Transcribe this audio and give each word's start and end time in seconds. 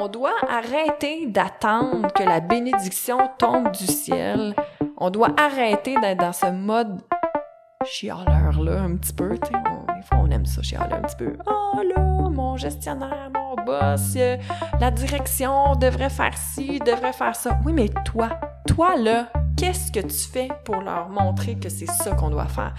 on 0.00 0.08
doit 0.08 0.36
arrêter 0.48 1.26
d'attendre 1.26 2.10
que 2.14 2.22
la 2.22 2.40
bénédiction 2.40 3.18
tombe 3.38 3.70
du 3.72 3.84
ciel. 3.84 4.54
On 4.96 5.10
doit 5.10 5.34
arrêter 5.38 5.94
d'être 6.00 6.20
dans 6.20 6.32
ce 6.32 6.46
mode 6.46 7.02
chialeur-là 7.84 8.80
un 8.80 8.96
petit 8.96 9.12
peu. 9.12 9.28
des 9.28 10.02
fois, 10.06 10.18
on 10.22 10.30
aime 10.30 10.46
ça, 10.46 10.62
chialer 10.62 10.94
un 10.94 11.02
petit 11.02 11.16
peu. 11.16 11.36
Oh 11.46 11.80
là, 11.82 12.02
mon 12.30 12.56
gestionnaire, 12.56 13.30
mon 13.34 13.62
boss, 13.62 14.14
euh, 14.16 14.38
la 14.80 14.90
direction 14.90 15.76
devrait 15.76 16.10
faire 16.10 16.36
ci, 16.36 16.78
devrait 16.78 17.12
faire 17.12 17.36
ça. 17.36 17.58
Oui, 17.66 17.74
mais 17.74 17.90
toi, 18.06 18.40
toi 18.66 18.96
là, 18.96 19.28
qu'est-ce 19.56 19.92
que 19.92 20.00
tu 20.00 20.30
fais 20.32 20.48
pour 20.64 20.76
leur 20.76 21.10
montrer 21.10 21.56
que 21.56 21.68
c'est 21.68 21.90
ça 21.90 22.12
qu'on 22.12 22.30
doit 22.30 22.48
faire? 22.48 22.74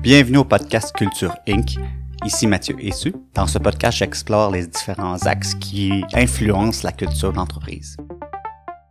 Bienvenue 0.00 0.38
au 0.38 0.44
podcast 0.44 0.94
Culture 0.96 1.34
Inc. 1.46 1.76
Ici 2.24 2.46
Mathieu 2.46 2.74
Essu. 2.80 3.14
Dans 3.34 3.46
ce 3.46 3.58
podcast, 3.58 3.98
j'explore 3.98 4.50
les 4.50 4.66
différents 4.66 5.18
axes 5.26 5.54
qui 5.56 6.02
influencent 6.14 6.80
la 6.82 6.92
culture 6.92 7.34
d'entreprise. 7.34 7.98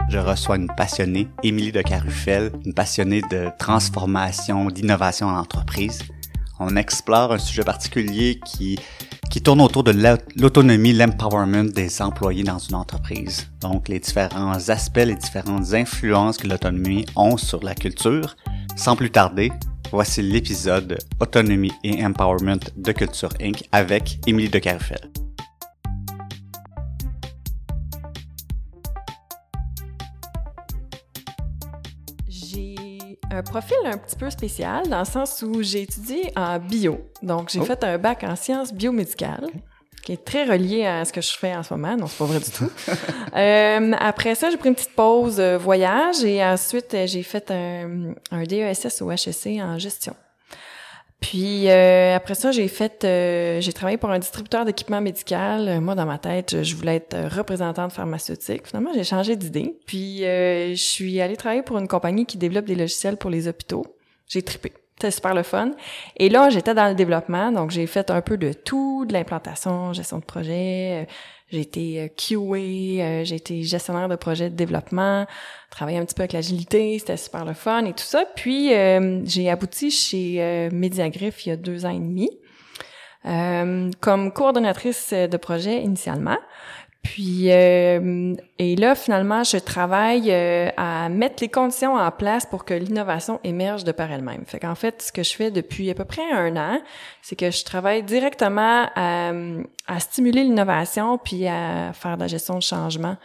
Je 0.07 0.19
reçois 0.19 0.57
une 0.57 0.67
passionnée, 0.67 1.27
Émilie 1.41 1.71
de 1.71 1.81
Carufel, 1.81 2.51
une 2.63 2.75
passionnée 2.75 3.23
de 3.31 3.49
transformation, 3.57 4.67
d'innovation 4.67 5.25
en 5.25 5.39
entreprise. 5.39 6.03
On 6.59 6.75
explore 6.75 7.31
un 7.31 7.39
sujet 7.39 7.63
particulier 7.63 8.39
qui, 8.45 8.77
tourne 9.43 9.61
autour 9.61 9.83
de 9.83 9.95
l'autonomie, 10.35 10.93
l'empowerment 10.93 11.71
des 11.71 12.03
employés 12.03 12.43
dans 12.43 12.59
une 12.59 12.75
entreprise. 12.75 13.47
Donc, 13.61 13.89
les 13.89 13.99
différents 13.99 14.69
aspects, 14.69 14.97
les 14.97 15.15
différentes 15.15 15.73
influences 15.73 16.37
que 16.37 16.45
l'autonomie 16.47 17.07
ont 17.15 17.37
sur 17.37 17.63
la 17.63 17.73
culture. 17.73 18.35
Sans 18.75 18.95
plus 18.95 19.09
tarder, 19.09 19.51
voici 19.93 20.23
l'épisode 20.23 20.97
Autonomie 21.19 21.71
et 21.83 22.03
Empowerment 22.03 22.59
de 22.75 22.91
Culture 22.91 23.29
Inc. 23.39 23.63
avec 23.71 24.19
Émilie 24.27 24.49
de 24.49 24.57
Carufel. 24.57 24.99
J'ai 32.27 33.19
un 33.31 33.43
profil 33.43 33.77
un 33.85 33.97
petit 33.97 34.15
peu 34.15 34.29
spécial 34.29 34.87
dans 34.89 34.99
le 34.99 35.05
sens 35.05 35.43
où 35.45 35.61
j'ai 35.61 35.83
étudié 35.83 36.31
en 36.35 36.59
bio. 36.59 36.99
Donc, 37.21 37.49
j'ai 37.49 37.59
Oh. 37.59 37.65
fait 37.65 37.83
un 37.83 37.97
bac 37.97 38.23
en 38.23 38.35
sciences 38.35 38.73
biomédicales 38.73 39.47
qui 40.03 40.11
est 40.11 40.23
très 40.23 40.43
relié 40.43 40.85
à 40.85 41.05
ce 41.05 41.13
que 41.13 41.21
je 41.21 41.31
fais 41.31 41.55
en 41.55 41.63
ce 41.63 41.73
moment. 41.73 41.95
Non, 41.95 42.07
c'est 42.07 42.17
pas 42.17 42.25
vrai 42.25 42.39
du 42.39 42.51
tout. 42.51 42.69
Euh, 43.35 43.93
après 43.97 44.35
ça, 44.35 44.51
j'ai 44.51 44.57
pris 44.57 44.69
une 44.69 44.75
petite 44.75 44.93
pause 44.95 45.39
euh, 45.39 45.57
voyage 45.57 46.23
et 46.23 46.43
ensuite, 46.43 46.93
euh, 46.93 47.07
j'ai 47.07 47.23
fait 47.23 47.49
un, 47.49 48.13
un 48.29 48.43
DESS 48.43 49.01
au 49.01 49.09
HEC 49.09 49.59
en 49.59 49.79
gestion. 49.79 50.15
Puis 51.19 51.67
euh, 51.67 52.15
après 52.15 52.35
ça, 52.35 52.51
j'ai 52.51 52.67
fait, 52.67 53.03
euh, 53.03 53.59
j'ai 53.59 53.73
travaillé 53.73 53.97
pour 53.97 54.11
un 54.11 54.19
distributeur 54.19 54.65
d'équipement 54.65 55.01
médical. 55.01 55.81
Moi, 55.81 55.95
dans 55.95 56.05
ma 56.05 56.19
tête, 56.19 56.61
je 56.61 56.75
voulais 56.75 56.97
être 56.97 57.35
représentante 57.35 57.91
pharmaceutique. 57.91 58.67
Finalement, 58.67 58.91
j'ai 58.93 59.03
changé 59.03 59.35
d'idée. 59.35 59.79
Puis 59.87 60.19
je 60.19 60.73
suis 60.75 61.19
allée 61.19 61.37
travailler 61.37 61.63
pour 61.63 61.79
une 61.79 61.87
compagnie 61.87 62.27
qui 62.27 62.37
développe 62.37 62.65
des 62.65 62.75
logiciels 62.75 63.17
pour 63.17 63.31
les 63.31 63.47
hôpitaux. 63.47 63.83
J'ai 64.27 64.43
trippé. 64.43 64.73
C'était 64.95 65.11
super 65.11 65.33
le 65.33 65.43
fun. 65.43 65.71
Et 66.17 66.29
là, 66.29 66.49
j'étais 66.49 66.73
dans 66.73 66.87
le 66.87 66.95
développement, 66.95 67.51
donc 67.51 67.71
j'ai 67.71 67.87
fait 67.87 68.09
un 68.11 68.21
peu 68.21 68.37
de 68.37 68.53
tout, 68.53 69.05
de 69.05 69.13
l'implantation, 69.13 69.91
gestion 69.91 70.19
de 70.19 70.23
projet. 70.23 71.03
euh, 71.03 71.11
J'ai 71.51 71.61
été 71.61 72.01
euh, 72.01 72.07
QA, 72.07 72.37
euh, 73.03 73.23
j'ai 73.25 73.35
été 73.35 73.63
gestionnaire 73.63 74.07
de 74.07 74.15
projet 74.15 74.49
de 74.49 74.55
développement, 74.55 75.25
travaillé 75.69 75.97
un 75.97 76.05
petit 76.05 76.15
peu 76.15 76.21
avec 76.21 76.33
l'agilité, 76.33 76.97
c'était 76.99 77.17
super 77.17 77.43
le 77.43 77.53
fun 77.53 77.85
et 77.85 77.93
tout 77.93 78.03
ça. 78.03 78.25
Puis 78.35 78.69
j'ai 79.25 79.49
abouti 79.49 79.91
chez 79.91 80.41
euh, 80.41 80.69
il 80.71 81.47
y 81.47 81.51
a 81.51 81.55
deux 81.57 81.85
ans 81.85 81.89
et 81.89 81.99
demi 81.99 82.29
comme 83.99 84.31
coordonnatrice 84.33 85.13
de 85.13 85.37
projet 85.37 85.81
initialement. 85.81 86.37
Puis 87.03 87.51
euh, 87.51 88.33
et 88.59 88.75
là 88.77 88.95
finalement 88.95 89.43
je 89.43 89.57
travaille 89.57 90.31
euh, 90.31 90.69
à 90.77 91.09
mettre 91.09 91.35
les 91.43 91.49
conditions 91.49 91.95
en 91.95 92.11
place 92.11 92.45
pour 92.45 92.63
que 92.63 92.73
l'innovation 92.73 93.41
émerge 93.43 93.83
de 93.83 93.91
par 93.91 94.09
elle-même. 94.11 94.43
Fait 94.47 94.59
qu'en 94.59 94.73
fait 94.75 95.01
ce 95.01 95.11
que 95.11 95.21
je 95.21 95.35
fais 95.35 95.51
depuis 95.51 95.89
à 95.91 95.95
peu 95.95 96.05
près 96.05 96.23
un 96.31 96.55
an, 96.55 96.81
c'est 97.21 97.35
que 97.35 97.51
je 97.51 97.63
travaille 97.65 98.03
directement 98.03 98.87
à, 98.95 99.31
à 99.87 99.99
stimuler 99.99 100.43
l'innovation 100.43 101.17
puis 101.17 101.45
à 101.47 101.91
faire 101.93 102.15
de 102.15 102.21
la 102.21 102.27
gestion 102.27 102.55
de 102.55 102.61
changement. 102.63 103.17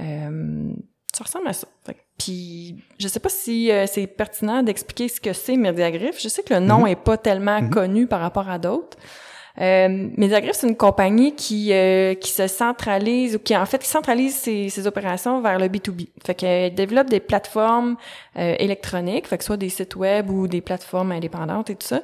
Euh, 0.00 0.72
ça 1.14 1.24
ressemble 1.24 1.46
à 1.48 1.52
ça. 1.52 1.68
Fait 1.86 1.94
que- 1.94 1.98
Puis 2.18 2.76
je 2.98 3.06
sais 3.08 3.20
pas 3.20 3.28
si 3.28 3.70
euh, 3.70 3.86
c'est 3.86 4.06
pertinent 4.08 4.62
d'expliquer 4.64 5.08
ce 5.08 5.20
que 5.20 5.32
c'est 5.32 5.56
Mediagriff. 5.56 6.20
Je 6.20 6.28
sais 6.28 6.42
que 6.42 6.52
le 6.54 6.60
nom 6.60 6.80
Mhm. 6.80 6.86
est 6.88 6.96
pas 7.02 7.16
tellement 7.16 7.62
Mhm. 7.62 7.70
connu 7.70 8.06
par 8.08 8.20
rapport 8.20 8.48
à 8.50 8.58
d'autres. 8.58 8.98
Euh, 9.60 10.08
c'est 10.52 10.68
une 10.68 10.76
compagnie 10.76 11.34
qui 11.34 11.72
euh, 11.72 12.14
qui 12.14 12.30
se 12.30 12.46
centralise 12.46 13.36
ou 13.36 13.38
qui 13.38 13.56
en 13.56 13.66
fait 13.66 13.78
qui 13.78 13.88
centralise 13.88 14.36
ses, 14.36 14.68
ses 14.68 14.86
opérations 14.86 15.40
vers 15.40 15.58
le 15.58 15.66
B2B. 15.66 16.08
Fait 16.24 16.34
qu'elle 16.34 16.74
développe 16.74 17.08
des 17.08 17.20
plateformes 17.20 17.96
euh, 18.38 18.54
électroniques, 18.58 19.26
fait 19.26 19.38
que 19.38 19.44
soit 19.44 19.56
des 19.56 19.68
sites 19.68 19.96
web 19.96 20.30
ou 20.30 20.46
des 20.46 20.60
plateformes 20.60 21.12
indépendantes 21.12 21.70
et 21.70 21.74
tout 21.74 21.86
ça, 21.86 22.00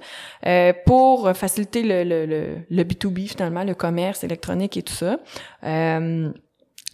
euh, 0.47 0.73
pour 0.85 1.31
faciliter 1.35 1.83
le, 1.83 2.05
le, 2.05 2.27
le, 2.27 2.47
le 2.69 2.83
B2B 2.83 3.29
finalement, 3.29 3.65
le 3.65 3.75
commerce 3.75 4.25
électronique 4.25 4.77
et 4.77 4.83
tout 4.83 4.95
ça. 4.95 5.19
Euh, 5.65 6.31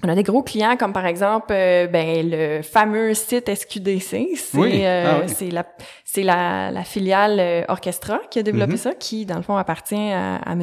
on 0.04 0.08
a 0.08 0.14
des 0.14 0.22
gros 0.22 0.42
clients 0.42 0.76
comme 0.76 0.92
par 0.92 1.06
exemple 1.06 1.52
euh, 1.52 1.86
ben 1.86 2.28
le 2.30 2.62
fameux 2.62 3.14
site 3.14 3.48
SQDC, 3.54 4.28
c'est 4.36 4.58
Oui. 4.58 4.84
euh, 4.84 5.04
Ah 5.06 5.20
oui. 5.24 5.32
c'est 5.34 5.50
la 5.50 5.64
c'est 6.04 6.22
la, 6.24 6.70
la 6.70 6.82
filiale 6.84 7.38
euh, 7.40 7.62
Orchestra 7.68 8.18
qui 8.30 8.38
a 8.38 8.42
développé 8.42 8.72
Mhm. 8.72 8.78
ça 8.78 8.94
qui 8.94 9.26
dans 9.26 9.36
le 9.36 9.42
fond 9.42 9.56
appartient 9.56 9.94
à, 10.12 10.36
à. 10.36 10.54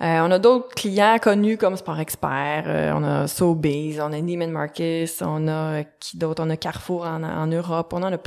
Euh, 0.00 0.20
on 0.22 0.30
a 0.30 0.38
d'autres 0.38 0.72
clients 0.76 1.18
connus 1.20 1.56
comme 1.58 1.76
Sport 1.76 1.98
Expert, 1.98 2.64
euh, 2.68 2.92
on 2.94 3.02
a 3.02 3.26
Sobeys, 3.26 3.98
on 4.00 4.12
a 4.12 4.20
Neiman 4.20 4.50
Marcus, 4.52 5.22
on 5.22 5.48
a 5.48 5.82
qui 5.98 6.18
d'autres, 6.18 6.40
on 6.44 6.50
a 6.50 6.56
Carrefour 6.56 7.02
en, 7.04 7.24
en 7.24 7.46
Europe, 7.48 7.92
on 7.92 8.04
en 8.04 8.12
a 8.12 8.18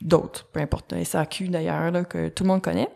d'autres, 0.00 0.46
peu 0.52 0.60
importe, 0.60 0.94
SAQ 1.02 1.48
d'ailleurs 1.48 1.90
que 2.08 2.28
tout 2.28 2.44
le 2.44 2.48
monde 2.48 2.62
connaît. 2.62 2.88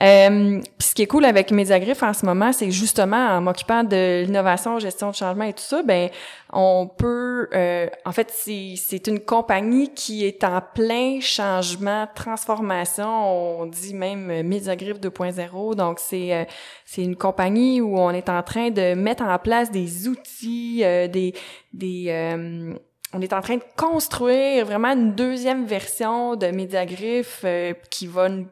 Euh, 0.00 0.60
ce 0.78 0.94
qui 0.94 1.02
est 1.02 1.06
cool 1.06 1.24
avec 1.24 1.50
Mediagriff 1.52 2.02
en 2.02 2.12
ce 2.12 2.24
moment, 2.24 2.52
c'est 2.52 2.70
justement 2.70 3.16
en 3.36 3.40
m'occupant 3.40 3.84
de 3.84 4.24
l'innovation, 4.24 4.78
gestion 4.78 5.10
de 5.10 5.14
changement 5.14 5.44
et 5.44 5.52
tout 5.52 5.62
ça, 5.62 5.82
ben 5.82 6.08
on 6.52 6.86
peut, 6.88 7.48
euh, 7.54 7.88
en 8.04 8.12
fait, 8.12 8.30
c'est 8.30 9.06
une 9.06 9.20
compagnie 9.20 9.92
qui 9.94 10.24
est 10.26 10.44
en 10.44 10.60
plein 10.74 11.18
changement, 11.20 12.08
transformation. 12.14 13.60
On 13.60 13.66
dit 13.66 13.94
même 13.94 14.42
Mediagriff 14.42 14.98
2.0. 14.98 15.74
Donc 15.74 15.98
c'est 15.98 16.34
euh, 16.34 16.44
c'est 16.84 17.02
une 17.02 17.16
compagnie 17.16 17.80
où 17.80 17.98
on 17.98 18.10
est 18.10 18.28
en 18.28 18.42
train 18.42 18.70
de 18.70 18.94
mettre 18.94 19.22
en 19.24 19.38
place 19.38 19.70
des 19.70 20.08
outils, 20.08 20.80
euh, 20.84 21.06
des 21.08 21.34
des 21.72 22.06
euh, 22.08 22.74
on 23.14 23.20
est 23.20 23.32
en 23.34 23.40
train 23.42 23.56
de 23.56 23.62
construire 23.76 24.64
vraiment 24.64 24.88
une 24.88 25.14
deuxième 25.14 25.66
version 25.66 26.34
de 26.36 26.46
Mediagriff 26.46 27.42
euh, 27.44 27.74
qui 27.90 28.06
va 28.06 28.28
nous- 28.30 28.46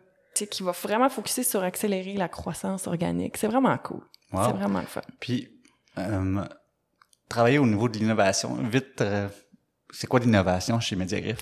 qui 0.46 0.62
va 0.62 0.72
vraiment 0.72 1.08
focuser 1.08 1.42
sur 1.42 1.62
accélérer 1.62 2.14
la 2.14 2.28
croissance 2.28 2.86
organique. 2.86 3.36
C'est 3.36 3.46
vraiment 3.46 3.76
cool. 3.78 4.02
Wow. 4.32 4.44
C'est 4.46 4.52
vraiment 4.52 4.80
le 4.80 4.86
fun. 4.86 5.02
Puis, 5.18 5.48
euh, 5.98 6.44
travailler 7.28 7.58
au 7.58 7.66
niveau 7.66 7.88
de 7.88 7.98
l'innovation, 7.98 8.54
vite, 8.54 9.00
euh, 9.00 9.28
c'est 9.92 10.06
quoi 10.06 10.20
l'innovation 10.20 10.80
chez 10.80 10.96
Mediagriff? 10.96 11.38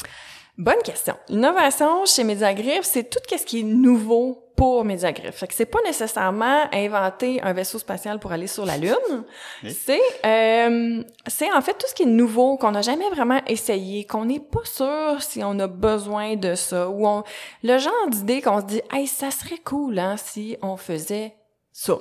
Bonne 0.57 0.83
question. 0.83 1.17
L'innovation 1.29 2.05
chez 2.05 2.25
Mediagriff, 2.25 2.83
c'est 2.83 3.09
tout 3.09 3.21
ce 3.31 3.45
qui 3.45 3.61
est 3.61 3.65
nouveau 3.65 4.48
pour 4.59 4.85
Mediagriff. 4.85 5.37
Fait 5.37 5.47
que 5.47 5.55
c'est 5.55 5.67
pas 5.67 5.79
nécessairement 5.87 6.65
inventer 6.73 7.41
un 7.43 7.53
vaisseau 7.53 7.79
spatial 7.79 8.19
pour 8.19 8.33
aller 8.33 8.49
sur 8.49 8.67
la 8.67 8.77
Lune. 8.77 9.25
Oui. 9.63 9.73
C'est 9.73 10.01
euh, 10.27 11.05
c'est 11.29 11.51
en 11.53 11.61
fait 11.63 11.75
tout 11.75 11.87
ce 11.89 11.95
qui 11.95 12.03
est 12.03 12.07
nouveau 12.07 12.57
qu'on 12.57 12.73
n'a 12.73 12.83
jamais 12.83 13.09
vraiment 13.11 13.41
essayé, 13.47 14.05
qu'on 14.05 14.25
n'est 14.25 14.41
pas 14.41 14.65
sûr 14.65 15.23
si 15.23 15.45
on 15.45 15.57
a 15.61 15.69
besoin 15.69 16.35
de 16.35 16.57
ça 16.57 16.89
ou 16.89 17.07
on 17.07 17.23
le 17.63 17.79
genre 17.79 18.09
d'idée 18.11 18.43
qu'on 18.43 18.61
se 18.61 18.67
dit 18.67 18.83
"Hey, 18.93 19.07
ça 19.07 19.31
serait 19.31 19.59
cool 19.65 19.97
hein 20.01 20.17
si 20.17 20.57
on 20.61 20.77
faisait 20.77 21.37
ça." 21.73 21.97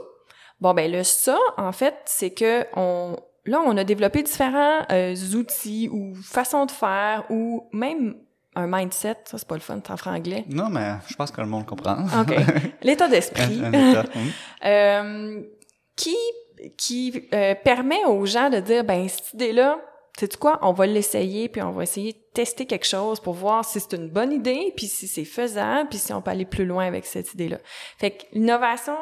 Bon 0.60 0.74
ben 0.74 0.92
le 0.92 1.04
ça 1.04 1.38
en 1.58 1.72
fait, 1.72 1.96
c'est 2.06 2.32
que 2.32 2.66
on 2.76 3.18
là 3.46 3.62
on 3.64 3.78
a 3.78 3.84
développé 3.84 4.24
différents 4.24 4.82
euh, 4.92 5.16
outils 5.36 5.90
ou 5.92 6.16
façons 6.16 6.66
de 6.66 6.72
faire 6.72 7.24
ou 7.30 7.70
même 7.72 8.16
un 8.58 8.68
mindset, 8.68 9.18
ça 9.26 9.38
c'est 9.38 9.48
pas 9.48 9.56
le 9.56 9.62
fun, 9.62 9.80
en 9.88 9.98
franglais. 9.98 10.46
Non, 10.50 10.70
mais 10.70 10.96
je 11.08 11.16
pense 11.16 11.32
que 11.32 11.42
le 11.42 11.48
monde 11.48 11.66
comprend. 11.66 12.04
OK. 12.22 12.36
L'état 12.82 13.08
d'esprit. 13.08 13.62
Hum. 13.68 14.32
euh, 14.66 15.42
qui 15.96 16.16
qui 16.78 17.28
euh, 17.34 17.56
permet 17.64 18.04
aux 18.06 18.26
gens 18.26 18.50
de 18.50 18.60
dire 18.60 18.84
ben 18.84 19.08
cette 19.08 19.34
idée 19.34 19.52
là 19.52 19.80
sais 20.18 20.28
tu 20.28 20.38
quoi 20.38 20.60
on 20.62 20.72
va 20.72 20.86
l'essayer 20.88 21.50
puis 21.50 21.62
on 21.62 21.72
va 21.72 21.84
essayer 21.84 22.14
de 22.14 22.20
tester 22.34 22.66
quelque 22.66 22.86
chose 22.86 23.20
pour 23.20 23.34
voir 23.34 23.64
si 23.66 23.80
c'est 23.80 23.96
une 23.96 24.10
bonne 24.10 24.32
idée 24.32 24.74
puis 24.76 24.88
si 24.88 25.08
c'est 25.08 25.26
faisable 25.26 25.90
puis 25.90 26.00
si 26.00 26.14
on 26.14 26.22
peut 26.22 26.32
aller 26.32 26.46
plus 26.46 26.66
loin 26.66 26.86
avec 26.86 27.06
cette 27.06 27.34
idée 27.34 27.50
là 27.50 27.58
fait 27.98 28.12
que 28.12 28.24
l'innovation 28.34 28.98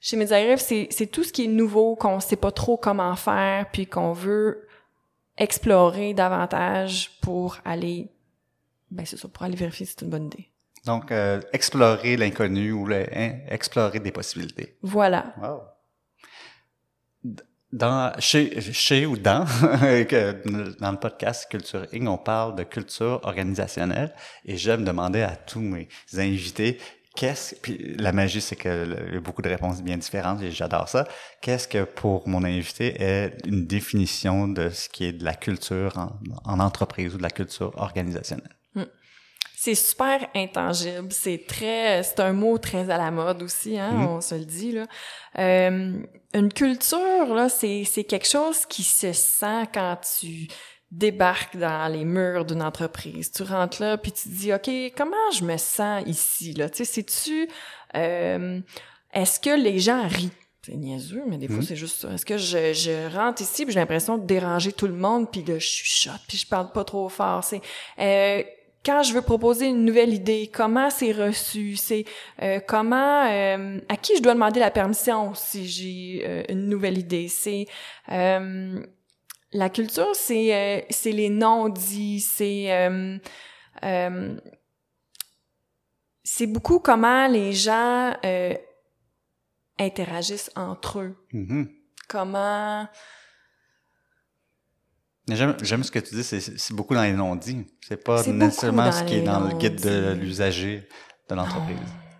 chez 0.00 0.16
Mediarif 0.16 0.60
c'est 0.60 0.88
c'est 0.90 1.06
tout 1.06 1.24
ce 1.24 1.32
qui 1.32 1.44
est 1.44 1.48
nouveau 1.48 1.94
qu'on 1.96 2.20
sait 2.20 2.36
pas 2.36 2.52
trop 2.52 2.76
comment 2.76 3.14
faire 3.14 3.66
puis 3.72 3.86
qu'on 3.86 4.12
veut 4.12 4.66
explorer 5.36 6.14
davantage 6.14 7.18
pour 7.20 7.58
aller 7.64 8.08
ben 8.90 9.04
c'est 9.04 9.16
ça 9.16 9.28
pour 9.28 9.42
aller 9.42 9.56
vérifier 9.56 9.86
si 9.86 9.94
c'est 9.96 10.04
une 10.04 10.10
bonne 10.10 10.26
idée 10.26 10.50
Donc, 10.86 11.12
euh, 11.12 11.40
explorer 11.52 12.16
l'inconnu 12.16 12.72
ou 12.72 12.86
le, 12.86 13.06
hein, 13.14 13.38
explorer 13.48 14.00
des 14.00 14.12
possibilités. 14.12 14.76
voilà 14.82 15.34
Wow. 15.40 15.62
Dans, 17.70 18.18
chez, 18.18 18.62
chez 18.62 19.04
ou 19.04 19.18
dans, 19.18 19.40
dans 20.80 20.90
le 20.90 20.98
podcast 20.98 21.50
Culture 21.50 21.86
Inc., 21.92 22.08
on 22.08 22.16
parle 22.16 22.56
de 22.56 22.62
culture 22.62 23.20
organisationnelle 23.24 24.14
et 24.46 24.56
j'aime 24.56 24.84
demander 24.84 25.20
à 25.20 25.36
tous 25.36 25.60
mes 25.60 25.86
invités 26.16 26.78
qu'est-ce 27.18 27.56
puis 27.56 27.96
la 27.98 28.12
magie 28.12 28.40
c'est 28.40 28.54
que 28.54 29.12
y 29.12 29.16
a 29.16 29.20
beaucoup 29.20 29.42
de 29.42 29.48
réponses 29.48 29.82
bien 29.82 29.96
différentes 29.96 30.40
et 30.40 30.52
j'adore 30.52 30.88
ça. 30.88 31.06
Qu'est-ce 31.40 31.66
que 31.66 31.82
pour 31.82 32.28
mon 32.28 32.44
invité 32.44 33.02
est 33.02 33.32
une 33.44 33.66
définition 33.66 34.46
de 34.46 34.70
ce 34.70 34.88
qui 34.88 35.04
est 35.04 35.12
de 35.12 35.24
la 35.24 35.34
culture 35.34 35.92
en, 36.44 36.60
entreprise 36.60 37.14
ou 37.14 37.18
de 37.18 37.22
la 37.22 37.30
culture 37.30 37.72
organisationnelle? 37.76 38.57
C'est 39.60 39.74
super 39.74 40.28
intangible, 40.36 41.10
c'est 41.10 41.44
très, 41.44 42.04
c'est 42.04 42.20
un 42.20 42.32
mot 42.32 42.58
très 42.58 42.90
à 42.90 42.96
la 42.96 43.10
mode 43.10 43.42
aussi, 43.42 43.76
hein, 43.76 43.90
hmm. 43.90 44.06
on 44.06 44.20
se 44.20 44.36
le 44.36 44.44
dit 44.44 44.70
là. 44.70 44.86
Euh, 45.36 45.94
une 46.32 46.52
culture 46.52 47.34
là, 47.34 47.48
c'est 47.48 47.82
c'est 47.82 48.04
quelque 48.04 48.28
chose 48.28 48.66
qui 48.66 48.84
se 48.84 49.12
sent 49.12 49.64
quand 49.74 49.98
tu 50.20 50.46
débarques 50.92 51.56
dans 51.56 51.92
les 51.92 52.04
murs 52.04 52.44
d'une 52.44 52.62
entreprise. 52.62 53.32
Tu 53.32 53.42
rentres 53.42 53.82
là, 53.82 53.98
puis 53.98 54.12
tu 54.12 54.28
te 54.28 54.34
dis, 54.34 54.54
OK, 54.54 54.70
comment 54.96 55.16
je 55.34 55.42
me 55.42 55.56
sens 55.56 56.04
ici? 56.06 56.54
Là? 56.54 56.70
Tu 56.70 56.84
sais, 56.84 56.84
sais-tu... 56.84 57.48
Euh, 57.96 58.60
est-ce 59.12 59.40
que 59.40 59.60
les 59.60 59.80
gens 59.80 60.06
rient? 60.06 60.30
C'est 60.62 60.76
niaiseux, 60.76 61.24
mais 61.26 61.36
des 61.36 61.48
fois, 61.48 61.58
hmm. 61.58 61.62
c'est 61.62 61.76
juste 61.76 62.00
ça. 62.00 62.12
Est-ce 62.12 62.24
que 62.24 62.38
je, 62.38 62.72
je 62.74 63.12
rentre 63.12 63.42
ici, 63.42 63.64
puis 63.64 63.74
j'ai 63.74 63.80
l'impression 63.80 64.18
de 64.18 64.24
déranger 64.24 64.72
tout 64.72 64.86
le 64.86 64.94
monde, 64.94 65.28
puis 65.32 65.42
là, 65.42 65.58
je 65.58 65.66
chuchote, 65.66 66.20
puis 66.28 66.38
je 66.38 66.46
parle 66.46 66.70
pas 66.70 66.84
trop 66.84 67.08
fort. 67.08 67.42
C'est... 67.42 67.60
Euh, 67.98 68.44
quand 68.84 69.02
je 69.02 69.12
veux 69.12 69.22
proposer 69.22 69.66
une 69.66 69.84
nouvelle 69.84 70.14
idée, 70.14 70.50
comment 70.52 70.90
c'est 70.90 71.12
reçu, 71.12 71.76
c'est 71.76 72.04
euh, 72.42 72.60
comment 72.66 73.26
euh, 73.26 73.80
à 73.88 73.96
qui 73.96 74.16
je 74.16 74.22
dois 74.22 74.34
demander 74.34 74.60
la 74.60 74.70
permission 74.70 75.34
si 75.34 75.66
j'ai 75.66 76.22
euh, 76.24 76.42
une 76.48 76.68
nouvelle 76.68 76.98
idée, 76.98 77.28
c'est 77.28 77.66
la 78.08 79.70
culture, 79.70 80.14
c'est 80.14 80.86
c'est 80.90 81.12
les 81.12 81.30
non-dits, 81.30 82.20
c'est 82.20 83.20
c'est 86.24 86.46
beaucoup 86.46 86.78
comment 86.80 87.26
les 87.28 87.52
gens 87.52 88.14
interagissent 89.78 90.50
entre 90.54 91.00
eux. 91.00 91.16
Mm-hmm. 91.32 91.68
Comment 92.08 92.88
J'aime 95.28 95.84
ce 95.84 95.90
que 95.90 95.98
tu 95.98 96.14
dis, 96.14 96.24
c'est 96.24 96.72
beaucoup 96.72 96.94
dans 96.94 97.02
les 97.02 97.12
non-dits. 97.12 97.66
C'est 97.86 98.02
pas 98.02 98.22
nécessairement 98.24 98.92
ce 98.92 99.04
qui 99.04 99.16
est 99.16 99.22
dans 99.22 99.40
le 99.40 99.54
guide 99.54 99.80
de 99.80 100.12
l'usager 100.12 100.88
de 101.28 101.34
l'entreprise. 101.34 101.76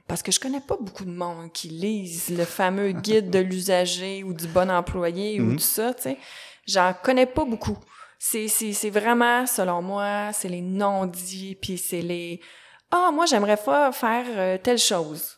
Parce 0.06 0.22
que 0.22 0.32
je 0.32 0.40
connais 0.40 0.60
pas 0.60 0.76
beaucoup 0.80 1.04
de 1.04 1.10
monde 1.10 1.52
qui 1.52 1.68
lisent 1.68 2.30
le 2.30 2.44
fameux 2.44 2.92
guide 2.92 3.28
de 3.28 3.40
l'usager 3.40 4.24
ou 4.24 4.32
du 4.32 4.46
bon 4.46 4.70
employé 4.70 5.40
ou 5.40 5.52
mm-hmm. 5.52 5.56
tout 5.56 5.62
ça, 5.62 5.92
tu 5.92 6.02
sais. 6.02 6.18
J'en 6.66 6.94
connais 7.02 7.26
pas 7.26 7.44
beaucoup. 7.44 7.78
C'est, 8.18 8.48
c'est, 8.48 8.72
c'est 8.72 8.90
vraiment, 8.90 9.46
selon 9.46 9.82
moi, 9.82 10.30
c'est 10.32 10.48
les 10.48 10.62
non-dits, 10.62 11.56
puis 11.60 11.78
c'est 11.78 12.02
les 12.02 12.40
«Ah, 12.90 13.10
moi, 13.12 13.26
j'aimerais 13.26 13.58
pas 13.58 13.92
faire 13.92 14.24
euh, 14.28 14.58
telle 14.58 14.78
chose.»« 14.78 15.36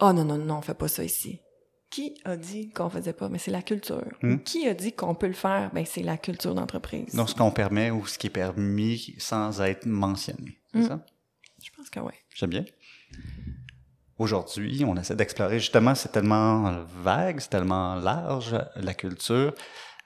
Ah, 0.00 0.08
oh, 0.08 0.12
non, 0.12 0.24
non, 0.24 0.36
non, 0.36 0.56
on 0.56 0.62
fait 0.62 0.74
pas 0.74 0.88
ça 0.88 1.04
ici.» 1.04 1.40
Qui 1.90 2.14
a 2.24 2.36
dit 2.36 2.70
qu'on 2.70 2.90
faisait 2.90 3.14
pas? 3.14 3.28
Mais 3.28 3.38
c'est 3.38 3.50
la 3.50 3.62
culture. 3.62 4.04
Hmm? 4.22 4.38
Qui 4.38 4.68
a 4.68 4.74
dit 4.74 4.92
qu'on 4.92 5.14
peut 5.14 5.26
le 5.26 5.32
faire? 5.32 5.70
Ben, 5.72 5.84
c'est 5.86 6.02
la 6.02 6.18
culture 6.18 6.54
d'entreprise. 6.54 7.14
Donc, 7.14 7.30
ce 7.30 7.34
qu'on 7.34 7.50
permet 7.50 7.90
ou 7.90 8.06
ce 8.06 8.18
qui 8.18 8.26
est 8.26 8.30
permis 8.30 9.14
sans 9.18 9.60
être 9.62 9.86
mentionné. 9.86 10.58
C'est 10.72 10.80
hmm. 10.80 10.88
ça? 10.88 11.06
Je 11.62 11.70
pense 11.76 11.88
que 11.88 12.00
oui. 12.00 12.12
J'aime 12.34 12.50
bien. 12.50 12.64
Aujourd'hui, 14.18 14.84
on 14.84 14.96
essaie 14.96 15.14
d'explorer, 15.14 15.60
justement, 15.60 15.94
c'est 15.94 16.10
tellement 16.10 16.84
vague, 17.02 17.40
c'est 17.40 17.50
tellement 17.50 17.94
large, 17.94 18.56
la 18.76 18.92
culture. 18.92 19.54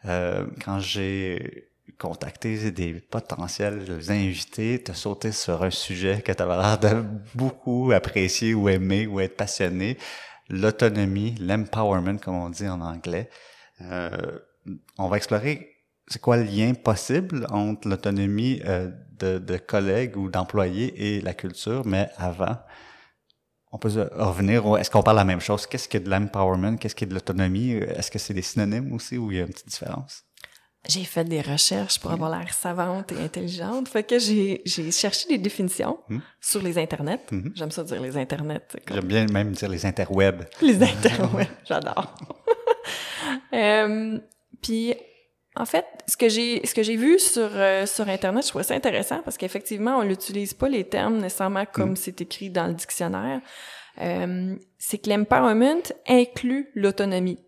Euh, 0.05 0.47
quand 0.63 0.81
j'ai 0.81 1.73
contacté 1.99 2.71
des 2.71 2.95
potentiels 2.95 4.01
invités, 4.09 4.83
te 4.83 4.93
sauter 4.93 5.33
sur 5.33 5.63
un 5.63 5.71
sujet 5.71 6.21
que 6.21 6.33
tu 6.33 6.43
avais 6.43 6.57
l'air 6.57 6.79
de 6.79 7.05
beaucoup 7.35 7.93
apprécier 7.93 8.55
ou 8.55 8.69
aimer 8.69 9.07
ou 9.07 9.21
être 9.21 9.37
passionné, 9.37 9.97
l'autonomie, 10.49 11.35
l'empowerment 11.41 12.19
comme 12.19 12.35
on 12.35 12.51
dit 12.51 12.69
en 12.69 12.81
anglais. 12.81 13.29
Euh, 13.81 14.39
on 14.99 15.09
va 15.09 15.17
explorer 15.17 15.73
c'est 16.09 16.21
quoi 16.21 16.37
le 16.37 16.45
lien 16.45 16.75
possible 16.75 17.47
entre 17.51 17.89
l'autonomie 17.89 18.61
euh, 18.65 18.91
de, 19.19 19.39
de, 19.39 19.57
collègues 19.57 20.17
ou 20.17 20.29
d'employés 20.29 21.17
et 21.17 21.21
la 21.21 21.33
culture, 21.33 21.87
mais 21.87 22.09
avant, 22.17 22.59
on 23.71 23.79
peut 23.79 23.89
revenir, 24.17 24.77
est-ce 24.77 24.91
qu'on 24.91 25.03
parle 25.03 25.17
la 25.17 25.25
même 25.25 25.41
chose? 25.41 25.67
Qu'est-ce 25.67 25.89
que 25.89 25.99
de 25.99 26.11
l'empowerment? 26.11 26.77
Qu'est-ce 26.77 26.95
que 26.95 27.05
de 27.05 27.15
l'autonomie? 27.15 27.73
Est-ce 27.73 28.11
que 28.11 28.19
c'est 28.19 28.35
des 28.35 28.43
synonymes 28.43 28.93
aussi 28.93 29.17
ou 29.17 29.31
il 29.31 29.39
y 29.39 29.41
a 29.41 29.45
une 29.45 29.49
petite 29.53 29.69
différence? 29.69 30.25
J'ai 30.89 31.05
fait 31.05 31.25
des 31.25 31.41
recherches 31.41 32.01
pour 32.01 32.11
avoir 32.11 32.37
l'air 32.37 32.53
savante 32.53 33.13
et 33.13 33.23
intelligente. 33.23 33.89
Fait 33.89 34.03
que 34.03 34.19
j'ai, 34.19 34.63
j'ai 34.65 34.91
cherché 34.91 35.29
des 35.29 35.39
définitions 35.39 35.99
hmm. 36.09 36.19
sur 36.41 36.61
les 36.61 36.77
internets. 36.77 37.21
Hmm. 37.31 37.51
J'aime 37.55 37.71
ça 37.71 37.85
dire 37.85 38.01
les 38.03 38.17
internets. 38.17 38.67
J'aime 38.89 39.05
bien 39.05 39.27
même 39.27 39.53
dire 39.53 39.69
les 39.69 39.87
interwebs. 39.87 40.45
Les 40.61 40.83
interwebs, 40.83 41.47
j'adore. 41.65 42.13
euh, 43.53 44.19
puis 44.61 44.95
en 45.55 45.67
fait, 45.67 45.87
ce 46.09 46.17
que 46.17 46.29
j'ai 46.29 46.67
ce 46.67 46.75
que 46.75 46.83
j'ai 46.83 46.97
vu 46.97 47.19
sur 47.21 47.51
euh, 47.53 47.87
sur 47.87 48.09
internet, 48.09 48.43
je 48.43 48.49
trouvais 48.49 48.65
ça 48.65 48.75
intéressant 48.75 49.21
parce 49.23 49.37
qu'effectivement, 49.37 49.99
on 49.99 50.05
n'utilise 50.05 50.53
pas 50.53 50.69
les 50.69 50.85
termes 50.85 51.19
nécessairement 51.19 51.67
comme 51.67 51.93
mm. 51.93 51.97
c'est 51.97 52.21
écrit 52.23 52.51
dans 52.51 52.67
le 52.67 52.75
dictionnaire. 52.75 53.41
Euh, 54.01 54.57
c'est 54.79 54.99
que 54.99 55.11
l'empowerment 55.11 55.83
inclut 56.09 56.71
l'autonomie. 56.75 57.39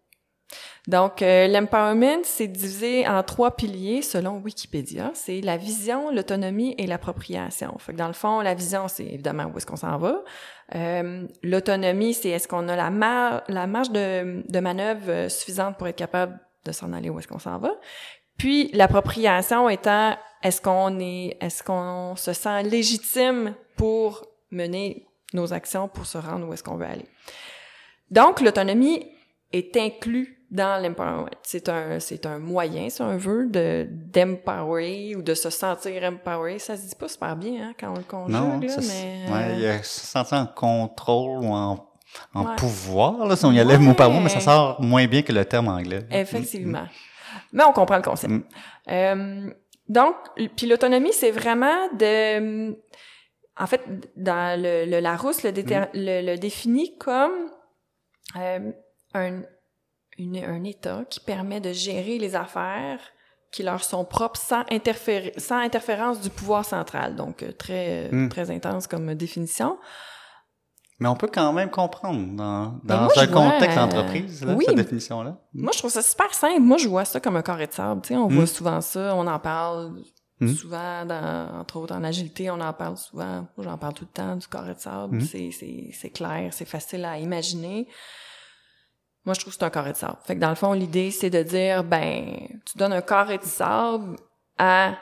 Donc, 0.87 1.23
euh, 1.23 1.49
l'empowerment, 1.49 2.25
c'est 2.25 2.47
divisé 2.47 3.07
en 3.09 3.23
trois 3.23 3.57
piliers 3.57 4.03
selon 4.03 4.39
Wikipédia. 4.39 5.11
C'est 5.15 5.41
la 5.41 5.57
vision, 5.57 6.11
l'autonomie 6.11 6.75
et 6.79 6.87
l'appropriation. 6.87 7.77
Fait 7.79 7.93
que 7.93 7.99
dans 7.99 8.07
le 8.07 8.13
fond, 8.13 8.41
la 8.41 8.55
vision, 8.55 8.89
c'est 8.89 9.07
évidemment 9.07 9.45
où 9.45 9.57
est-ce 9.57 9.67
qu'on 9.67 9.77
s'en 9.77 9.97
va. 9.97 10.23
Euh, 10.75 11.27
l'autonomie, 11.43 12.15
c'est 12.15 12.31
est-ce 12.31 12.49
qu'on 12.49 12.69
a 12.69 12.77
la, 12.77 13.45
la 13.49 13.67
marge 13.67 13.91
de, 13.91 14.43
de 14.47 14.61
manœuvre 14.61 15.29
suffisante 15.31 15.79
pour 15.79 15.89
être 15.89 15.97
capable 15.97 16.39
de 16.65 16.73
s'en 16.73 16.93
aller 16.93 17.11
où 17.11 17.19
est-ce 17.19 17.29
qu'on 17.29 17.39
s'en 17.39 17.59
va. 17.59 17.73
Puis 18.37 18.71
l'appropriation 18.73 19.69
étant 19.69 20.17
est-ce 20.43 20.61
qu'on 20.61 20.99
est 20.99 21.37
est-ce 21.41 21.63
qu'on 21.63 22.17
se 22.17 22.33
sent 22.33 22.63
légitime 22.65 23.55
pour 23.77 24.27
mener 24.51 25.07
nos 25.33 25.53
actions 25.53 25.89
pour 25.89 26.07
se 26.07 26.19
rendre 26.19 26.49
où 26.49 26.53
est-ce 26.53 26.63
qu'on 26.63 26.77
veut 26.77 26.87
aller. 26.87 27.07
Donc 28.11 28.41
l'autonomie 28.41 29.07
est 29.53 29.77
inclus 29.77 30.44
dans 30.51 30.83
l'empowerment. 30.83 31.31
C'est 31.43 31.69
un 31.69 31.99
c'est 32.01 32.27
un 32.27 32.39
moyen, 32.39 32.89
si 32.91 33.03
on 33.03 33.17
veut, 33.17 33.47
de 33.49 33.89
d'empower 33.91 35.17
ou 35.17 35.23
de 35.23 35.35
se 35.35 35.51
sentir 35.51 36.03
empowered. 36.05 36.61
Ça 36.61 36.77
se 36.77 36.89
dit 36.89 36.95
pas 36.95 37.09
super 37.09 37.37
bien 37.37 37.69
hein, 37.69 37.75
quand 37.79 37.91
on 37.91 37.97
le 37.97 38.03
conjugue 38.03 38.33
non, 38.33 38.61
là, 38.61 38.77
mais 38.81 39.33
ouais, 39.33 39.55
il 39.55 39.61
y 39.61 39.67
a 39.67 39.83
se 39.83 40.07
sentir 40.07 40.39
en 40.39 40.47
contrôle 40.47 41.45
ou 41.45 41.53
en 41.53 41.91
en 42.33 42.57
pouvoir, 42.57 43.27
là, 43.27 43.37
si 43.37 43.45
on 43.45 43.53
y 43.53 43.61
allait 43.61 43.79
mot 43.79 43.95
par 43.95 44.11
mot, 44.11 44.21
mais 44.21 44.29
ça 44.29 44.41
sort 44.41 44.81
moins 44.81 45.07
bien 45.07 45.23
que 45.23 45.33
le 45.33 45.45
terme 45.45 45.69
anglais. 45.69 46.07
Effectivement. 46.11 46.87
Mais 47.53 47.65
on 47.65 47.73
comprend 47.73 47.97
le 47.97 48.03
concept. 48.03 48.33
Mm. 48.33 48.45
Euh, 48.89 49.51
donc, 49.89 50.15
puis 50.57 50.67
l'autonomie, 50.67 51.13
c'est 51.13 51.31
vraiment 51.31 51.89
de... 51.93 52.77
En 53.57 53.67
fait, 53.67 53.83
dans 54.17 54.61
le, 54.61 54.85
le 54.85 55.01
Larousse 55.01 55.45
le, 55.45 55.51
mm. 55.51 55.89
le, 55.95 56.37
définit 56.37 56.97
comme 56.99 57.51
euh, 58.37 58.73
un, 59.15 59.43
une, 60.19 60.37
un 60.37 60.65
État 60.65 61.05
qui 61.09 61.21
permet 61.21 61.61
de 61.61 61.73
gérer 61.73 62.19
les 62.19 62.35
affaires 62.35 63.01
qui 63.51 63.63
leur 63.63 63.85
sont 63.85 64.05
propres 64.05 64.41
sans, 64.41 64.65
interférer, 64.71 65.33
sans 65.37 65.59
interférence 65.59 66.21
du 66.21 66.29
pouvoir 66.29 66.65
central. 66.65 67.15
Donc, 67.15 67.43
euh, 67.43 67.53
très, 67.53 68.09
mm. 68.11 68.29
très 68.29 68.51
intense 68.51 68.89
comme 68.89 69.15
définition. 69.15 69.79
Mais 70.99 71.09
on 71.09 71.15
peut 71.15 71.31
quand 71.33 71.53
même 71.53 71.71
comprendre 71.71 72.37
dans, 72.37 72.81
dans 72.85 73.09
un 73.17 73.27
contexte 73.27 73.77
d'entreprise, 73.77 74.45
euh, 74.47 74.57
cette 74.65 74.77
définition-là. 74.77 75.37
Moi, 75.53 75.71
je 75.73 75.79
trouve 75.79 75.91
ça 75.91 76.03
super 76.03 76.33
simple. 76.35 76.61
Moi, 76.61 76.79
je 76.79 76.89
vois 76.89 77.05
ça 77.05 77.21
comme 77.21 77.37
un 77.37 77.43
carré 77.43 77.67
de 77.67 77.73
sable. 77.73 78.01
Tu 78.03 78.09
sais, 78.09 78.17
on 78.17 78.29
voit 78.29 78.45
hmm. 78.45 78.47
souvent 78.47 78.81
ça, 78.81 79.15
on 79.15 79.27
en 79.27 79.39
parle 79.39 80.03
hmm. 80.41 80.49
souvent, 80.49 81.05
dans, 81.05 81.61
entre 81.61 81.77
autres 81.77 81.95
en 81.95 82.05
agilité, 82.05 82.51
on 82.51 82.61
en 82.61 82.73
parle 82.73 82.97
souvent. 82.97 83.47
Moi, 83.57 83.65
j'en 83.65 83.79
parle 83.79 83.95
tout 83.95 84.05
le 84.05 84.15
temps 84.15 84.37
du 84.37 84.47
carré 84.47 84.75
de 84.75 84.81
sable. 84.81 85.17
Hmm. 85.17 85.21
C'est, 85.21 85.51
c'est, 85.51 85.91
c'est 85.93 86.11
clair, 86.11 86.53
c'est 86.53 86.65
facile 86.65 87.05
à 87.05 87.19
imaginer. 87.19 87.89
Moi, 89.25 89.35
je 89.35 89.41
trouve 89.41 89.53
que 89.53 89.59
c'est 89.59 89.65
un 89.65 89.71
carré 89.71 89.93
de 89.93 89.97
sable. 89.97 90.19
Fait 90.25 90.35
que 90.35 90.41
dans 90.41 90.51
le 90.51 90.55
fond, 90.55 90.73
l'idée, 90.73 91.11
c'est 91.11 91.31
de 91.31 91.43
dire, 91.43 91.83
ben, 91.83 92.47
tu 92.67 92.77
donnes 92.77 92.93
un 92.93 93.01
carré 93.01 93.39
de 93.39 93.45
sable 93.45 94.17
à 94.59 94.99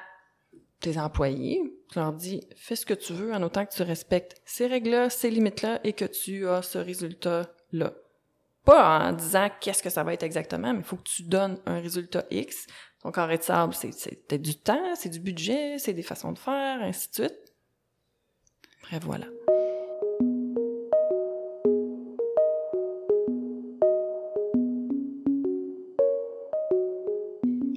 tes 0.81 0.99
employés, 0.99 1.61
tu 1.91 1.99
leur 1.99 2.13
dis, 2.13 2.47
fais 2.57 2.77
ce 2.77 2.87
que 2.87 2.95
tu 2.95 3.13
veux 3.13 3.33
en 3.33 3.43
autant 3.43 3.67
que 3.67 3.73
tu 3.73 3.83
respectes 3.83 4.41
ces 4.45 4.67
règles-là, 4.67 5.11
ces 5.11 5.31
limites-là 5.31 5.81
et 5.85 5.93
que 5.93 6.05
tu 6.05 6.49
as 6.49 6.63
ce 6.63 6.79
résultat-là. 6.79 7.93
Pas 8.65 9.09
en 9.09 9.13
disant 9.13 9.49
qu'est-ce 9.61 9.83
que 9.83 9.91
ça 9.91 10.05
va 10.05 10.15
être 10.15 10.23
exactement, 10.23 10.73
mais 10.73 10.81
il 10.81 10.85
faut 10.85 10.97
que 10.97 11.03
tu 11.03 11.25
donnes 11.25 11.59
un 11.67 11.81
résultat 11.81 12.25
X. 12.31 12.67
Donc, 13.03 13.17
carré 13.17 13.39
de 13.39 13.43
sable, 13.43 13.75
c'est 13.75 14.39
du 14.39 14.57
temps, 14.57 14.95
c'est 14.95 15.09
du 15.09 15.19
budget, 15.19 15.79
c'est 15.79 15.93
des 15.93 16.03
façons 16.03 16.33
de 16.33 16.39
faire, 16.39 16.81
ainsi 16.81 17.09
de 17.09 17.15
suite. 17.15 17.55
Bref, 18.83 19.03
voilà. 19.05 19.27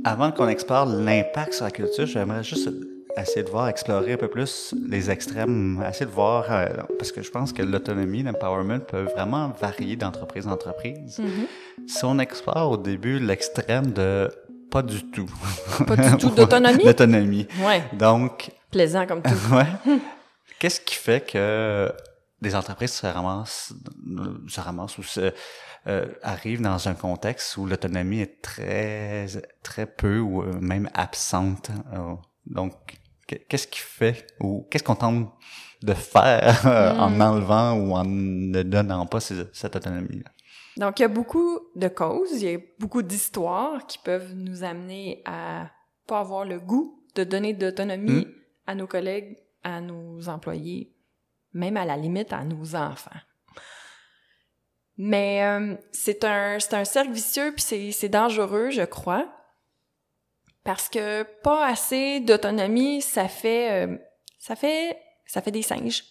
Avant 0.08 0.32
qu'on 0.32 0.48
explore 0.48 0.86
l'impact 0.86 1.54
sur 1.54 1.66
la 1.66 1.72
culture, 1.72 2.06
j'aimerais 2.06 2.44
juste 2.44 2.70
essayer 3.18 3.42
de 3.42 3.50
voir, 3.50 3.70
explorer 3.70 4.14
un 4.14 4.18
peu 4.18 4.28
plus 4.28 4.76
les 4.88 5.10
extrêmes, 5.10 5.84
essayer 5.90 6.06
de 6.06 6.12
voir, 6.12 6.46
euh, 6.52 6.68
parce 7.00 7.12
que 7.12 7.24
je 7.24 7.32
pense 7.32 7.52
que 7.52 7.64
l'autonomie, 7.64 8.22
l'empowerment 8.22 8.82
peuvent 8.82 9.12
vraiment 9.16 9.52
varier 9.60 9.96
d'entreprise 9.96 10.46
en 10.46 10.52
entreprise. 10.52 11.20
Mm-hmm. 11.20 11.88
Si 11.88 12.06
on 12.06 12.20
explore 12.20 12.70
au 12.70 12.78
début 12.78 13.18
l'extrême 13.18 13.94
de 13.94 14.30
pas 14.70 14.84
du 14.84 15.10
tout. 15.10 15.30
Pas 15.88 15.96
du 15.96 16.18
tout 16.18 16.30
d'autonomie? 16.30 16.84
D'autonomie. 16.86 17.48
Ouais. 17.66 17.82
Donc, 17.94 18.52
Plaisant 18.70 19.08
comme 19.08 19.24
tout. 19.24 19.30
ouais. 19.56 19.98
Qu'est-ce 20.60 20.82
qui 20.82 20.96
fait 20.96 21.26
que 21.26 21.92
des 22.42 22.56
entreprises 22.56 22.92
se 22.94 23.08
ramassent, 23.08 23.74
se 24.48 24.60
ramassent 24.60 24.98
ou 24.98 25.04
se, 25.04 25.32
euh, 25.88 26.08
arrivent 26.22 26.62
dans 26.62 26.88
un 26.88 26.94
contexte 26.94 27.58
où 27.58 27.66
l'autonomie 27.66 28.20
est 28.22 28.42
très, 28.42 29.28
très 29.64 29.86
peu 29.86 30.20
ou 30.20 30.42
euh, 30.44 30.54
même 30.60 30.90
absente? 30.94 31.72
Euh, 31.94 32.14
donc, 32.46 32.74
qu'est-ce 33.28 33.68
qui 33.68 33.80
fait 33.80 34.28
ou 34.40 34.68
qu'est-ce 34.70 34.84
qu'on 34.84 34.96
tente 34.96 35.32
de 35.82 35.94
faire 35.94 36.68
euh, 36.68 36.92
en 36.98 37.10
Mm. 37.10 37.22
enlevant 37.22 37.74
ou 37.80 37.94
en 37.94 38.04
ne 38.06 38.64
donnant 38.64 39.06
pas 39.06 39.20
ce- 39.20 39.48
cette 39.54 39.76
autonomie 39.76 40.20
-là? 40.24 40.30
Donc, 40.78 41.00
il 41.00 41.04
y 41.04 41.06
a 41.06 41.10
beaucoup 41.10 41.60
de 41.76 41.88
causes, 41.88 42.42
il 42.42 42.52
y 42.52 42.56
a 42.56 42.60
beaucoup 42.80 43.02
d'histoires 43.02 43.86
qui 43.88 43.98
peuvent 43.98 44.34
nous 44.36 44.64
amener 44.64 45.22
à 45.26 45.70
pas 46.06 46.20
avoir 46.20 46.44
le 46.46 46.60
goût 46.60 47.02
de 47.16 47.24
donner 47.24 47.54
d'autonomie 47.54 48.26
Mm. 48.26 48.32
à 48.68 48.76
nos 48.76 48.88
collègues, 48.88 49.38
à 49.64 49.80
nos 49.80 50.28
employés, 50.28 50.92
même 51.56 51.78
à 51.78 51.86
la 51.86 51.98
limite 51.98 52.32
à 52.34 52.44
nos 52.44 52.76
enfants. 52.76 53.20
Mais 54.98 55.44
euh, 55.44 55.76
c'est 55.92 56.24
un 56.24 56.60
c'est 56.60 56.74
un 56.74 56.86
cercle 56.86 57.12
vicieux 57.12 57.52
puis 57.52 57.62
c'est 57.62 57.92
c'est 57.92 58.10
dangereux, 58.10 58.70
je 58.70 58.84
crois, 58.84 59.28
parce 60.64 60.88
que 60.88 61.24
pas 61.44 61.66
assez 61.68 62.20
d'autonomie, 62.22 63.02
ça 63.02 63.28
fait 63.28 63.86
euh, 63.88 63.98
ça 64.40 64.56
fait 64.56 64.98
ça 65.26 65.42
fait 65.42 65.52
des 65.52 65.64
singes, 65.64 66.04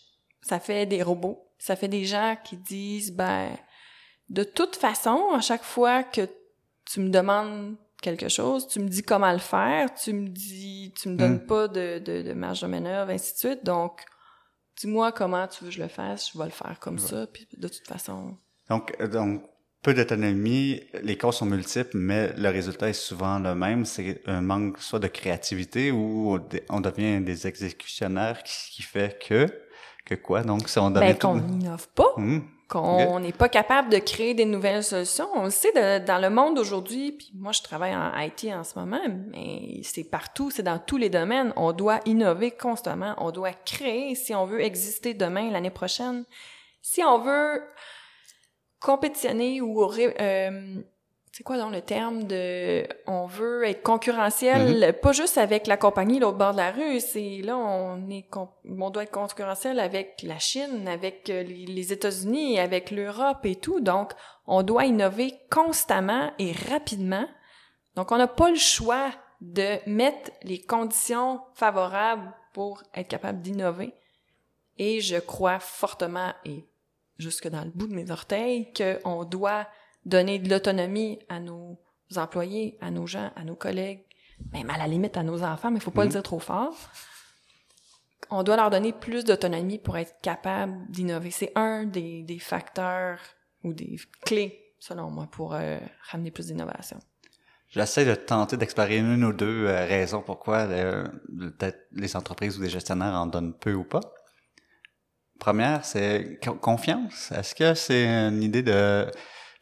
ça 0.42 0.58
fait 0.60 0.84
des 0.86 1.02
robots, 1.02 1.48
ça 1.58 1.76
fait 1.76 1.88
des 1.88 2.04
gens 2.04 2.36
qui 2.44 2.56
disent 2.56 3.12
ben 3.12 3.56
de 4.28 4.44
toute 4.44 4.76
façon, 4.76 5.30
à 5.34 5.40
chaque 5.40 5.62
fois 5.64 6.02
que 6.02 6.28
tu 6.86 7.00
me 7.00 7.10
demandes 7.10 7.76
quelque 8.02 8.28
chose, 8.28 8.66
tu 8.68 8.80
me 8.80 8.88
dis 8.88 9.02
comment 9.02 9.32
le 9.32 9.38
faire, 9.38 9.92
tu 9.94 10.12
me 10.12 10.28
dis, 10.28 10.92
tu 10.96 11.08
me 11.08 11.16
donnes 11.16 11.36
Mm. 11.36 11.46
pas 11.46 11.68
de, 11.68 11.98
de, 11.98 12.22
de 12.22 12.32
marge 12.34 12.60
de 12.60 12.66
manœuvre, 12.66 13.10
ainsi 13.10 13.32
de 13.32 13.38
suite. 13.38 13.64
Donc, 13.64 14.02
dis-moi 14.76 15.12
comment 15.12 15.46
tu 15.48 15.64
veux 15.64 15.70
que 15.70 15.76
je 15.76 15.82
le 15.82 15.88
fasse, 15.88 16.30
je 16.32 16.38
vais 16.38 16.44
le 16.44 16.50
faire 16.50 16.76
comme 16.80 16.94
Ouais. 16.94 17.00
ça, 17.00 17.26
puis 17.26 17.46
de 17.56 17.68
toute 17.68 17.86
façon. 17.86 18.36
Donc, 18.70 18.94
euh, 19.00 19.06
donc, 19.08 19.42
peu 19.82 19.92
d'autonomie, 19.92 20.80
les 21.02 21.18
causes 21.18 21.36
sont 21.36 21.46
multiples, 21.46 21.96
mais 21.98 22.32
le 22.36 22.48
résultat 22.48 22.88
est 22.88 22.92
souvent 22.94 23.38
le 23.38 23.54
même. 23.54 23.84
C'est 23.84 24.22
un 24.26 24.40
manque 24.40 24.78
soit 24.78 24.98
de 24.98 25.08
créativité 25.08 25.90
ou 25.90 26.38
on 26.70 26.80
devient 26.80 27.20
des 27.20 27.46
exécutionnaires 27.46 28.42
qui, 28.42 28.54
qui 28.72 28.82
fait 28.82 29.18
que, 29.22 29.46
que 30.06 30.14
quoi? 30.14 30.42
Donc, 30.42 30.68
si 30.70 30.78
on 30.78 30.90
devient 30.90 31.08
Ben, 31.08 31.18
tout- 31.18 31.26
qu'on 31.28 31.34
n'innove 31.36 31.88
pas, 31.94 32.12
Hum, 32.16 32.48
qu'on 32.74 33.20
n'est 33.20 33.32
pas 33.32 33.48
capable 33.48 33.88
de 33.90 33.98
créer 33.98 34.34
des 34.34 34.44
nouvelles 34.44 34.82
solutions. 34.82 35.28
On 35.34 35.44
le 35.44 35.50
sait 35.50 35.72
de- 35.72 36.04
dans 36.04 36.18
le 36.18 36.28
monde 36.28 36.56
d'aujourd'hui, 36.56 37.12
puis 37.12 37.30
moi 37.34 37.52
je 37.52 37.62
travaille 37.62 37.94
en 37.94 38.10
IT 38.18 38.52
en 38.52 38.64
ce 38.64 38.78
moment, 38.78 39.00
mais 39.30 39.80
c'est 39.84 40.04
partout, 40.04 40.50
c'est 40.50 40.62
dans 40.64 40.78
tous 40.78 40.96
les 40.96 41.08
domaines. 41.10 41.52
On 41.56 41.72
doit 41.72 42.00
innover 42.04 42.50
constamment, 42.50 43.14
on 43.18 43.30
doit 43.30 43.52
créer 43.52 44.14
si 44.14 44.34
on 44.34 44.44
veut 44.44 44.60
exister 44.60 45.14
demain, 45.14 45.50
l'année 45.50 45.70
prochaine. 45.70 46.24
Si 46.82 47.02
on 47.04 47.18
veut 47.18 47.62
compétitionner 48.80 49.60
ou 49.60 49.82
euh, 49.82 50.82
c'est 51.36 51.42
quoi 51.42 51.56
dans 51.56 51.70
le 51.70 51.80
terme 51.80 52.24
de 52.24 52.86
on 53.06 53.26
veut 53.26 53.64
être 53.64 53.82
concurrentiel 53.82 54.98
pas 55.00 55.12
juste 55.12 55.36
avec 55.36 55.66
la 55.66 55.76
compagnie 55.76 56.20
l'autre 56.20 56.38
bord 56.38 56.52
de 56.52 56.58
la 56.58 56.70
rue 56.70 57.00
c'est 57.00 57.40
là 57.42 57.56
on 57.56 58.08
est 58.08 58.28
on 58.64 58.90
doit 58.90 59.02
être 59.02 59.10
concurrentiel 59.10 59.80
avec 59.80 60.22
la 60.22 60.38
Chine 60.38 60.88
avec 60.88 61.30
euh, 61.30 61.42
les, 61.42 61.66
les 61.66 61.92
États-Unis 61.92 62.58
avec 62.58 62.90
l'Europe 62.90 63.44
et 63.44 63.56
tout. 63.56 63.80
Donc 63.80 64.12
on 64.46 64.62
doit 64.62 64.84
innover 64.84 65.34
constamment 65.50 66.32
et 66.38 66.52
rapidement. 66.52 67.26
Donc 67.96 68.12
on 68.12 68.18
n'a 68.18 68.28
pas 68.28 68.50
le 68.50 68.56
choix 68.56 69.10
de 69.40 69.78
mettre 69.88 70.30
les 70.42 70.60
conditions 70.60 71.40
favorables 71.54 72.32
pour 72.52 72.82
être 72.94 73.08
capable 73.08 73.42
d'innover. 73.42 73.94
Et 74.78 75.00
je 75.00 75.16
crois 75.16 75.60
fortement 75.60 76.32
et 76.44 76.64
jusque 77.18 77.48
dans 77.48 77.64
le 77.64 77.70
bout 77.70 77.86
de 77.86 77.94
mes 77.94 78.10
orteils 78.10 78.72
qu'on 78.72 79.24
doit 79.24 79.66
donner 80.04 80.38
de 80.38 80.48
l'autonomie 80.50 81.18
à 81.28 81.40
nos 81.40 81.78
employés, 82.16 82.78
à 82.80 82.90
nos 82.90 83.06
gens, 83.06 83.30
à 83.36 83.44
nos 83.44 83.56
collègues, 83.56 84.04
même 84.52 84.70
à 84.70 84.78
la 84.78 84.86
limite 84.86 85.16
à 85.16 85.22
nos 85.22 85.42
enfants, 85.42 85.70
mais 85.70 85.78
il 85.78 85.82
faut 85.82 85.90
pas 85.90 86.02
Mhm. 86.02 86.08
le 86.08 86.12
dire 86.12 86.22
trop 86.22 86.38
fort. 86.40 86.76
On 88.30 88.42
doit 88.42 88.56
leur 88.56 88.70
donner 88.70 88.92
plus 88.92 89.24
d'autonomie 89.24 89.78
pour 89.78 89.96
être 89.98 90.14
capable 90.22 90.90
d'innover. 90.90 91.30
C'est 91.30 91.52
un 91.56 91.84
des, 91.84 92.22
des 92.22 92.38
facteurs 92.38 93.20
ou 93.62 93.72
des 93.74 93.96
clés, 94.24 94.74
selon 94.78 95.10
moi, 95.10 95.26
pour 95.30 95.54
euh, 95.54 95.78
ramener 96.10 96.30
plus 96.30 96.46
d'innovation. 96.46 96.98
J'essaie 97.68 98.04
de 98.04 98.14
tenter 98.14 98.56
d'explorer 98.56 98.98
une 98.98 99.24
ou 99.24 99.32
deux 99.32 99.66
euh, 99.66 99.84
raisons 99.84 100.22
pourquoi 100.22 100.58
euh, 100.60 101.06
peut-être 101.38 101.86
les 101.92 102.16
entreprises 102.16 102.58
ou 102.58 102.62
les 102.62 102.68
gestionnaires 102.70 103.14
en 103.14 103.26
donnent 103.26 103.54
peu 103.58 103.74
ou 103.74 103.84
pas. 103.84 104.00
Première, 105.38 105.84
c'est 105.84 106.38
co- 106.42 106.54
confiance. 106.54 107.30
Est-ce 107.32 107.54
que 107.54 107.74
c'est 107.74 108.06
une 108.06 108.42
idée 108.42 108.62
de... 108.62 109.10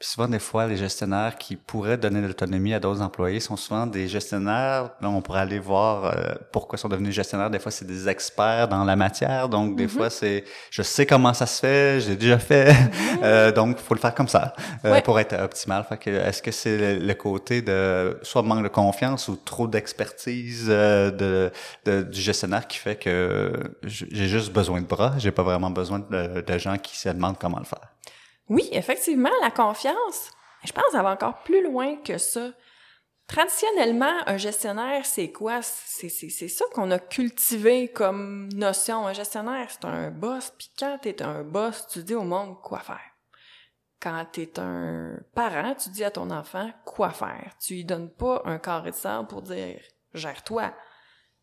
Puis 0.02 0.10
souvent, 0.10 0.26
des 0.26 0.40
fois, 0.40 0.66
les 0.66 0.76
gestionnaires 0.76 1.38
qui 1.38 1.54
pourraient 1.54 1.96
donner 1.96 2.20
de 2.20 2.26
l'autonomie 2.26 2.74
à 2.74 2.80
d'autres 2.80 3.02
employés 3.02 3.38
sont 3.38 3.54
souvent 3.56 3.86
des 3.86 4.08
gestionnaires. 4.08 4.90
Là, 5.00 5.08
on 5.08 5.22
pourrait 5.22 5.42
aller 5.42 5.60
voir 5.60 6.06
euh, 6.06 6.34
pourquoi 6.50 6.76
ils 6.76 6.80
sont 6.80 6.88
devenus 6.88 7.14
gestionnaires. 7.14 7.50
Des 7.50 7.60
fois, 7.60 7.70
c'est 7.70 7.84
des 7.84 8.08
experts 8.08 8.66
dans 8.66 8.82
la 8.82 8.96
matière. 8.96 9.48
Donc, 9.48 9.76
des 9.76 9.84
Mhm. 9.84 9.88
fois, 9.90 10.10
c'est 10.10 10.42
je 10.72 10.82
sais 10.82 11.06
comment 11.06 11.32
ça 11.32 11.46
se 11.46 11.60
fait, 11.60 12.00
j'ai 12.00 12.16
déjà 12.16 12.40
fait. 12.40 12.74
Euh, 13.22 13.52
donc, 13.52 13.78
faut 13.78 13.94
le 13.94 14.00
faire 14.00 14.12
comme 14.16 14.26
ça 14.26 14.52
euh, 14.84 14.90
Ouais. 14.94 15.02
pour 15.02 15.20
être 15.20 15.34
optimal. 15.40 15.84
Fait 15.88 15.96
que, 15.96 16.10
est-ce 16.10 16.42
que 16.42 16.50
c'est 16.50 16.76
le, 16.98 17.06
le 17.06 17.14
côté 17.14 17.62
de 17.62 18.18
soit 18.22 18.42
manque 18.42 18.64
de 18.64 18.68
confiance 18.68 19.28
ou 19.28 19.36
trop 19.36 19.68
d'expertise 19.68 20.66
euh, 20.68 21.12
de, 21.12 21.52
de- 21.84 22.02
du 22.02 22.20
gestionnaire 22.20 22.66
qui 22.66 22.78
fait 22.78 22.96
que 22.96 23.52
j'ai 23.84 24.26
juste 24.26 24.52
besoin 24.52 24.80
de 24.80 24.86
bras, 24.86 25.12
j'ai 25.18 25.30
pas 25.30 25.44
vraiment 25.44 25.70
besoin 25.70 26.00
de, 26.00 26.40
de 26.40 26.58
gens 26.58 26.76
qui 26.78 26.98
se 26.98 27.08
demandent 27.10 27.38
comment 27.38 27.60
le 27.60 27.64
faire. 27.64 27.86
Oui, 28.52 28.68
effectivement, 28.70 29.30
la 29.40 29.50
confiance. 29.50 30.30
Je 30.62 30.72
pense 30.72 30.84
que 30.84 30.92
ça 30.92 31.02
va 31.02 31.12
encore 31.12 31.42
plus 31.42 31.64
loin 31.64 31.96
que 31.96 32.18
ça. 32.18 32.52
Traditionnellement, 33.26 34.12
un 34.26 34.36
gestionnaire, 34.36 35.06
c'est 35.06 35.32
quoi? 35.32 35.62
C'est, 35.62 36.10
ça 36.10 36.66
qu'on 36.74 36.90
a 36.90 36.98
cultivé 36.98 37.88
comme 37.88 38.52
notion. 38.52 39.06
Un 39.06 39.14
gestionnaire, 39.14 39.68
c'est 39.70 39.86
un 39.86 40.10
boss. 40.10 40.52
Puis 40.58 40.70
quand 40.78 40.98
t'es 41.00 41.22
un 41.22 41.44
boss, 41.44 41.86
tu 41.90 42.02
dis 42.02 42.14
au 42.14 42.24
monde 42.24 42.60
quoi 42.60 42.80
faire. 42.80 43.00
Quand 44.02 44.26
t'es 44.30 44.58
un 44.58 45.16
parent, 45.34 45.74
tu 45.74 45.88
dis 45.88 46.04
à 46.04 46.10
ton 46.10 46.30
enfant 46.30 46.70
quoi 46.84 47.08
faire. 47.08 47.54
Tu 47.58 47.72
lui 47.72 47.84
donnes 47.86 48.10
pas 48.10 48.42
un 48.44 48.58
carré 48.58 48.90
de 48.90 48.96
sable 48.96 49.28
pour 49.28 49.40
dire 49.40 49.80
gère-toi. 50.12 50.74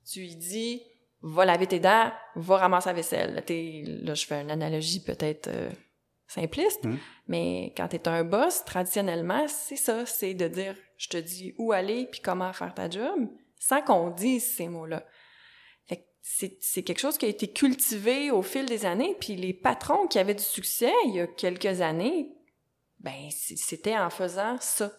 Tu 0.06 0.20
lui 0.20 0.36
dis 0.36 0.84
va 1.24 1.44
laver 1.44 1.66
tes 1.66 1.80
dents, 1.80 2.12
va 2.36 2.58
ramasser 2.58 2.90
la 2.90 2.94
vaisselle. 2.94 3.34
Là, 3.34 3.42
là 3.48 4.14
je 4.14 4.26
fais 4.28 4.42
une 4.42 4.52
analogie 4.52 5.04
peut-être 5.04 5.48
euh, 5.48 5.72
simpliste, 6.30 6.86
Mhm. 6.86 6.98
mais 7.28 7.74
quand 7.76 7.88
t'es 7.90 8.08
un 8.08 8.24
boss, 8.24 8.64
traditionnellement, 8.64 9.46
c'est 9.48 9.76
ça, 9.76 10.06
c'est 10.06 10.34
de 10.34 10.48
dire 10.48 10.76
je 10.98 11.10
te 11.10 11.18
dis 11.18 11.54
où 11.58 11.72
aller 11.74 12.06
puis 12.06 12.22
comment 12.22 12.54
faire 12.54 12.74
ta 12.74 12.90
job, 12.90 13.28
sans 13.60 13.82
qu'on 13.82 14.10
dise 14.12 14.46
ces 14.56 14.68
mots-là. 14.70 15.04
Fait 15.88 15.98
que 15.98 16.04
c'est 16.22 16.58
c'est 16.62 16.84
quelque 16.84 17.00
chose 17.00 17.18
qui 17.18 17.26
a 17.26 17.30
été 17.30 17.48
cultivé 17.52 18.32
au 18.32 18.42
fil 18.44 18.66
des 18.68 18.86
années, 18.86 19.16
puis 19.20 19.36
les 19.36 19.54
patrons 19.54 20.08
qui 20.08 20.20
avaient 20.20 20.36
du 20.36 20.44
succès 20.44 20.94
il 21.06 21.16
y 21.16 21.20
a 21.20 21.28
quelques 21.28 21.82
années, 21.82 22.32
ben 23.00 23.30
c'était 23.32 23.98
en 23.98 24.10
faisant 24.10 24.58
ça. 24.60 24.92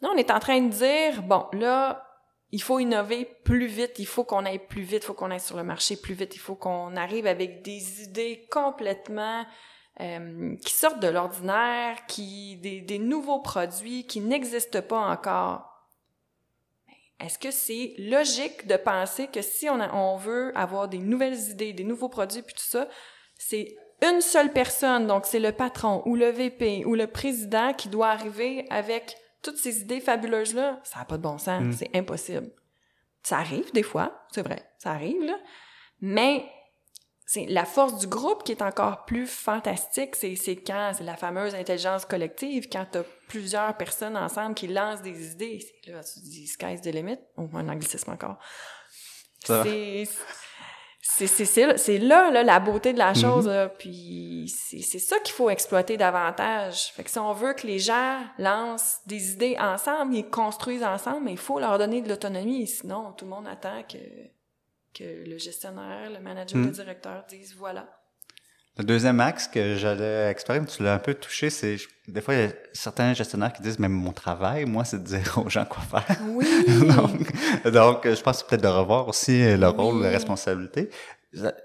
Là, 0.00 0.10
on 0.12 0.16
est 0.16 0.30
en 0.30 0.38
train 0.40 0.60
de 0.60 0.68
dire 0.70 1.22
bon, 1.22 1.46
là, 1.52 2.06
il 2.50 2.60
faut 2.62 2.78
innover 2.78 3.24
plus 3.44 3.66
vite, 3.66 3.98
il 3.98 4.06
faut 4.06 4.24
qu'on 4.24 4.44
aille 4.44 4.64
plus 4.66 4.82
vite, 4.82 5.02
il 5.02 5.06
faut 5.06 5.14
qu'on 5.14 5.30
aille 5.30 5.40
sur 5.40 5.56
le 5.56 5.64
marché 5.64 5.96
plus 5.96 6.14
vite, 6.14 6.34
il 6.36 6.40
faut 6.40 6.54
qu'on 6.56 6.94
arrive 6.96 7.26
avec 7.26 7.62
des 7.62 8.02
idées 8.02 8.46
complètement 8.50 9.44
euh, 10.00 10.56
qui 10.56 10.72
sortent 10.72 11.00
de 11.00 11.08
l'ordinaire, 11.08 12.04
qui 12.06 12.56
des, 12.56 12.80
des 12.80 12.98
nouveaux 12.98 13.40
produits 13.40 14.06
qui 14.06 14.20
n'existent 14.20 14.82
pas 14.82 14.98
encore. 14.98 15.70
Est-ce 17.20 17.38
que 17.38 17.50
c'est 17.50 17.94
logique 17.98 18.66
de 18.66 18.76
penser 18.76 19.28
que 19.28 19.40
si 19.40 19.68
on, 19.70 19.80
a- 19.80 19.92
on 19.94 20.16
veut 20.16 20.52
avoir 20.56 20.88
des 20.88 20.98
nouvelles 20.98 21.38
idées, 21.50 21.72
des 21.72 21.84
nouveaux 21.84 22.08
produits, 22.08 22.42
puis 22.42 22.54
tout 22.54 22.62
ça, 22.64 22.88
c'est 23.38 23.76
une 24.02 24.20
seule 24.20 24.52
personne, 24.52 25.06
donc 25.06 25.24
c'est 25.24 25.38
le 25.38 25.52
patron 25.52 26.02
ou 26.06 26.16
le 26.16 26.28
VP 26.30 26.84
ou 26.86 26.94
le 26.96 27.06
président 27.06 27.72
qui 27.72 27.88
doit 27.88 28.08
arriver 28.08 28.66
avec 28.70 29.16
toutes 29.42 29.56
ces 29.56 29.80
idées 29.80 30.00
fabuleuses-là? 30.00 30.80
Ça 30.82 30.98
n'a 30.98 31.04
pas 31.04 31.16
de 31.16 31.22
bon 31.22 31.38
sens, 31.38 31.62
Mm. 31.62 31.72
c'est 31.72 31.96
impossible. 31.96 32.50
Ça 33.22 33.38
arrive 33.38 33.72
des 33.72 33.82
fois, 33.84 34.26
c'est 34.32 34.42
vrai, 34.42 34.68
ça 34.78 34.90
arrive, 34.90 35.22
là. 35.22 35.38
Mais 36.00 36.44
c'est 37.26 37.46
la 37.46 37.64
force 37.64 37.98
du 37.98 38.06
groupe 38.06 38.42
qui 38.44 38.52
est 38.52 38.62
encore 38.62 39.04
plus 39.06 39.26
fantastique, 39.26 40.14
c'est, 40.16 40.36
c'est 40.36 40.56
quand, 40.56 40.92
c'est 40.96 41.04
la 41.04 41.16
fameuse 41.16 41.54
intelligence 41.54 42.04
collective, 42.04 42.68
quand 42.70 42.86
t'as 42.90 43.02
plusieurs 43.28 43.74
personnes 43.76 44.16
ensemble 44.16 44.54
qui 44.54 44.66
lancent 44.66 45.00
des 45.02 45.32
idées. 45.32 45.66
Là, 45.86 46.00
tu 46.04 46.20
dis 46.20 46.46
sky's 46.46 46.82
the 46.82 46.86
limit, 46.86 47.18
ou 47.38 47.48
un 47.56 47.68
anglicisme 47.68 48.10
encore. 48.12 48.36
C'est, 49.44 50.08
c'est, 51.06 51.26
c'est, 51.26 51.44
c'est, 51.44 51.76
c'est 51.76 51.98
là, 51.98 52.30
là, 52.30 52.42
la 52.42 52.60
beauté 52.60 52.92
de 52.94 52.98
la 52.98 53.10
Mhm. 53.10 53.16
chose, 53.16 53.46
là. 53.46 53.68
Puis 53.68 54.50
c'est, 54.54 54.80
c'est 54.80 54.98
ça 54.98 55.18
qu'il 55.20 55.34
faut 55.34 55.50
exploiter 55.50 55.96
davantage. 55.98 56.92
Fait 56.92 57.04
que 57.04 57.10
si 57.10 57.18
on 57.18 57.32
veut 57.34 57.52
que 57.52 57.66
les 57.66 57.78
gens 57.78 58.20
lancent 58.38 59.00
des 59.06 59.32
idées 59.32 59.56
ensemble, 59.58 60.14
ils 60.14 60.28
construisent 60.28 60.82
ensemble, 60.84 61.24
mais 61.24 61.32
il 61.32 61.38
faut 61.38 61.58
leur 61.58 61.78
donner 61.78 62.00
de 62.00 62.08
l'autonomie. 62.08 62.66
Sinon, 62.66 63.12
tout 63.12 63.26
le 63.26 63.30
monde 63.32 63.46
attend 63.46 63.82
que, 63.82 63.98
que 64.96 65.28
le 65.28 65.38
gestionnaire, 65.38 66.10
le 66.10 66.20
manager, 66.20 66.58
Mhm. 66.58 66.66
le 66.66 66.72
directeur 66.72 67.24
disent 67.28 67.54
voilà. 67.56 67.86
Le 68.76 68.82
deuxième 68.82 69.20
axe 69.20 69.46
que 69.46 69.76
j'allais 69.76 70.30
explorer, 70.30 70.60
tu 70.66 70.82
l'as 70.82 70.94
un 70.94 70.98
peu 70.98 71.14
touché, 71.14 71.48
c'est 71.48 71.76
des 72.08 72.20
fois 72.20 72.34
il 72.34 72.40
y 72.40 72.44
a 72.44 72.48
certains 72.72 73.14
gestionnaires 73.14 73.52
qui 73.52 73.62
disent 73.62 73.78
mais 73.78 73.88
mon 73.88 74.10
travail, 74.12 74.64
moi, 74.64 74.84
c'est 74.84 74.98
de 75.00 75.06
dire 75.06 75.38
aux 75.44 75.48
gens 75.48 75.64
quoi 75.64 75.82
faire. 76.00 76.16
Oui! 76.26 76.46
donc, 76.96 77.72
donc, 77.72 77.98
je 78.04 78.20
pense 78.20 78.42
peut-être 78.42 78.62
de 78.62 78.68
revoir 78.68 79.06
aussi 79.06 79.56
le 79.56 79.68
rôle, 79.68 79.96
Oui. 79.98 80.02
la 80.02 80.10
responsabilité. 80.10 80.90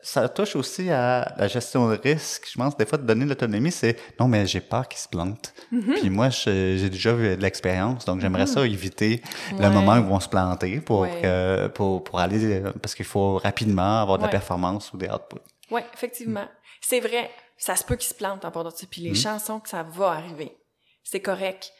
Ça, 0.02 0.28
touche 0.30 0.56
aussi 0.56 0.90
à 0.90 1.34
la 1.38 1.48
gestion 1.48 1.90
de 1.90 1.96
risque. 1.98 2.48
Je 2.52 2.58
pense 2.58 2.76
des 2.76 2.86
fois 2.86 2.98
de 2.98 3.06
donner 3.06 3.26
l'autonomie, 3.26 3.72
c'est 3.72 3.98
non 4.20 4.28
mais 4.28 4.46
j'ai 4.48 4.62
peur 4.62 4.88
qu'ils 4.88 5.00
se 5.00 5.08
plantent. 5.08 5.54
Mhm. 5.72 5.94
Puis 6.00 6.10
moi, 6.10 6.30
j'ai 6.30 6.90
déjà 6.90 7.12
eu 7.14 7.36
de 7.38 7.42
l'expérience, 7.42 8.06
donc 8.06 8.20
j'aimerais 8.22 8.48
ça 8.48 8.66
éviter 8.66 9.22
le 9.52 9.70
moment 9.70 9.94
où 9.94 9.98
ils 9.98 10.04
vont 10.10 10.20
se 10.20 10.30
planter 10.30 10.80
pour 10.82 11.02
Ouais. 11.02 11.22
que- 11.22 11.68
pour 11.68 12.04
pour 12.04 12.20
aller 12.20 12.62
parce 12.82 12.96
qu'il 12.96 13.06
faut 13.06 13.38
rapidement 13.38 14.02
avoir 14.02 14.18
de 14.18 14.24
la 14.24 14.30
performance 14.30 14.92
ou 14.94 14.98
des 14.98 15.08
outputs. 15.08 15.42
Oui, 15.72 15.82
effectivement. 15.94 16.48
C'est 16.82 17.00
vrai. 17.00 17.30
Ça 17.58 17.76
se 17.76 17.84
peut 17.84 17.96
qu'ils 17.98 18.10
se 18.10 18.14
plantent 18.16 18.46
en 18.46 18.52
part 18.52 18.64
de 18.64 18.70
ça. 18.70 18.88
Puis 18.90 19.02
les 19.02 19.10
Mhm. 19.10 19.16
chansons 19.16 19.60
que 19.60 19.70
ça 19.70 19.84
va 19.84 20.12
arriver. 20.12 20.58
C'est 21.04 21.20
correct. 21.20 21.72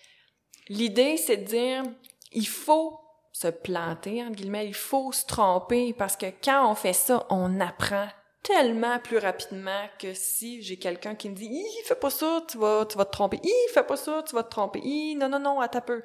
L'idée, 0.68 1.18
c'est 1.18 1.38
de 1.38 1.46
dire, 1.46 1.84
il 2.32 2.48
faut 2.48 3.00
se 3.42 3.48
planter, 3.48 4.22
entre 4.24 4.36
guillemets, 4.36 4.68
il 4.68 4.74
faut 4.74 5.12
se 5.12 5.26
tromper 5.26 5.94
parce 5.94 6.18
que 6.18 6.26
quand 6.44 6.70
on 6.70 6.76
fait 6.76 6.94
ça, 6.94 7.26
on 7.30 7.60
apprend 7.62 8.08
tellement 8.44 9.00
plus 9.00 9.18
rapidement 9.18 9.88
que 9.98 10.14
si 10.14 10.62
j'ai 10.62 10.78
quelqu'un 10.78 11.16
qui 11.16 11.30
me 11.30 11.36
dit, 11.36 11.64
fais 11.86 11.96
pas 11.96 12.10
ça, 12.10 12.44
tu 12.50 12.58
vas, 12.58 12.86
tu 12.86 12.98
vas 12.98 13.06
te 13.06 13.12
tromper. 13.12 13.40
Hi, 13.44 13.54
fais 13.74 13.84
pas 13.84 13.96
ça, 13.96 14.24
tu 14.28 14.36
vas 14.36 14.44
te 14.44 14.50
tromper. 14.50 14.80
Hi, 14.84 15.16
non, 15.16 15.30
non, 15.30 15.40
non, 15.40 15.60
attends 15.62 15.80
un 15.80 15.82
peu. 15.82 16.02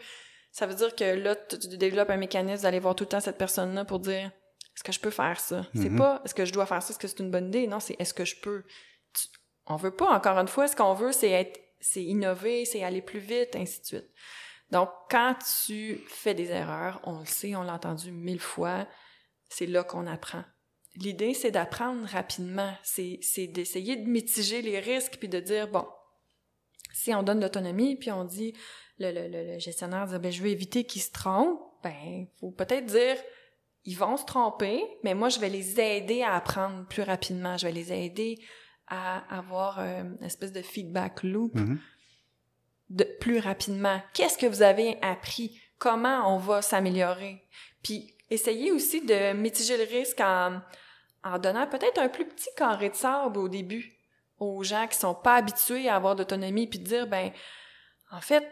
Ça 0.53 0.67
veut 0.67 0.75
dire 0.75 0.95
que 0.95 1.05
là, 1.05 1.35
tu, 1.35 1.59
tu 1.59 1.77
développes 1.77 2.11
un 2.11 2.17
mécanisme 2.17 2.63
d'aller 2.63 2.79
voir 2.79 2.95
tout 2.95 3.05
le 3.05 3.09
temps 3.09 3.21
cette 3.21 3.39
personne-là 3.39 3.85
pour 3.85 3.99
dire, 3.99 4.31
est-ce 4.77 4.85
que 4.85 4.93
je 4.93 5.01
peux 5.01 5.11
faire 5.11 5.41
ça? 5.41 5.67
C'est 5.75 5.89
Mhm. 5.91 5.99
pas, 5.99 6.23
est-ce 6.25 6.35
que 6.35 6.45
je 6.45 6.53
dois 6.53 6.67
faire 6.67 6.83
ça? 6.83 6.91
Est-ce 6.91 6.99
que 7.01 7.09
c'est 7.09 7.19
une 7.21 7.31
bonne 7.33 7.49
idée? 7.49 7.67
Non, 7.67 7.81
c'est, 7.81 7.97
est-ce 7.99 8.15
que 8.15 8.25
je 8.25 8.37
peux? 8.41 8.63
Tu- 9.13 9.27
on 9.67 9.75
veut 9.77 9.95
pas, 9.95 10.11
encore 10.11 10.39
une 10.39 10.47
fois, 10.49 10.69
ce 10.69 10.77
qu'on 10.77 10.95
veut, 10.95 11.11
c'est 11.13 11.31
être, 11.31 11.59
c'est 11.81 12.03
innover, 12.05 12.65
c'est 12.65 12.85
aller 12.85 13.03
plus 13.03 13.19
vite, 13.19 13.57
ainsi 13.57 13.81
de 13.81 13.87
suite. 13.87 14.11
Donc, 14.75 14.89
quand 15.09 15.37
tu 15.65 16.01
fais 16.09 16.35
des 16.35 16.51
erreurs, 16.51 17.01
on 17.05 17.21
le 17.21 17.27
sait, 17.27 17.55
on 17.55 17.63
l'a 17.63 17.75
entendu 17.75 18.11
mille 18.11 18.41
fois, 18.41 18.89
c'est 19.49 19.67
là 19.67 19.85
qu'on 19.85 20.05
apprend. 20.09 20.43
L'idée, 20.97 21.33
c'est 21.33 21.53
d'apprendre 21.53 22.05
rapidement. 22.09 22.75
C'est, 22.83 23.21
d'essayer 23.53 23.95
de 23.95 24.11
mitiger 24.11 24.63
les 24.63 24.81
risques 24.81 25.19
puis 25.21 25.29
de 25.29 25.39
dire, 25.39 25.69
bon, 25.69 25.87
si 26.93 27.15
on 27.15 27.23
donne 27.23 27.41
l'autonomie 27.41 27.95
puis 27.95 28.11
on 28.11 28.25
dit, 28.25 28.53
le, 28.99 29.61
gestionnaire 29.61 30.09
dit, 30.09 30.19
ben, 30.19 30.33
je 30.33 30.43
veux 30.43 30.49
éviter 30.49 30.83
qu'ils 30.83 31.03
se 31.03 31.13
trompent, 31.13 31.61
ben, 31.85 32.27
faut 32.41 32.51
peut-être 32.51 32.87
dire, 32.87 33.17
ils 33.85 33.97
vont 33.97 34.17
se 34.17 34.25
tromper, 34.25 34.83
mais 35.05 35.15
moi, 35.15 35.29
je 35.29 35.39
vais 35.39 35.51
les 35.51 35.79
aider 35.79 36.23
à 36.23 36.35
apprendre 36.35 36.85
plus 36.89 37.03
rapidement. 37.03 37.57
Je 37.57 37.69
vais 37.69 37.73
les 37.73 37.93
aider 37.93 38.41
à 38.89 39.19
avoir 39.39 39.79
euh, 39.79 40.03
une 40.03 40.25
espèce 40.25 40.51
de 40.51 40.63
feedback 40.63 41.23
loop 41.23 41.55
Mhm. 41.55 41.79
Plus 43.21 43.39
rapidement. 43.39 44.01
Qu'est-ce 44.13 44.39
que 44.39 44.47
vous 44.47 44.63
avez 44.63 44.99
appris? 45.03 45.61
Comment 45.79 46.35
on 46.35 46.39
va 46.39 46.63
s'améliorer? 46.63 47.43
Puis 47.83 48.15
essayez 48.31 48.71
aussi 48.71 49.05
de 49.05 49.33
mitiger 49.33 49.77
le 49.77 49.85
risque 49.85 50.21
en, 50.21 50.61
en 51.25 51.39
donnant 51.39 51.67
peut-être 51.67 51.99
un 51.99 52.09
plus 52.09 52.27
petit 52.27 52.51
carré 52.57 52.91
de 52.91 52.95
sable 52.95 53.39
au 53.39 53.49
début 53.49 53.95
aux 54.39 54.63
gens 54.63 54.87
qui 54.87 54.99
sont 54.99 55.15
pas 55.15 55.37
habitués 55.37 55.89
à 55.89 55.97
avoir 55.97 56.17
d'autonomie, 56.17 56.67
puis 56.67 56.79
de 56.79 56.85
dire, 56.85 57.07
ben, 57.07 57.31
en 58.11 58.21
fait, 58.21 58.45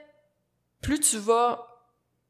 plus 0.80 1.00
tu 1.00 1.18
vas 1.18 1.71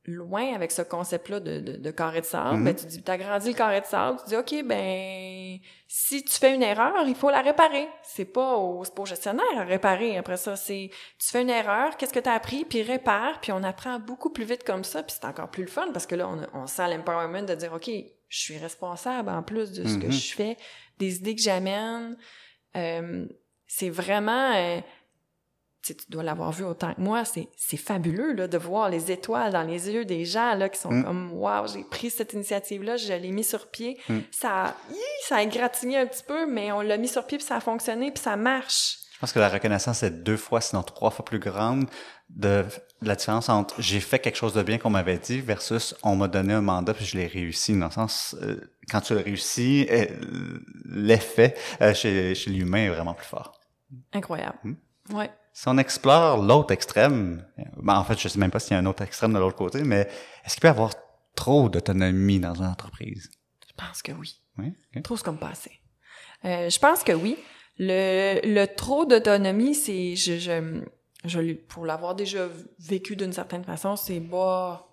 loin 0.04 0.54
avec 0.54 0.72
ce 0.72 0.82
concept-là 0.82 1.38
de, 1.40 1.60
de, 1.60 1.76
de 1.76 1.90
carré 1.92 2.20
de 2.20 2.26
sable, 2.26 2.56
Mhm. 2.58 2.64
ben, 2.64 2.74
tu 2.74 2.86
dis, 2.86 3.02
t'agrandis 3.02 3.48
le 3.48 3.54
carré 3.54 3.80
de 3.80 3.86
sable, 3.86 4.18
tu 4.24 4.30
dis, 4.30 4.36
OK, 4.36 4.64
ben, 4.66 5.58
si 5.86 6.24
tu 6.24 6.32
fais 6.32 6.54
une 6.54 6.62
erreur, 6.62 6.92
il 7.06 7.14
faut 7.14 7.30
la 7.30 7.40
réparer. 7.40 7.86
C'est 8.02 8.24
pas 8.24 8.54
au, 8.56 8.82
pas 8.82 9.02
au 9.02 9.06
gestionnaire 9.06 9.44
à 9.56 9.62
réparer. 9.64 10.16
Après 10.18 10.36
ça, 10.36 10.56
c'est, 10.56 10.90
tu 11.18 11.28
fais 11.30 11.42
une 11.42 11.50
erreur, 11.50 11.96
qu'est-ce 11.96 12.12
que 12.12 12.18
tu 12.20 12.28
as 12.28 12.32
appris, 12.32 12.64
puis 12.64 12.82
répare, 12.82 13.40
puis 13.40 13.52
on 13.52 13.62
apprend 13.62 13.98
beaucoup 14.00 14.30
plus 14.30 14.44
vite 14.44 14.64
comme 14.64 14.82
ça, 14.84 15.02
puis 15.04 15.14
c'est 15.18 15.26
encore 15.26 15.50
plus 15.50 15.62
le 15.62 15.70
fun 15.70 15.86
parce 15.92 16.06
que 16.06 16.14
là, 16.16 16.28
on, 16.28 16.58
on 16.60 16.66
sent 16.66 16.88
l'empowerment 16.88 17.42
de 17.42 17.54
dire, 17.54 17.72
OK, 17.72 17.88
je 18.28 18.38
suis 18.38 18.58
responsable 18.58 19.28
en 19.28 19.42
plus 19.42 19.72
de 19.72 19.86
ce 19.86 19.98
que 19.98 20.06
Mhm. 20.06 20.12
je 20.12 20.34
fais, 20.34 20.56
des 20.98 21.16
idées 21.16 21.36
que 21.36 21.42
j'amène. 21.42 22.16
Euh, 22.76 23.26
c'est 23.66 23.90
vraiment... 23.90 24.52
euh, 24.54 24.80
tu 25.82 25.94
dois 26.08 26.22
l'avoir 26.22 26.52
vu 26.52 26.64
autant 26.64 26.94
que 26.94 27.00
moi, 27.00 27.24
c'est, 27.24 27.48
fabuleux 27.76 28.32
là, 28.32 28.46
de 28.48 28.58
voir 28.58 28.88
les 28.88 29.10
étoiles 29.10 29.52
dans 29.52 29.62
les 29.62 29.90
yeux 29.90 30.04
des 30.04 30.24
gens 30.24 30.54
là, 30.54 30.68
qui 30.68 30.78
sont 30.78 30.92
Mm. 30.92 31.04
comme 31.04 31.32
«Wow, 31.34 31.66
j'ai 31.72 31.84
pris 31.84 32.10
cette 32.10 32.32
initiative-là, 32.34 32.96
je 32.96 33.12
l'ai 33.12 33.30
mis 33.32 33.44
sur 33.44 33.66
pied. 33.70 33.98
Mm. 34.08 34.18
Ça, 34.30 34.64
a- 34.66 34.74
hi, 34.90 34.96
ça 35.26 35.36
a 35.36 35.42
égratigné 35.42 35.98
un 35.98 36.06
petit 36.06 36.22
peu, 36.24 36.46
mais 36.46 36.70
on 36.72 36.80
l'a 36.80 36.96
mis 36.96 37.08
sur 37.08 37.26
pied, 37.26 37.38
puis 37.38 37.46
ça 37.46 37.56
a 37.56 37.60
fonctionné, 37.60 38.12
puis 38.12 38.22
ça 38.22 38.36
marche. 38.36 38.98
Je 39.14 39.18
pense 39.18 39.32
que 39.32 39.38
la 39.38 39.48
reconnaissance 39.48 40.02
est 40.02 40.10
deux 40.10 40.36
fois, 40.36 40.60
sinon 40.60 40.82
trois 40.82 41.10
fois 41.10 41.24
plus 41.24 41.38
grande 41.38 41.86
de, 42.28 42.64
de 43.02 43.06
la 43.06 43.14
différence 43.14 43.48
entre 43.48 43.80
j'ai 43.80 44.00
fait 44.00 44.18
quelque 44.18 44.34
chose 44.36 44.52
de 44.54 44.62
bien 44.64 44.78
qu'on 44.78 44.90
m'avait 44.90 45.18
dit 45.18 45.40
versus 45.40 45.94
on 46.02 46.16
m'a 46.16 46.26
donné 46.28 46.54
un 46.54 46.60
mandat 46.60 46.92
puis 46.94 47.04
je 47.04 47.16
l'ai 47.16 47.26
réussi. 47.28 47.78
Dans 47.78 47.86
le 47.86 47.92
sens, 47.92 48.34
euh, 48.42 48.56
quand 48.90 49.00
tu 49.00 49.14
le 49.14 49.20
réussis, 49.20 49.86
euh, 49.90 50.06
l'effet 50.86 51.54
euh, 51.80 51.94
chez, 51.94 52.34
chez 52.34 52.50
l'humain 52.50 52.86
est 52.86 52.88
vraiment 52.88 53.14
plus 53.14 53.26
fort. 53.26 53.60
Incroyable. 54.12 54.58
Mm. 54.64 54.74
Ouais. 55.14 55.30
Si 55.52 55.68
on 55.68 55.76
explore 55.78 56.42
l'autre 56.42 56.72
extrême, 56.72 57.46
ben 57.76 57.96
en 57.98 58.04
fait, 58.04 58.18
je 58.18 58.28
sais 58.28 58.38
même 58.38 58.50
pas 58.50 58.58
s'il 58.58 58.72
y 58.72 58.76
a 58.76 58.78
un 58.78 58.86
autre 58.86 59.02
extrême 59.02 59.34
de 59.34 59.38
l'autre 59.38 59.56
côté, 59.56 59.82
mais 59.82 60.08
est-ce 60.44 60.54
qu'il 60.54 60.60
peut 60.62 60.68
y 60.68 60.70
avoir 60.70 60.92
trop 61.34 61.68
d'autonomie 61.68 62.40
dans 62.40 62.54
une 62.54 62.64
entreprise? 62.66 63.30
Je 63.68 63.72
pense 63.76 64.02
que 64.02 64.12
oui. 64.12 64.40
Oui? 64.58 64.72
ok. 64.96 65.02
Trop 65.02 65.16
c'est 65.16 65.24
comme 65.24 65.38
passé. 65.38 65.70
Euh, 66.44 66.70
je 66.70 66.78
pense 66.78 67.04
que 67.04 67.12
oui. 67.12 67.36
Le, 67.78 68.40
le 68.44 68.66
trop 68.66 69.04
d'autonomie, 69.04 69.74
c'est 69.74 70.14
je, 70.16 70.38
je, 70.38 70.82
je 71.24 71.52
pour 71.54 71.86
l'avoir 71.86 72.14
déjà 72.14 72.48
vécu 72.78 73.16
d'une 73.16 73.32
certaine 73.32 73.64
façon, 73.64 73.96
c'est 73.96 74.20
bah 74.20 74.88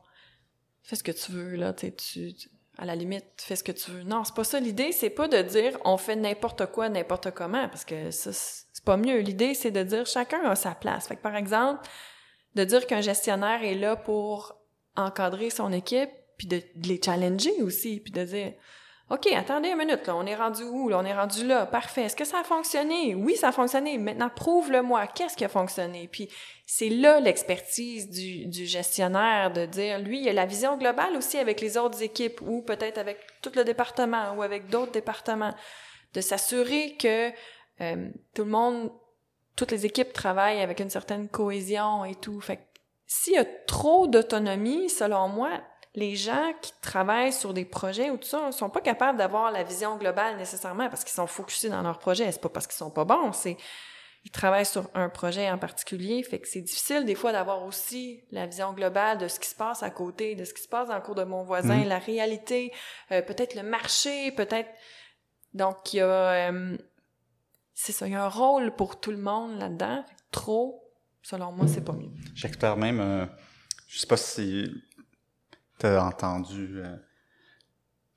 fais 0.83 0.95
ce 0.95 1.03
que 1.03 1.11
tu 1.11 1.31
veux 1.31 1.55
là, 1.55 1.73
tu, 1.73 1.87
sais, 1.87 1.95
tu 1.95 2.33
tu- 2.33 2.49
à 2.79 2.85
la 2.85 2.95
limite 2.95 3.25
fais 3.37 3.57
ce 3.57 3.63
que 3.63 3.73
tu 3.73 3.91
veux. 3.91 4.03
Non, 4.03 4.23
c'est 4.23 4.33
pas 4.33 4.45
ça 4.45 4.59
l'idée, 4.59 4.93
c'est 4.93 5.09
pas 5.09 5.27
de 5.27 5.41
dire 5.41 5.77
on 5.83 5.97
fait 5.97 6.15
n'importe 6.15 6.65
quoi 6.67 6.87
n'importe 6.87 7.31
comment 7.31 7.67
parce 7.67 7.83
que 7.83 8.09
ça 8.09 8.31
c'est 8.31 8.83
pas 8.85 8.95
mieux. 8.95 9.19
L'idée 9.19 9.53
c'est 9.53 9.71
de 9.71 9.83
dire 9.83 10.05
chacun 10.05 10.41
a 10.45 10.55
sa 10.55 10.71
place. 10.71 11.07
Fait 11.07 11.17
que 11.17 11.21
par 11.21 11.35
exemple, 11.35 11.87
de 12.55 12.63
dire 12.63 12.87
qu'un 12.87 13.01
gestionnaire 13.01 13.63
est 13.63 13.75
là 13.75 13.97
pour 13.97 14.55
encadrer 14.95 15.49
son 15.49 15.73
équipe 15.73 16.09
puis 16.37 16.47
de, 16.47 16.57
de 16.75 16.87
les 16.87 17.01
challenger 17.03 17.61
aussi 17.61 17.99
puis 17.99 18.13
de 18.13 18.23
dire 18.23 18.53
OK, 19.09 19.27
attendez 19.33 19.69
une 19.69 19.77
minute, 19.77 20.05
là, 20.05 20.15
on 20.15 20.25
est 20.27 20.35
rendu 20.35 20.63
où? 20.63 20.87
Là, 20.87 20.99
on 20.99 21.05
est 21.05 21.15
rendu 21.15 21.45
là. 21.45 21.65
Parfait. 21.65 22.03
Est-ce 22.03 22.15
que 22.15 22.25
ça 22.25 22.41
a 22.41 22.43
fonctionné? 22.43 23.15
Oui, 23.15 23.35
ça 23.35 23.47
a 23.47 23.51
fonctionné. 23.51 23.97
Maintenant, 23.97 24.29
prouve-le-moi. 24.29 25.07
Qu'est-ce 25.07 25.35
qui 25.35 25.43
a 25.43 25.49
fonctionné? 25.49 26.07
Puis, 26.11 26.29
c'est 26.67 26.89
là 26.89 27.19
l'expertise 27.19 28.07
du, 28.09 28.45
du 28.45 28.67
gestionnaire 28.67 29.51
de 29.51 29.65
dire, 29.65 29.97
lui, 29.97 30.21
il 30.21 30.29
a 30.29 30.33
la 30.33 30.45
vision 30.45 30.77
globale 30.77 31.15
aussi 31.17 31.39
avec 31.39 31.59
les 31.59 31.75
autres 31.75 32.03
équipes 32.03 32.39
ou 32.41 32.61
peut-être 32.61 32.99
avec 32.99 33.17
tout 33.41 33.51
le 33.55 33.63
département 33.63 34.33
ou 34.35 34.43
avec 34.43 34.67
d'autres 34.69 34.91
départements. 34.91 35.55
De 36.13 36.21
s'assurer 36.21 36.95
que 36.97 37.31
euh, 37.81 38.09
tout 38.35 38.43
le 38.43 38.51
monde, 38.51 38.91
toutes 39.55 39.71
les 39.71 39.85
équipes 39.87 40.13
travaillent 40.13 40.61
avec 40.61 40.79
une 40.79 40.89
certaine 40.89 41.29
cohésion 41.29 42.05
et 42.05 42.15
tout. 42.15 42.39
Fait 42.41 42.59
s'il 43.07 43.33
y 43.33 43.37
a 43.37 43.45
trop 43.65 44.05
d'autonomie, 44.05 44.87
selon 44.87 45.29
moi, 45.29 45.49
les 45.95 46.15
gens 46.15 46.53
qui 46.61 46.71
travaillent 46.81 47.33
sur 47.33 47.53
des 47.53 47.65
projets 47.65 48.09
ou 48.11 48.17
tout 48.17 48.27
ça 48.27 48.51
sont 48.51 48.69
pas 48.69 48.81
capables 48.81 49.17
d'avoir 49.17 49.51
la 49.51 49.63
vision 49.63 49.97
globale 49.97 50.37
nécessairement 50.37 50.87
parce 50.89 51.03
qu'ils 51.03 51.13
sont 51.15 51.27
focusés 51.27 51.69
dans 51.69 51.81
leur 51.81 51.97
projet. 51.99 52.31
C'est 52.31 52.41
pas 52.41 52.49
parce 52.49 52.67
qu'ils 52.67 52.77
sont 52.77 52.91
pas 52.91 53.05
bons, 53.05 53.31
c'est 53.33 53.57
ils 54.25 54.31
travaillent 54.31 54.65
sur 54.65 54.89
un 54.93 55.07
projet 55.09 55.49
en 55.49 55.57
particulier, 55.57 56.21
fait 56.23 56.39
que 56.39 56.47
c'est 56.47 56.61
difficile 56.61 57.05
des 57.05 57.15
fois 57.15 57.31
d'avoir 57.31 57.63
aussi 57.63 58.21
la 58.31 58.45
vision 58.45 58.73
globale 58.73 59.17
de 59.17 59.27
ce 59.29 59.39
qui 59.39 59.47
se 59.47 59.55
passe 59.55 59.81
à 59.81 59.89
côté, 59.89 60.35
de 60.35 60.43
ce 60.43 60.53
qui 60.53 60.61
se 60.61 60.67
passe 60.67 60.89
dans 60.89 60.95
le 60.95 61.01
cours 61.01 61.15
de 61.15 61.23
mon 61.23 61.43
voisin, 61.43 61.77
Mhm. 61.77 61.87
la 61.87 61.99
réalité, 61.99 62.73
euh, 63.11 63.21
peut-être 63.21 63.55
le 63.55 63.63
marché, 63.63 64.31
peut-être 64.33 64.69
donc 65.53 65.93
il 65.93 65.97
y 65.97 66.01
a 66.01 66.05
euh, 66.51 66.77
c'est 67.73 67.93
ça, 67.93 68.07
il 68.07 68.11
y 68.13 68.15
a 68.15 68.25
un 68.25 68.29
rôle 68.29 68.75
pour 68.75 68.99
tout 68.99 69.11
le 69.11 69.17
monde 69.17 69.57
là-dedans. 69.57 70.03
Trop, 70.31 70.83
selon 71.23 71.53
moi, 71.53 71.65
c'est 71.67 71.83
pas 71.83 71.93
mieux. 71.93 72.11
J'explore 72.35 72.75
même, 72.75 72.99
euh, 72.99 73.25
je 73.87 73.99
sais 73.99 74.05
pas 74.07 74.17
si 74.17 74.69
tu 75.79 75.87
as 75.87 76.03
entendu 76.03 76.81
euh, 76.83 76.95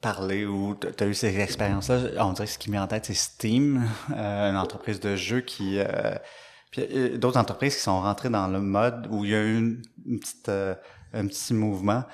parler 0.01 0.44
ou 0.44 0.75
tu 0.75 1.03
as 1.03 1.07
eu 1.07 1.14
ces 1.14 1.38
expériences-là, 1.38 2.25
on 2.25 2.33
dirait 2.33 2.46
que 2.46 2.53
ce 2.53 2.59
qui 2.59 2.70
met 2.70 2.79
en 2.79 2.87
tête, 2.87 3.07
c'est 3.07 3.14
Steam, 3.14 3.88
euh, 4.11 4.51
une 4.51 4.57
entreprise 4.57 5.01
de 5.01 5.16
jeux 5.16 5.40
qui... 5.40 5.79
Euh, 5.79 6.14
puis 6.70 7.18
d'autres 7.18 7.38
entreprises 7.38 7.77
qui 7.77 7.83
sont 7.83 8.01
rentrées 8.01 8.31
dans 8.31 8.48
le 8.48 8.61
mode 8.61 9.07
où 9.11 9.27
il 9.27 9.31
y 9.31 9.35
a 9.35 9.42
eu 9.42 9.59
une, 9.59 9.83
une 10.07 10.20
petite, 10.20 10.48
un 10.48 11.27
petit 11.27 11.53
mouvement. 11.53 12.05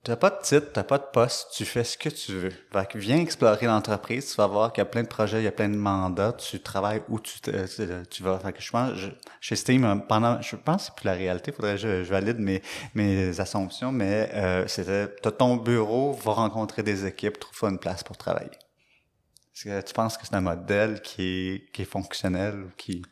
Euh, 0.00 0.14
T'as 0.14 0.16
pas 0.16 0.30
de 0.30 0.40
titre, 0.42 0.68
t'as 0.72 0.82
pas 0.82 0.96
de 0.96 1.04
poste, 1.12 1.48
tu 1.54 1.66
fais 1.66 1.84
ce 1.84 1.98
que 1.98 2.08
tu 2.08 2.32
veux. 2.32 2.52
Fait 2.72 2.88
que 2.88 2.96
viens 2.96 3.20
explorer 3.20 3.66
l'entreprise, 3.66 4.30
tu 4.30 4.36
vas 4.36 4.46
voir 4.46 4.72
qu'il 4.72 4.80
y 4.80 4.86
a 4.86 4.86
plein 4.86 5.02
de 5.02 5.08
projets, 5.08 5.40
il 5.40 5.44
y 5.44 5.48
a 5.48 5.52
plein 5.52 5.68
de 5.68 5.76
mandats, 5.76 6.32
tu 6.32 6.58
travailles 6.60 7.02
où 7.08 7.20
tu, 7.20 7.38
tu 8.10 8.22
vas. 8.22 8.38
Fait 8.38 8.52
que 8.54 8.62
je 8.62 8.70
pense, 8.70 8.98
chez 9.40 9.56
Steam, 9.56 10.02
pendant, 10.08 10.40
je 10.40 10.56
pense 10.56 10.86
c'est 10.86 10.94
plus 10.94 11.04
la 11.04 11.12
réalité, 11.12 11.52
faudrait 11.52 11.74
que 11.74 12.02
je, 12.04 12.08
valide 12.08 12.38
mes, 12.38 12.62
mes 12.94 13.38
assumptions, 13.40 13.92
mais 13.92 14.30
euh, 14.32 14.66
c'était, 14.68 15.08
t'as 15.22 15.32
ton 15.32 15.56
bureau, 15.56 16.12
va 16.14 16.32
rencontrer 16.32 16.82
des 16.82 17.04
équipes, 17.04 17.38
trouve 17.38 17.68
une 17.70 17.78
place 17.78 18.02
pour 18.02 18.16
travailler. 18.16 18.50
Est-ce 19.54 19.64
que 19.64 19.80
tu 19.86 19.92
penses 19.92 20.16
que 20.16 20.26
c'est 20.26 20.34
un 20.34 20.40
modèle 20.40 21.02
qui 21.02 21.22
est, 21.22 21.72
qui 21.72 21.82
est 21.82 21.90
fonctionnel 21.90 22.54
ou 22.54 22.70
qui... 22.78 23.02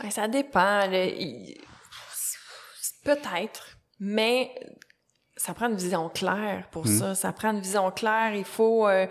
Ben, 0.00 0.10
ça 0.10 0.26
dépend. 0.26 0.88
Peut-être, 3.04 3.78
mais 4.00 4.50
ça 5.36 5.54
prend 5.54 5.68
une 5.68 5.76
vision 5.76 6.08
claire 6.08 6.68
pour 6.70 6.86
hmm. 6.86 6.98
ça. 6.98 7.14
Ça 7.14 7.32
prend 7.32 7.50
une 7.50 7.60
vision 7.60 7.90
claire. 7.90 8.34
Il 8.34 8.44
faut, 8.44 8.86
euh, 8.86 9.06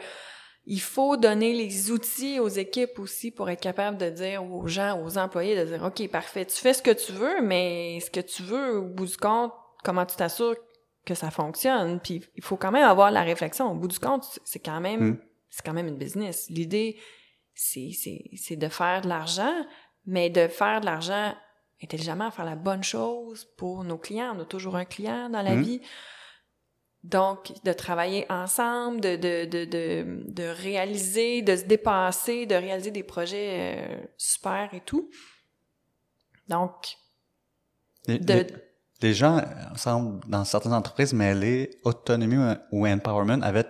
il 0.66 0.82
faut 0.82 1.18
donner 1.18 1.54
les 1.54 1.92
outils 1.92 2.40
aux 2.40 2.48
équipes 2.48 3.00
aussi 3.00 3.32
pour 3.32 3.50
être 3.50 3.62
capable 3.62 3.98
de 3.98 4.10
dire 4.10 4.44
aux 4.44 4.68
gens, 4.68 5.02
aux 5.04 5.18
employés, 5.18 5.56
de 5.58 5.66
dire, 5.66 5.84
OK, 5.84 6.08
parfait, 6.10 6.46
tu 6.46 6.56
fais 6.56 6.74
ce 6.74 6.82
que 6.82 6.92
tu 6.92 7.12
veux, 7.12 7.42
mais 7.42 8.00
ce 8.00 8.10
que 8.10 8.22
tu 8.22 8.44
veux, 8.44 8.78
au 8.78 8.86
bout 8.86 9.06
du 9.06 9.18
compte, 9.18 9.52
comment 9.84 10.06
tu 10.06 10.16
t'assures 10.16 10.56
que 11.06 11.16
ça 11.16 11.32
fonctionne? 11.32 12.00
Puis 12.00 12.24
il 12.36 12.44
faut 12.44 12.58
quand 12.58 12.72
même 12.72 12.88
avoir 12.88 13.12
la 13.12 13.24
réflexion. 13.24 13.72
Au 13.72 13.76
bout 13.76 13.90
du 13.90 14.00
compte, 14.00 14.40
c'est 14.46 14.60
quand 14.60 14.80
même, 14.80 15.12
hmm. 15.12 15.20
c'est 15.50 15.66
quand 15.66 15.74
même 15.74 15.88
une 15.88 15.98
business. 15.98 16.48
L'idée, 16.50 16.98
c'est, 17.54 17.90
c'est, 17.94 18.30
c'est 18.38 18.56
de 18.56 18.70
faire 18.70 19.02
de 19.02 19.10
l'argent, 19.10 19.54
mais 20.06 20.30
de 20.30 20.48
faire 20.48 20.80
de 20.80 20.86
l'argent 20.86 21.34
intelligemment, 21.84 22.32
faire 22.32 22.46
la 22.46 22.56
bonne 22.56 22.84
chose 22.84 23.46
pour 23.58 23.84
nos 23.84 23.98
clients? 23.98 24.36
On 24.36 24.42
a 24.42 24.46
toujours 24.46 24.76
un 24.76 24.86
client 24.86 25.30
dans 25.30 25.42
la 25.42 25.56
hmm. 25.56 25.62
vie. 25.62 25.82
Donc, 27.04 27.52
de 27.66 27.74
travailler 27.74 28.26
ensemble, 28.32 29.02
de, 29.02 29.18
de, 29.18 29.46
de, 29.46 29.66
de, 29.66 30.24
de 30.28 30.44
réaliser, 30.44 31.42
de 31.42 31.58
se 31.58 31.66
dépasser, 31.66 32.46
de 32.46 32.56
réaliser 32.56 32.92
des 32.92 33.04
projets 33.04 33.76
euh, 33.78 34.06
super 34.18 34.74
et 34.74 34.80
tout. 34.80 35.10
Donc, 36.48 36.96
les, 38.08 38.20
de, 38.20 38.46
les, 39.02 39.14
gens 39.14 39.42
semblent, 39.76 40.26
dans 40.30 40.46
certaines 40.46 40.74
entreprises, 40.74 41.14
mêler 41.14 41.78
autonomie 41.84 42.56
ou 42.72 42.88
empowerment 42.88 43.44
avec 43.44 43.68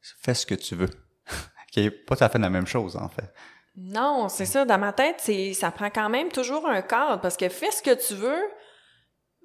fais 0.00 0.34
ce 0.34 0.46
que 0.46 0.54
tu 0.54 0.74
veux, 0.74 0.90
qui 1.72 1.80
est 1.80 1.90
pas 1.90 2.16
tout 2.16 2.24
à 2.24 2.28
fait 2.30 2.38
la 2.38 2.50
même 2.50 2.66
chose, 2.66 2.96
en 2.96 3.08
fait. 3.08 3.30
Non, 3.76 4.28
c'est 4.28 4.46
ça. 4.46 4.64
Dans 4.64 4.78
ma 4.78 4.92
tête, 4.92 5.16
c'est 5.18 5.54
ça 5.54 5.70
prend 5.70 5.90
quand 5.90 6.08
même 6.08 6.30
toujours 6.30 6.66
un 6.66 6.82
cadre 6.82 7.20
parce 7.20 7.36
que 7.36 7.48
fais 7.48 7.70
ce 7.70 7.82
que 7.82 7.94
tu 7.94 8.14
veux, 8.14 8.42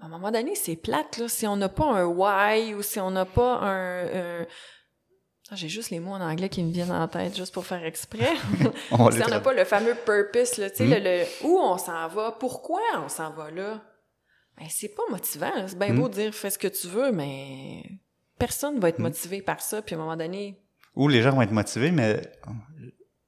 à 0.02 0.06
un 0.06 0.10
moment 0.10 0.32
donné, 0.32 0.56
c'est 0.56 0.76
plate, 0.76 1.18
là. 1.18 1.28
Si 1.28 1.48
on 1.48 1.56
n'a 1.56 1.70
pas 1.70 1.86
un 1.86 2.06
why 2.06 2.74
ou 2.74 2.82
si 2.82 3.00
on 3.00 3.12
n'a 3.12 3.26
pas 3.26 3.60
un... 3.62 4.46
Ah, 5.52 5.56
j'ai 5.56 5.70
juste 5.70 5.92
les 5.92 6.00
mots 6.00 6.14
en 6.14 6.22
anglais 6.22 6.50
qui 6.50 6.64
me 6.64 6.72
viennent 6.72 6.92
en 6.92 7.08
tête, 7.08 7.38
juste 7.38 7.54
pour 7.54 7.66
faire 7.66 7.84
exprès. 7.86 8.34
si 8.90 9.24
on 9.24 9.30
n'a 9.30 9.40
pas 9.40 9.54
le 9.54 9.64
fameux 9.64 9.94
purpose, 9.94 10.58
là, 10.58 10.72
tu 10.72 10.78
sais, 10.78 11.00
le, 11.00 11.24
hmm? 11.24 11.48
où 11.48 11.60
on 11.60 11.78
s'en 11.78 12.08
va, 12.08 12.32
pourquoi 12.32 12.82
on 12.98 13.10
s'en 13.10 13.30
va 13.32 13.52
là, 13.52 13.84
ben, 14.58 14.66
c'est 14.70 14.96
pas 14.96 15.04
motivant. 15.12 15.52
C'est 15.68 15.78
bien 15.78 15.94
beau 15.94 16.08
hmm? 16.08 16.12
dire 16.12 16.34
fais 16.34 16.50
ce 16.50 16.58
que 16.58 16.68
tu 16.68 16.88
veux, 16.88 17.12
mais 17.12 17.84
personne 18.40 18.80
va 18.80 18.90
être 18.90 18.98
hmm? 18.98 19.04
motivé 19.04 19.42
par 19.44 19.62
ça, 19.62 19.84
puis 19.84 19.94
à 19.94 20.00
un 20.00 20.02
moment 20.02 20.18
donné... 20.18 20.60
Ou 20.96 21.10
les 21.10 21.22
gens 21.22 21.32
vont 21.32 21.44
être 21.44 21.52
motivés, 21.52 21.92
mais 21.92 22.22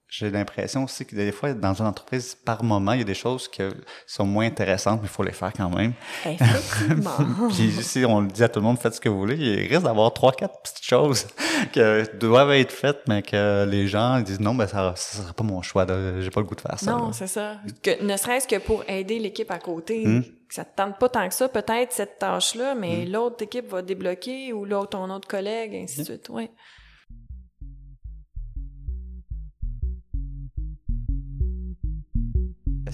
j'ai 0.10 0.30
l'impression 0.30 0.86
aussi 0.86 1.06
que 1.06 1.16
des 1.16 1.34
fois, 1.34 1.54
dans 1.54 1.74
une 1.74 1.86
entreprise, 1.86 2.34
par 2.34 2.64
moment, 2.64 2.94
il 2.94 3.00
y 3.00 3.02
a 3.02 3.06
des 3.06 3.14
choses 3.14 3.50
qui 3.50 3.62
sont 4.06 4.26
moins 4.26 4.46
intéressantes, 4.46 5.02
mais 5.02 5.08
il 5.08 5.12
faut 5.12 5.24
les 5.24 5.34
faire 5.34 5.52
quand 5.52 5.70
même. 5.70 5.94
Effectivement. 6.26 7.50
Puis 7.50 7.72
si 7.84 8.06
on 8.06 8.22
le 8.22 8.28
dit 8.28 8.42
à 8.42 8.48
tout 8.48 8.60
le 8.60 8.66
monde, 8.66 8.80
faites 8.80 8.94
ce 8.94 9.02
que 9.02 9.10
vous 9.10 9.20
voulez, 9.20 9.36
il 9.36 9.68
risque 9.68 9.84
d'avoir 9.84 10.14
trois, 10.14 10.32
quatre 10.32 10.62
petites 10.62 10.86
choses 10.86 11.28
qui 11.74 11.82
doivent 12.20 12.52
être 12.52 12.72
faites, 12.72 13.02
mais 13.10 13.22
que 13.22 13.66
les 13.66 13.88
gens 13.88 14.22
disent 14.22 14.40
non, 14.40 14.56
ben 14.56 14.66
ça, 14.66 14.94
ça 14.96 15.24
sera 15.24 15.34
pas 15.34 15.44
mon 15.44 15.62
choix, 15.62 15.86
j'ai 16.20 16.30
pas 16.30 16.40
le 16.40 16.48
goût 16.48 16.56
de 16.56 16.62
faire 16.62 16.80
ça. 16.80 16.92
Non, 16.92 17.12
c'est 17.12 17.28
ça. 17.28 17.58
Que, 17.84 18.02
ne 18.02 18.16
serait-ce 18.16 18.48
que 18.48 18.60
pour 18.60 18.86
aider 18.88 19.20
l'équipe 19.20 19.52
à 19.52 19.60
côté. 19.60 20.06
Hmm. 20.06 20.24
Ça 20.50 20.64
te 20.64 20.78
tente 20.78 20.98
pas 20.98 21.10
tant 21.10 21.28
que 21.28 21.34
ça, 21.34 21.50
peut-être 21.50 21.92
cette 21.92 22.20
tâche-là, 22.20 22.74
mais 22.74 23.06
hmm. 23.06 23.12
l'autre 23.12 23.44
équipe 23.44 23.68
va 23.68 23.82
débloquer 23.82 24.54
ou 24.54 24.64
l'autre, 24.64 24.92
ton 24.92 25.10
autre 25.10 25.28
collègue, 25.28 25.76
ainsi 25.76 26.00
de 26.00 26.06
suite. 26.06 26.30
Ouais. 26.30 26.50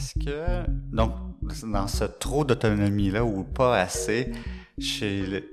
Est-ce 0.03 0.25
que, 0.25 0.69
donc, 0.91 1.13
dans 1.63 1.87
ce 1.87 2.03
trop 2.03 2.43
d'autonomie-là 2.43 3.23
ou 3.23 3.43
pas 3.43 3.79
assez, 3.79 4.31
chez 4.77 5.45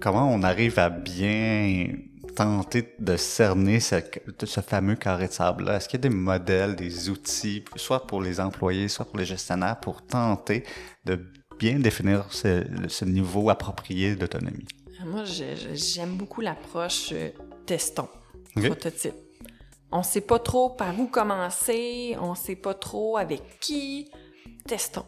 comment 0.00 0.32
on 0.32 0.42
arrive 0.42 0.78
à 0.78 0.90
bien 0.90 1.86
tenter 2.34 2.94
de 2.98 3.16
cerner 3.16 3.78
ce, 3.78 3.96
ce 4.42 4.60
fameux 4.60 4.96
carré 4.96 5.28
de 5.28 5.32
sable-là? 5.32 5.76
Est-ce 5.76 5.88
qu'il 5.88 6.00
y 6.00 6.06
a 6.06 6.08
des 6.08 6.14
modèles, 6.14 6.74
des 6.74 7.10
outils, 7.10 7.64
soit 7.76 8.06
pour 8.08 8.20
les 8.22 8.40
employés, 8.40 8.88
soit 8.88 9.04
pour 9.04 9.18
les 9.18 9.24
gestionnaires, 9.24 9.78
pour 9.78 10.02
tenter 10.02 10.64
de 11.04 11.20
bien 11.58 11.78
définir 11.78 12.26
ce, 12.30 13.04
niveau 13.04 13.50
approprié 13.50 14.16
d'autonomie? 14.16 14.66
Moi, 15.06 15.22
j'aime 15.74 16.16
beaucoup 16.16 16.40
l'approche 16.40 17.10
euh, 17.12 17.30
testons, 17.66 18.08
prototype. 18.54 19.14
On 19.92 20.02
sait 20.02 20.20
pas 20.20 20.38
trop 20.38 20.70
par 20.70 20.98
où 20.98 21.06
commencer, 21.06 22.16
on 22.20 22.34
sait 22.34 22.56
pas 22.56 22.74
trop 22.74 23.16
avec 23.16 23.58
qui. 23.60 24.10
Testons. 24.66 25.06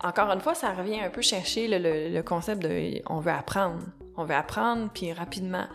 Encore 0.00 0.30
une 0.30 0.40
fois, 0.40 0.54
ça 0.54 0.72
revient 0.72 1.00
un 1.00 1.10
peu 1.10 1.22
chercher 1.22 1.66
le, 1.68 2.20
concept 2.22 2.62
de 2.62 3.02
on 3.06 3.20
veut 3.20 3.32
apprendre. 3.32 3.84
On 4.16 4.24
veut 4.24 4.34
apprendre, 4.34 4.90
puis 4.92 5.12
rapidement. 5.12 5.66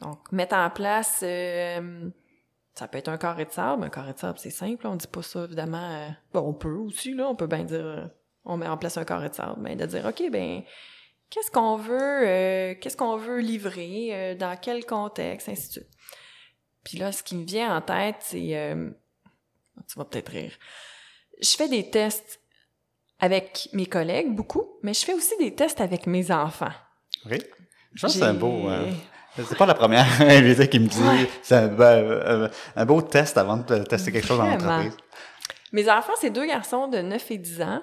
Donc, 0.00 0.30
mettre 0.30 0.54
en 0.54 0.70
place, 0.70 1.20
euh, 1.22 2.08
ça 2.74 2.86
peut 2.86 2.98
être 2.98 3.08
un 3.08 3.18
carré 3.18 3.44
de 3.44 3.50
sable. 3.50 3.84
Un 3.84 3.88
carré 3.88 4.12
de 4.12 4.18
sable, 4.18 4.38
c'est 4.38 4.50
simple. 4.50 4.86
On 4.86 4.94
dit 4.94 5.06
pas 5.06 5.22
ça, 5.22 5.44
évidemment. 5.44 5.90
Euh, 5.90 6.08
bon, 6.32 6.40
on 6.40 6.54
peut 6.54 6.74
aussi, 6.74 7.14
là. 7.14 7.28
On 7.28 7.34
peut 7.34 7.46
bien 7.46 7.64
dire, 7.64 7.84
euh, 7.84 8.06
on 8.44 8.56
met 8.56 8.68
en 8.68 8.76
place 8.76 8.96
un 8.96 9.04
carré 9.04 9.30
de 9.30 9.34
sable. 9.34 9.60
Mais 9.60 9.74
de 9.74 9.84
dire, 9.84 10.06
OK, 10.06 10.22
ben 10.30 10.62
qu'est-ce 11.28 11.50
qu'on 11.50 11.76
veut, 11.76 12.74
qu'est-ce 12.80 12.96
qu'on 12.96 13.16
veut 13.16 13.40
livrer, 13.40 14.36
dans 14.38 14.56
quel 14.56 14.86
contexte, 14.86 15.48
ainsi 15.48 15.68
de 15.68 15.72
suite. 15.72 15.97
Puis 16.88 16.96
là, 16.96 17.12
ce 17.12 17.22
qui 17.22 17.36
me 17.36 17.44
vient 17.44 17.76
en 17.76 17.82
tête, 17.82 18.16
c'est... 18.20 18.56
Euh, 18.56 18.88
tu 19.86 19.98
vas 19.98 20.06
peut-être 20.06 20.30
rire. 20.30 20.52
Je 21.38 21.50
fais 21.50 21.68
des 21.68 21.90
tests 21.90 22.40
avec 23.20 23.68
mes 23.74 23.84
collègues, 23.84 24.34
beaucoup, 24.34 24.78
mais 24.82 24.94
je 24.94 25.04
fais 25.04 25.12
aussi 25.12 25.36
des 25.38 25.54
tests 25.54 25.82
avec 25.82 26.06
mes 26.06 26.30
enfants. 26.30 26.72
Oui. 27.26 27.42
Je 27.92 28.00
pense 28.00 28.14
que 28.14 28.18
c'est 28.18 28.24
un 28.24 28.32
beau... 28.32 28.70
Euh, 28.70 28.90
c'est 29.36 29.58
pas 29.58 29.66
la 29.66 29.74
première 29.74 30.06
invitée 30.22 30.66
qui 30.66 30.80
me 30.80 30.86
dit 30.86 31.28
c'est 31.42 31.56
un, 31.56 32.50
un, 32.74 32.86
beau 32.86 33.02
test 33.02 33.36
avant 33.36 33.58
de 33.58 33.84
tester 33.84 34.10
quelque 34.10 34.26
chose 34.26 34.38
dans 34.38 34.46
l'entreprise. 34.46 34.96
Mes 35.72 35.90
enfants, 35.90 36.14
c'est 36.18 36.30
deux 36.30 36.46
garçons 36.46 36.88
de 36.88 36.98
9 36.98 37.30
et 37.32 37.38
10 37.38 37.62
ans. 37.62 37.82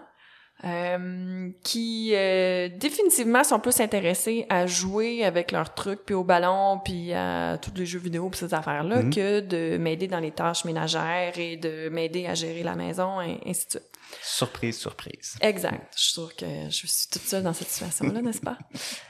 Euh, 0.63 1.50
qui 1.63 2.12
euh, 2.13 2.70
définitivement 2.70 3.44
sont 3.44 3.60
plus 3.60 3.82
intéressés 3.82 4.46
à 4.50 4.65
jouer 4.65 5.26
avec 5.26 5.52
leurs 5.52 5.74
trucs, 5.74 6.06
puis 6.06 6.15
au 6.15 6.24
ballon, 6.24 6.80
puis 6.84 7.12
à 7.13 7.58
tous 7.62 7.74
les 7.76 7.86
jeux 7.86 8.00
vidéo, 8.00 8.30
puis 8.30 8.39
ces 8.39 8.54
affaires-là, 8.54 9.04
mhm. 9.04 9.13
que 9.13 9.39
de 9.41 9.78
m'aider 9.78 10.08
dans 10.08 10.22
les 10.22 10.32
tâches 10.32 10.63
ménagères 10.63 11.38
et 11.38 11.58
de 11.58 11.89
m'aider 11.89 12.26
à 12.26 12.36
gérer 12.36 12.63
la 12.63 12.76
maison, 12.76 13.22
et 13.22 13.38
ainsi 13.46 13.65
de 13.65 13.72
suite. 13.72 13.91
Surprise, 14.24 14.80
surprise. 14.80 15.36
Exact. 15.41 15.94
Je 15.98 16.02
suis 16.02 16.13
sûre 16.13 16.36
que 16.36 16.46
je 16.70 16.76
suis 16.76 16.88
toute 17.12 17.24
seule 17.24 17.44
dans 17.44 17.54
cette 17.54 17.68
situation-là, 17.68 18.22
n'est-ce 18.22 18.41
pas? 18.41 18.58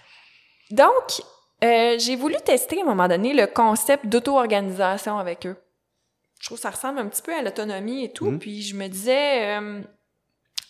Donc, 0.72 1.22
euh, 1.64 1.96
j'ai 2.00 2.16
voulu 2.16 2.36
tester 2.44 2.80
à 2.80 2.82
un 2.82 2.88
moment 2.88 3.08
donné 3.08 3.36
le 3.36 3.46
concept 3.46 4.08
d'auto-organisation 4.08 5.20
avec 5.20 5.46
eux. 5.46 5.56
Je 6.42 6.48
trouve 6.48 6.58
que 6.58 6.64
ça 6.64 6.72
ressemble 6.72 7.00
un 7.00 7.08
petit 7.08 7.22
peu 7.22 7.36
à 7.36 7.44
l'autonomie 7.44 8.04
et 8.04 8.12
tout, 8.12 8.32
mhm. 8.32 8.40
puis 8.40 8.64
je 8.64 8.76
me 8.76 8.88
disais 8.88 9.60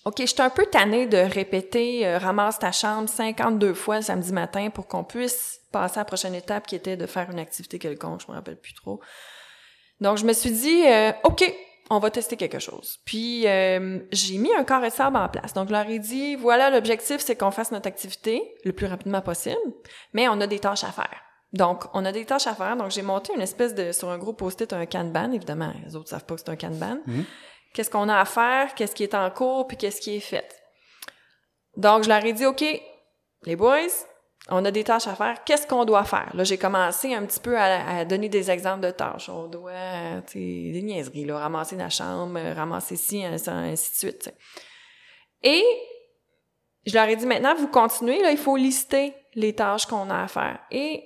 OK, 0.05 0.17
je 0.19 0.25
suis 0.27 0.41
un 0.41 0.51
peu 0.51 0.67
tannée 0.67 1.07
de 1.07 1.17
répéter 1.17 2.05
euh, 2.05 2.19
ramasse 2.19 2.59
ta 2.59 2.71
chambre 2.71 3.09
52 3.09 3.73
fois 3.73 3.97
le 3.97 4.01
samedi 4.03 4.31
matin 4.31 4.69
pour 4.69 4.87
qu'on 4.87 5.03
puisse 5.03 5.61
passer 5.71 5.97
à 5.97 6.01
la 6.01 6.05
prochaine 6.05 6.35
étape 6.35 6.67
qui 6.67 6.75
était 6.75 6.95
de 6.95 7.07
faire 7.07 7.29
une 7.31 7.39
activité 7.39 7.79
quelconque, 7.79 8.21
je 8.21 8.31
me 8.31 8.35
rappelle 8.35 8.57
plus 8.57 8.75
trop. 8.75 9.01
Donc 10.01 10.19
je 10.19 10.25
me 10.25 10.33
suis 10.33 10.51
dit 10.51 10.85
euh, 10.85 11.11
OK, 11.23 11.51
on 11.89 11.97
va 11.97 12.11
tester 12.11 12.37
quelque 12.37 12.59
chose. 12.59 12.99
Puis 13.03 13.47
euh, 13.47 13.99
j'ai 14.11 14.37
mis 14.37 14.53
un 14.53 14.63
carré 14.63 14.89
de 14.89 14.93
sable 14.93 15.17
en 15.17 15.27
place. 15.27 15.53
Donc 15.53 15.69
je 15.69 15.73
leur 15.73 15.89
ai 15.89 15.97
dit 15.97 16.35
voilà, 16.35 16.69
l'objectif 16.69 17.17
c'est 17.19 17.35
qu'on 17.35 17.49
fasse 17.49 17.71
notre 17.71 17.87
activité 17.87 18.43
le 18.63 18.73
plus 18.73 18.85
rapidement 18.85 19.21
possible, 19.21 19.57
mais 20.13 20.29
on 20.29 20.39
a 20.39 20.45
des 20.45 20.59
tâches 20.59 20.83
à 20.83 20.91
faire. 20.91 21.19
Donc, 21.53 21.85
on 21.93 22.03
a 22.03 22.11
des 22.11 22.25
tâches 22.25 22.47
à 22.47 22.53
faire. 22.53 22.75
Donc, 22.75 22.91
j'ai 22.91 23.01
monté 23.01 23.31
une 23.33 23.39
espèce 23.39 23.73
de, 23.73 23.93
sur 23.93 24.09
un 24.09 24.17
gros 24.17 24.33
post-it, 24.33 24.73
un 24.73 24.85
Kanban. 24.85 25.31
Évidemment, 25.31 25.71
les 25.85 25.95
autres 25.95 26.09
savent 26.09 26.25
pas 26.25 26.35
que 26.35 26.41
c'est 26.41 26.49
un 26.49 26.57
Kanban. 26.57 26.97
Mmh 27.05 27.21
qu'est-ce 27.75 27.89
qu'on 27.89 28.07
a 28.07 28.19
à 28.19 28.25
faire, 28.25 28.73
qu'est-ce 28.73 28.95
qui 28.95 29.03
est 29.03 29.13
en 29.13 29.29
cours, 29.29 29.67
puis 29.67 29.75
qu'est-ce 29.75 29.99
qui 29.99 30.15
est 30.15 30.21
fait. 30.21 30.49
Donc, 31.75 32.03
je 32.03 32.09
leur 32.09 32.23
ai 32.23 32.31
dit, 32.31 32.45
OK, 32.45 32.63
les 33.43 33.55
boys, 33.57 33.81
on 34.49 34.63
a 34.63 34.71
des 34.71 34.85
tâches 34.85 35.07
à 35.07 35.15
faire, 35.15 35.43
qu'est-ce 35.43 35.67
qu'on 35.67 35.83
doit 35.83 36.05
faire? 36.05 36.31
Là, 36.33 36.45
j'ai 36.45 36.57
commencé 36.57 37.13
un 37.13 37.25
petit 37.25 37.41
peu 37.41 37.59
à, 37.59 38.05
donner 38.05 38.29
des 38.29 38.49
exemples 38.49 38.79
de 38.79 38.91
tâches. 38.91 39.27
On 39.27 39.47
doit, 39.47 40.21
tu 40.25 40.39
des 40.39 40.81
niaiseries, 40.81 41.25
là, 41.25 41.37
ramasser 41.37 41.75
la 41.75 41.89
chambre, 41.89 42.39
ramasser 42.55 42.95
ci, 42.95 43.25
ainsi 43.25 43.91
de 43.91 43.95
suite. 43.97 44.33
Et 45.43 45.63
je 46.85 46.93
leur 46.93 47.09
ai 47.09 47.17
dit, 47.17 47.25
maintenant, 47.25 47.55
vous 47.55 47.67
continuez, 47.67 48.21
là, 48.21 48.31
il 48.31 48.37
faut 48.37 48.55
lister 48.55 49.13
les 49.33 49.53
tâches 49.53 49.85
qu'on 49.85 50.09
a 50.09 50.23
à 50.23 50.27
faire. 50.29 50.59
Et 50.71 51.03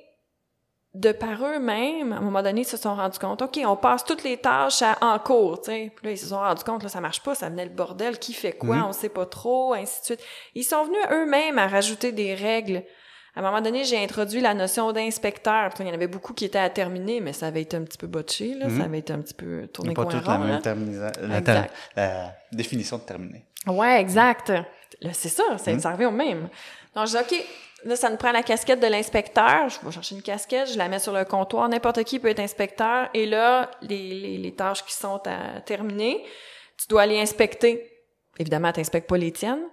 de 0.95 1.11
par 1.11 1.45
eux-mêmes, 1.45 2.13
à 2.13 2.17
un 2.17 2.21
moment 2.21 2.41
donné, 2.41 2.61
ils 2.61 2.67
se 2.67 2.77
sont 2.77 2.95
rendus 2.95 3.19
compte, 3.19 3.43
OK, 3.43 3.59
on 3.63 3.75
passe 3.75 4.03
toutes 4.03 4.23
les 4.23 4.37
tâches 4.37 4.83
en 5.01 5.19
cours, 5.19 5.61
tu 5.61 5.71
sais. 5.71 5.91
Puis 5.95 6.05
là, 6.05 6.11
ils 6.11 6.17
se 6.17 6.27
sont 6.27 6.39
rendus 6.39 6.63
compte, 6.63 6.81
là, 6.81 6.89
ça 6.89 6.99
marche 6.99 7.21
pas, 7.21 7.35
ça 7.35 7.49
venait 7.49 7.65
le 7.65 7.71
bordel, 7.71 8.17
qui 8.17 8.33
fait 8.33 8.53
quoi, 8.53 8.77
mhm. 8.77 8.85
on 8.85 8.91
sait 8.91 9.09
pas 9.09 9.27
trop, 9.27 9.73
ainsi 9.73 9.99
de 10.01 10.05
suite. 10.05 10.23
Ils 10.55 10.63
sont 10.63 10.83
venus 10.83 11.01
eux-mêmes 11.11 11.59
à 11.59 11.67
rajouter 11.67 12.11
des 12.11 12.33
règles. 12.33 12.83
À 13.35 13.41
un 13.41 13.43
moment 13.43 13.61
donné, 13.61 13.83
j'ai 13.83 14.03
introduit 14.03 14.41
la 14.41 14.55
notion 14.55 14.91
d'inspecteur. 14.91 15.69
Il 15.79 15.85
y 15.85 15.91
en 15.91 15.93
avait 15.93 16.07
beaucoup 16.07 16.33
qui 16.33 16.45
étaient 16.45 16.57
à 16.57 16.71
terminer, 16.71 17.21
mais 17.21 17.33
ça 17.33 17.47
avait 17.47 17.61
été 17.61 17.77
un 17.77 17.83
petit 17.83 17.97
peu 17.99 18.07
botché, 18.07 18.55
là. 18.55 18.67
Ça 18.67 18.75
mhm. 18.75 18.81
avait 18.81 18.99
été 18.99 19.13
un 19.13 19.21
petit 19.21 19.35
peu 19.35 19.67
tourné 19.67 19.93
pas 19.93 20.05
toute 20.05 20.25
la 20.25 20.37
même 20.39 21.69
la, 21.95 22.33
définition 22.51 22.97
de 22.97 23.03
terminer. 23.03 23.45
Ouais, 23.67 24.01
exact. 24.01 24.51
C'est 25.13 25.29
ça, 25.29 25.43
c'est 25.57 25.73
mhm. 25.73 25.79
ça 25.79 25.91
revient 25.91 26.07
au 26.07 26.11
même. 26.11 26.49
Donc, 26.95 27.05
je 27.05 27.11
dis, 27.11 27.17
OK, 27.17 27.45
Là, 27.85 27.95
ça 27.95 28.09
nous 28.09 28.17
prend 28.17 28.31
la 28.31 28.43
casquette 28.43 28.79
de 28.79 28.87
l'inspecteur. 28.87 29.69
Je 29.69 29.85
vais 29.85 29.91
chercher 29.91 30.15
une 30.15 30.21
casquette, 30.21 30.71
je 30.71 30.77
la 30.77 30.89
mets 30.89 30.99
sur 30.99 31.13
le 31.13 31.23
comptoir. 31.25 31.69
N'importe 31.69 32.03
qui 32.03 32.19
peut 32.19 32.27
être 32.27 32.39
inspecteur. 32.39 33.09
Et 33.13 33.25
là, 33.25 33.71
les, 33.81 34.53
tâches 34.57 34.83
qui 34.85 34.93
sont 34.93 35.21
à 35.25 35.61
terminer, 35.61 36.23
tu 36.77 36.87
dois 36.87 37.03
aller 37.03 37.19
inspecter. 37.19 37.89
Évidemment, 38.37 38.71
tu 38.71 38.79
n'inspectes 38.79 39.07
pas 39.07 39.17
les 39.17 39.31
tiennes. 39.31 39.63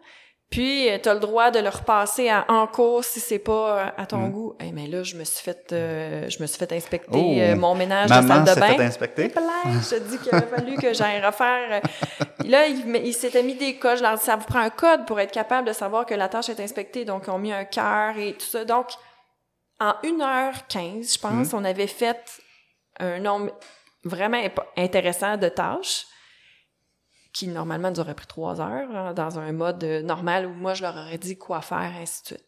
Puis, 0.51 0.89
euh, 0.89 0.99
tu 1.03 1.09
as 1.09 1.15
le 1.15 1.21
droit 1.21 1.51
de 1.51 1.59
le 1.59 1.69
repasser 1.69 2.29
à 2.29 2.45
en 2.49 2.69
cours 2.69 3.03
si 3.03 3.19
c'est 3.19 3.41
pas 3.41 3.79
euh, 3.79 3.91
à 3.97 4.07
ton 4.07 4.29
mm. 4.29 4.31
goût. 4.31 4.57
Eh 4.61 4.71
mais 4.71 4.87
là, 4.87 5.03
je 5.03 5.17
me 5.17 5.25
suis 5.25 5.43
fait, 5.43 5.73
euh, 5.73 6.29
je 6.29 6.41
me 6.41 6.47
suis 6.47 6.59
fait 6.59 6.73
inspecter 6.73 7.53
oh. 7.53 7.57
mon 7.57 7.75
ménage 7.75 8.09
de 8.09 8.29
salle 8.29 8.45
de 8.45 8.61
bain. 8.61 8.77
Fait 8.77 8.85
inspecter? 8.85 9.33
je 9.35 9.97
te 9.97 10.09
dis 10.09 10.19
qu'il 10.19 10.29
aurait 10.33 10.47
fallu 10.47 10.77
que 10.77 10.95
j'aille 10.95 11.21
refaire. 11.21 11.83
là, 12.45 12.67
il, 12.69 12.95
il 13.05 13.13
s'était 13.13 13.43
mis 13.43 13.57
des 13.57 13.77
codes. 13.77 13.99
Je 13.99 14.03
leur 14.03 14.17
dit, 14.17 14.25
ça 14.25 14.37
vous 14.37 14.47
prend 14.47 14.61
un 14.61 14.71
code 14.71 15.05
pour 15.05 15.19
être 15.19 15.33
capable 15.33 15.67
de 15.67 15.73
savoir 15.73 16.07
que 16.07 16.15
la 16.15 16.29
tâche 16.29 16.49
est 16.49 16.61
inspectée. 16.61 17.05
Donc, 17.05 17.25
ils 17.27 17.31
ont 17.31 17.39
mis 17.39 17.53
un 17.53 17.65
cœur 17.65 18.17
et 18.17 18.35
tout 18.35 18.47
ça. 18.47 18.65
Donc, 18.65 18.91
en 19.81 19.95
1h15, 20.05 21.15
je 21.15 21.19
pense, 21.19 21.53
mm. 21.53 21.57
on 21.57 21.65
avait 21.65 21.89
fait 21.89 22.41
un 23.01 23.19
nombre 23.19 23.51
vraiment 24.05 24.41
intéressant 24.77 25.37
de 25.37 25.49
tâches 25.49 26.07
qui 27.37 27.49
normalement 27.49 27.91
nous 27.91 28.01
aurait 28.01 28.15
pris 28.15 28.27
trois 28.27 28.63
heures 28.63 28.97
hein, 28.97 29.13
dans 29.13 29.39
un 29.39 29.53
mode 29.53 29.85
euh, 29.85 30.01
normal 30.01 30.47
où 30.47 30.55
moi 30.55 30.73
je 30.73 30.83
leur 30.83 30.97
aurais 30.97 31.19
dit 31.19 31.37
quoi 31.37 31.61
faire, 31.61 31.93
ainsi 32.01 32.23
de 32.23 32.27
suite. 32.29 32.47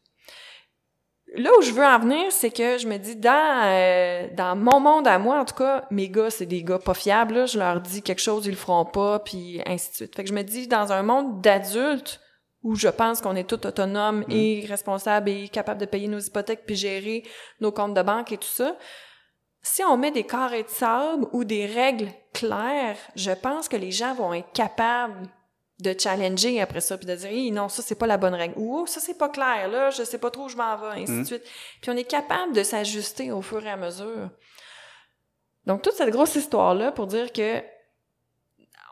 Là 1.35 1.51
où 1.59 1.63
je 1.63 1.73
veux 1.73 1.85
en 1.85 1.99
venir, 1.99 2.33
c'est 2.33 2.51
que 2.51 2.79
je 2.79 2.89
me 2.89 2.97
dis 2.97 3.17
dans 3.17 3.65
euh, 3.67 4.29
dans 4.35 4.57
mon 4.57 4.81
monde 4.81 5.07
à 5.07 5.19
moi 5.19 5.41
en 5.41 5.45
tout 5.45 5.57
cas, 5.57 5.85
mes 5.91 6.09
gars 6.09 6.31
c'est 6.31 6.47
des 6.47 6.63
gars 6.63 6.79
pas 6.79 6.95
fiables. 6.95 7.47
je 7.47 7.59
leur 7.59 7.83
dis 7.83 8.01
quelque 8.01 8.23
chose 8.23 8.47
ils 8.47 8.53
le 8.53 8.57
feront 8.57 8.87
pas, 8.87 9.19
puis 9.19 9.61
ainsi 9.67 9.91
de 9.91 9.97
suite. 9.97 10.17
Fait 10.17 10.25
que 10.25 10.31
je 10.31 10.35
me 10.35 10.43
dis 10.43 10.69
dans 10.69 10.91
un 10.91 11.03
monde 11.03 11.43
d'adultes 11.43 12.21
où 12.63 12.75
je 12.75 12.89
pense 12.89 13.21
qu'on 13.21 13.37
est 13.37 13.49
tout 13.49 13.67
autonome 13.67 14.21
mm. 14.21 14.31
et 14.31 14.67
responsable 14.67 15.29
et 15.29 15.49
capable 15.49 15.83
de 15.83 15.87
payer 15.87 16.09
nos 16.09 16.19
hypothèques 16.19 16.65
puis 16.67 16.77
gérer 16.77 17.25
nos 17.61 17.73
comptes 17.73 17.95
de 17.95 18.03
banque 18.03 18.33
et 18.33 18.39
tout 18.39 18.49
ça, 18.49 18.75
si 19.63 19.83
on 19.85 19.97
met 19.97 20.11
des 20.11 20.25
carrés 20.25 20.63
de 20.63 20.69
sable 20.69 21.27
ou 21.33 21.45
des 21.45 21.67
règles 21.67 22.09
claires, 22.33 22.99
je 23.17 23.33
pense 23.33 23.69
que 23.69 23.77
les 23.77 23.91
gens 23.91 24.15
vont 24.15 24.35
être 24.35 24.53
capables 24.53 25.29
de 25.81 25.95
challenger 25.97 26.61
après 26.61 26.81
ça 26.81 26.99
puis 26.99 27.07
de 27.07 27.15
dire 27.15 27.53
non 27.53 27.69
ça 27.69 27.83
c'est 27.83 27.95
pas 27.95 28.07
la 28.07 28.17
bonne 28.17 28.35
règle. 28.35 28.55
Ou 28.57 28.81
oh, 28.81 28.87
ça 28.87 29.01
c'est 29.01 29.17
pas 29.17 29.29
clair 29.29 29.69
là 29.69 29.91
je 29.91 30.03
sais 30.03 30.19
pas 30.19 30.31
trop 30.31 30.47
où 30.47 30.49
je 30.49 30.57
m'en 30.57 30.77
vais 30.77 31.03
ainsi 31.03 31.13
de 31.13 31.21
mm. 31.21 31.25
suite. 31.25 31.45
Puis 31.81 31.91
on 31.91 31.97
est 31.97 32.05
capable 32.05 32.53
de 32.53 32.63
s'ajuster 32.63 33.31
au 33.31 33.43
fur 33.43 33.65
et 33.65 33.71
à 33.71 33.77
mesure. 33.77 34.31
Donc 35.67 35.83
toute 35.83 35.95
cette 35.95 36.11
grosse 36.11 36.35
histoire 36.35 36.75
là 36.75 36.91
pour 36.91 37.07
dire 37.07 37.33
que 37.33 37.63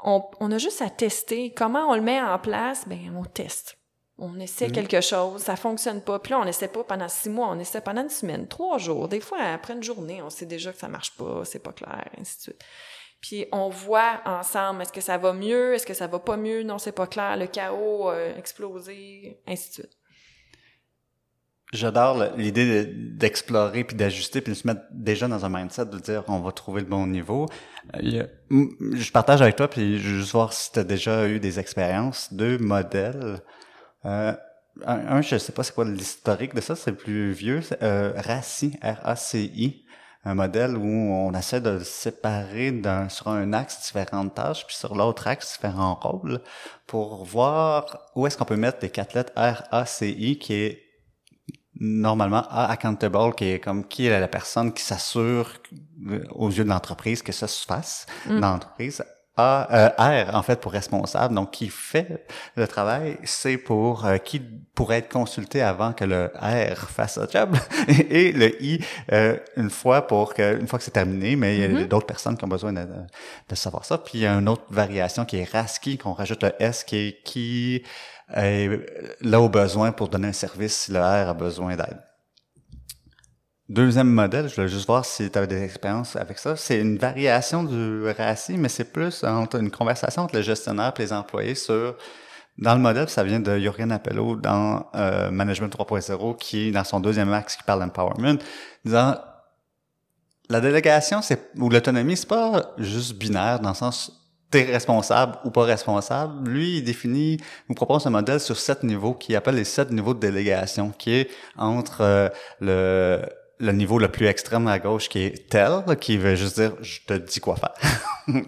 on, 0.05 0.23
on 0.39 0.53
a 0.53 0.59
juste 0.59 0.83
à 0.83 0.91
tester. 0.91 1.53
Comment 1.55 1.91
on 1.91 1.95
le 1.97 2.03
met 2.03 2.21
en 2.21 2.39
place? 2.39 2.87
Ben 2.87 3.13
on 3.17 3.25
teste 3.25 3.77
on 4.19 4.39
essaie 4.41 4.69
mm. 4.69 4.73
quelque 4.73 5.01
chose, 5.01 5.43
ça 5.43 5.57
fonctionne 5.57 6.01
pas. 6.01 6.19
Puis 6.19 6.33
là, 6.33 6.41
on 6.41 6.47
essaie 6.47 6.69
pas 6.69 6.85
pendant 6.85 7.09
six 7.09 7.29
mois, 7.29 7.49
on 7.49 7.59
essaie 7.59 7.81
pendant 7.81 8.03
une 8.03 8.09
semaine, 8.09 8.49
trois 8.49 8.79
jours. 8.79 9.09
Des 9.09 9.21
fois, 9.21 9.39
après 9.39 9.75
une 9.75 9.83
journée, 9.83 10.23
on 10.23 10.31
sait 10.31 10.47
déjà 10.47 10.73
que 10.73 10.79
ça 10.79 10.89
marche 10.89 11.17
pas, 11.17 11.45
c'est 11.45 11.63
pas 11.63 11.73
clair, 11.73 12.09
ainsi 12.19 12.39
de 12.39 12.43
suite. 12.43 12.65
Puis 13.21 13.47
on 13.53 13.69
voit 13.69 14.21
ensemble, 14.25 14.83
est-ce 14.83 14.93
que 14.93 15.01
ça 15.01 15.19
va 15.19 15.33
mieux, 15.33 15.75
est-ce 15.75 15.87
que 15.87 15.95
ça 15.95 16.07
va 16.07 16.19
pas 16.19 16.37
mieux, 16.37 16.63
non, 16.63 16.79
c'est 16.79 16.93
pas 16.93 17.07
clair, 17.07 17.37
le 17.37 17.47
chaos 17.47 18.11
euh, 18.11 18.37
explosé, 18.37 19.41
ainsi 19.47 19.69
de 19.69 19.75
suite. 19.75 19.97
J'adore 21.73 22.37
l'idée 22.37 22.87
d'explorer 22.87 23.83
puis 23.83 23.97
d'ajuster 23.97 24.41
puis 24.41 24.53
de 24.53 24.57
se 24.57 24.67
mettre 24.69 24.83
déjà 24.93 25.27
dans 25.27 25.45
un 25.45 25.49
mindset 25.49 25.87
de 25.87 25.99
dire 25.99 26.23
on 26.29 26.39
va 26.39 26.53
trouver 26.53 26.81
le 26.81 26.87
bon 26.87 27.09
niveau. 27.09 27.47
Euh, 27.97 28.25
je 28.51 29.11
partage 29.11 29.43
avec 29.43 29.57
toi 29.57 29.67
puis 29.67 29.99
je 29.99 30.09
veux 30.09 30.19
juste 30.21 30.33
voir 30.33 30.53
si 30.53 30.71
tu 30.71 30.79
as 30.79 30.85
déjà 30.85 31.29
eu 31.29 31.41
des 31.41 31.59
expériences, 31.59 32.33
deux 32.33 32.57
modèles 32.59 33.41
euh, 34.07 34.33
un, 34.85 35.23
je 35.23 35.39
sais 35.39 35.53
pas 35.53 35.63
c'est 35.63 35.75
quoi 35.75 35.85
l'historique 35.85 36.55
de 36.55 36.61
ça, 36.61 36.77
c'est 36.77 36.93
plus 36.93 37.33
vieux. 37.33 37.61
Euh, 37.83 38.13
RACI, 38.17 38.79
R-A-C-I, 38.83 39.85
un 40.25 40.35
modèle 40.35 40.77
où 40.77 40.85
on 40.87 41.33
essaie 41.35 41.61
de 41.61 41.79
séparer 41.81 42.73
d'un, 42.73 43.09
sur 43.09 43.29
un 43.29 43.53
axe 43.53 43.83
différentes 43.83 44.35
tâches, 44.35 44.67
puis 44.67 44.77
sur 44.77 44.95
l'autre 44.95 45.27
axe 45.27 45.55
différents 45.55 45.95
rôles, 45.95 46.41
pour 46.87 47.25
voir 47.25 48.11
où 48.15 48.27
est-ce 48.27 48.37
qu'on 48.37 48.45
peut 48.45 48.57
mettre 48.57 48.79
les 48.83 48.91
quatre 48.91 49.15
lettres 49.15 49.33
R-A-C-I, 49.37 50.39
qui 50.39 50.53
est 50.55 50.83
normalement 51.79 52.43
A 52.49 52.67
accountable, 52.71 53.35
qui 53.35 53.45
est 53.45 53.61
comme 53.61 53.87
qui 53.87 54.07
est 54.07 54.21
la 54.21 54.29
personne 54.29 54.73
qui 54.73 54.83
s'assure 54.83 55.53
euh, 56.09 56.25
aux 56.31 56.51
yeux 56.51 56.65
de 56.65 56.69
l'entreprise 56.69 57.23
que 57.23 57.33
ça 57.33 57.47
se 57.47 57.65
fasse 57.65 58.07
mm. 58.27 58.41
dans 58.41 58.53
l'entreprise. 58.53 59.05
A, 59.39 59.69
euh, 59.99 60.25
R, 60.25 60.35
en 60.35 60.43
fait, 60.43 60.61
pour 60.61 60.73
responsable, 60.73 61.35
donc 61.35 61.51
qui 61.51 61.69
fait 61.69 62.27
le 62.57 62.67
travail, 62.67 63.19
c'est 63.25 63.59
pour 63.59 64.07
euh, 64.07 64.17
qui 64.17 64.41
pourrait 64.75 64.99
être 64.99 65.11
consulté 65.11 65.61
avant 65.61 65.93
que 65.93 66.05
le 66.05 66.33
R 66.37 66.89
fasse 66.89 67.19
le 67.19 67.29
job, 67.31 67.55
et 67.89 68.33
le 68.33 68.63
I, 68.63 68.83
euh, 69.13 69.37
une 69.57 69.69
fois 69.69 70.07
pour 70.07 70.33
que, 70.33 70.59
une 70.59 70.67
fois 70.67 70.79
que 70.79 70.85
c'est 70.87 70.91
terminé, 70.91 71.37
mais 71.37 71.57
il 71.57 71.61
y 71.61 71.65
a 71.65 71.69
mm-hmm. 71.69 71.89
d'autres 71.89 72.07
personnes 72.07 72.39
qui 72.39 72.45
ont 72.45 72.49
besoin 72.49 72.73
de, 72.73 72.87
de, 73.49 73.55
savoir 73.55 73.85
ça. 73.85 73.99
Puis 73.99 74.13
il 74.15 74.21
y 74.23 74.27
a 74.27 74.33
une 74.33 74.49
autre 74.49 74.65
variation 74.71 75.27
qui 75.27 75.37
est 75.37 75.53
RASKI, 75.53 75.99
qu'on 75.99 76.15
rajoute 76.15 76.43
le 76.43 76.53
S, 76.59 76.83
qui 76.83 76.97
est 76.97 77.23
qui 77.23 77.83
est 78.35 78.71
là 79.21 79.41
au 79.41 79.49
besoin 79.49 79.93
pour 79.93 80.09
donner 80.09 80.29
un 80.29 80.33
service 80.33 80.77
si 80.77 80.93
le 80.93 80.99
R 80.99 81.29
a 81.29 81.35
besoin 81.35 81.77
d'aide. 81.77 82.06
Deuxième 83.69 84.09
modèle, 84.09 84.49
je 84.49 84.55
voulais 84.55 84.69
juste 84.69 84.87
voir 84.87 85.05
si 85.05 85.29
tu 85.29 85.37
avais 85.37 85.49
des 85.49 85.63
expériences 85.63 86.15
avec 86.15 86.39
ça. 86.39 86.55
C'est 86.55 86.81
une 86.81 86.99
variation 86.99 87.65
du 87.65 88.09
RACI, 88.09 88.57
mais 88.59 88.69
c'est 88.69 88.93
plus 88.93 89.25
entre 89.25 89.59
une 89.61 89.73
conversation 89.73 90.23
entre 90.23 90.37
le 90.37 90.43
gestionnaire 90.43 90.93
et 90.97 91.03
les 91.03 91.13
employés 91.13 91.57
sur 91.57 91.97
dans 92.59 92.75
le 92.75 92.81
modèle, 92.81 93.09
ça 93.11 93.23
vient 93.23 93.41
de 93.41 93.59
Jürgen 93.59 93.93
Appello 93.93 94.35
dans 94.37 94.87
euh, 94.95 95.31
Management 95.31 95.69
3.0, 95.69 96.37
qui 96.39 96.73
dans 96.73 96.85
son 96.85 97.01
deuxième 97.01 97.31
axe 97.33 97.57
qui 97.57 97.63
parle 97.65 97.81
d'empowerment, 97.81 98.39
disant 98.83 99.17
la 100.49 100.61
délégation, 100.61 101.21
c'est 101.21 101.51
ou 101.59 101.69
l'autonomie, 101.69 102.17
c'est 102.17 102.29
pas 102.29 102.73
juste 102.79 103.15
binaire 103.19 103.61
dans 103.61 103.71
le 103.71 103.75
sens 103.75 104.23
t'es 104.51 104.63
responsable 104.63 105.39
ou 105.45 105.51
pas 105.51 105.65
responsable. 105.65 106.49
Lui, 106.49 106.79
il 106.79 106.85
définit, 106.85 107.39
nous 107.69 107.75
propose 107.75 108.07
un 108.07 108.11
modèle 108.11 108.41
sur 108.41 108.57
sept 108.57 108.85
niveaux 108.85 109.13
qui 109.13 109.35
appelle 109.35 109.57
les 109.57 109.65
sept 109.65 109.91
niveaux 109.91 110.15
de 110.15 110.21
délégation, 110.21 110.93
qui 110.97 111.11
est 111.13 111.31
entre 111.57 112.03
euh, 112.03 112.29
le 112.61 113.23
le 113.59 113.73
niveau 113.73 113.99
le 113.99 114.09
plus 114.09 114.27
extrême 114.27 114.67
à 114.69 114.79
gauche 114.79 115.09
qui 115.09 115.21
est 115.21 115.49
tel, 115.49 115.83
qui 116.01 116.19
veut 116.19 116.35
juste 116.35 116.61
dire 116.61 116.73
je 116.83 117.01
te 117.07 117.15
dis 117.15 117.41
quoi 117.41 117.57
faire, 117.57 117.75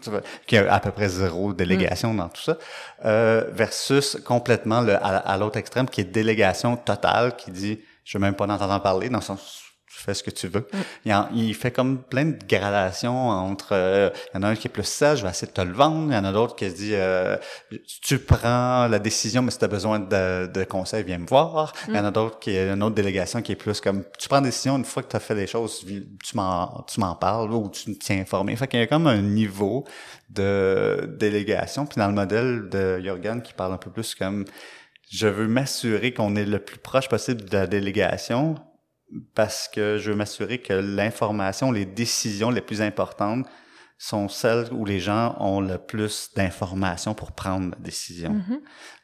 qui 0.46 0.56
a 0.56 0.72
à 0.72 0.80
peu 0.80 0.90
près 0.90 1.08
zéro 1.08 1.52
délégation 1.52 2.12
dans 2.14 2.28
tout 2.28 2.42
ça, 2.42 2.58
euh, 3.04 3.44
versus 3.52 4.18
complètement 4.24 4.80
le, 4.80 4.96
à, 5.02 5.36
l'autre 5.38 5.58
extrême 5.58 5.88
qui 5.88 6.02
est 6.02 6.04
délégation 6.04 6.76
totale, 6.76 7.36
qui 7.36 7.50
dit 7.50 7.80
je 8.04 8.18
veux 8.18 8.22
même 8.22 8.34
pas 8.34 8.44
entendre 8.46 8.80
parler, 8.82 9.08
dans 9.08 9.18
le 9.18 9.24
sens 9.24 9.67
fais 10.02 10.14
ce 10.14 10.22
que 10.22 10.30
tu 10.30 10.48
veux. 10.48 10.66
Mm. 11.04 11.12
Il, 11.34 11.54
fait 11.54 11.70
comme 11.70 12.02
plein 12.02 12.26
de 12.26 12.38
gradations 12.48 13.28
entre... 13.28 13.68
Euh, 13.72 14.10
il 14.32 14.36
y 14.36 14.38
en 14.38 14.42
a 14.42 14.48
un 14.48 14.56
qui 14.56 14.68
est 14.68 14.70
plus 14.70 14.84
sage, 14.84 15.18
je 15.18 15.24
vais 15.24 15.30
essayer 15.30 15.48
de 15.48 15.52
te 15.52 15.60
le 15.60 15.72
vendre. 15.72 16.10
Il 16.10 16.14
y 16.14 16.18
en 16.18 16.24
a 16.24 16.32
d'autres 16.32 16.56
qui 16.56 16.70
se 16.70 16.76
dit, 16.76 16.94
euh, 16.94 17.36
tu 18.02 18.18
prends 18.18 18.86
la 18.88 18.98
décision, 18.98 19.42
mais 19.42 19.50
si 19.50 19.58
tu 19.58 19.64
as 19.64 19.68
besoin 19.68 19.98
de, 19.98 20.46
de 20.46 20.64
conseils, 20.64 21.04
viens 21.04 21.18
me 21.18 21.26
voir. 21.26 21.72
Il 21.88 21.94
y 21.94 21.98
en 21.98 22.04
a 22.04 22.10
mm. 22.10 22.12
d'autres 22.12 22.38
qui 22.38 22.50
est 22.50 22.68
une 22.68 22.82
autre 22.82 22.94
délégation 22.94 23.42
qui 23.42 23.52
est 23.52 23.56
plus 23.56 23.80
comme, 23.80 24.04
tu 24.18 24.28
prends 24.28 24.40
la 24.40 24.46
décision, 24.46 24.76
une 24.76 24.84
fois 24.84 25.02
que 25.02 25.08
tu 25.08 25.16
as 25.16 25.20
fait 25.20 25.34
les 25.34 25.46
choses, 25.46 25.84
tu 25.84 26.36
m'en 26.36 26.84
tu 26.88 27.00
m'en 27.00 27.14
parles 27.14 27.52
ou 27.52 27.68
tu 27.68 27.96
tiens 27.98 28.18
informé. 28.20 28.56
Fait 28.56 28.66
qu'il 28.66 28.80
y 28.80 28.82
a 28.82 28.86
comme 28.86 29.06
un 29.06 29.20
niveau 29.20 29.84
de 30.30 31.08
délégation. 31.18 31.86
Puis 31.86 31.98
dans 31.98 32.08
le 32.08 32.14
modèle 32.14 32.68
de 32.68 33.00
Jorgen 33.00 33.42
qui 33.42 33.52
parle 33.52 33.72
un 33.72 33.78
peu 33.78 33.90
plus 33.90 34.14
comme 34.14 34.44
je 35.10 35.26
veux 35.26 35.48
m'assurer 35.48 36.12
qu'on 36.12 36.36
est 36.36 36.44
le 36.44 36.58
plus 36.58 36.78
proche 36.78 37.08
possible 37.08 37.44
de 37.44 37.56
la 37.56 37.66
délégation, 37.66 38.56
parce 39.34 39.68
que 39.68 39.98
je 39.98 40.10
veux 40.10 40.16
m'assurer 40.16 40.58
que 40.58 40.72
l'information, 40.74 41.70
les 41.72 41.86
décisions 41.86 42.50
les 42.50 42.60
plus 42.60 42.82
importantes 42.82 43.46
sont 44.00 44.28
celles 44.28 44.66
où 44.72 44.84
les 44.84 45.00
gens 45.00 45.34
ont 45.40 45.60
le 45.60 45.76
plus 45.78 46.30
d'informations 46.36 47.14
pour 47.14 47.32
prendre 47.32 47.70
la 47.72 47.82
décision. 47.82 48.30
Mhm. 48.30 48.60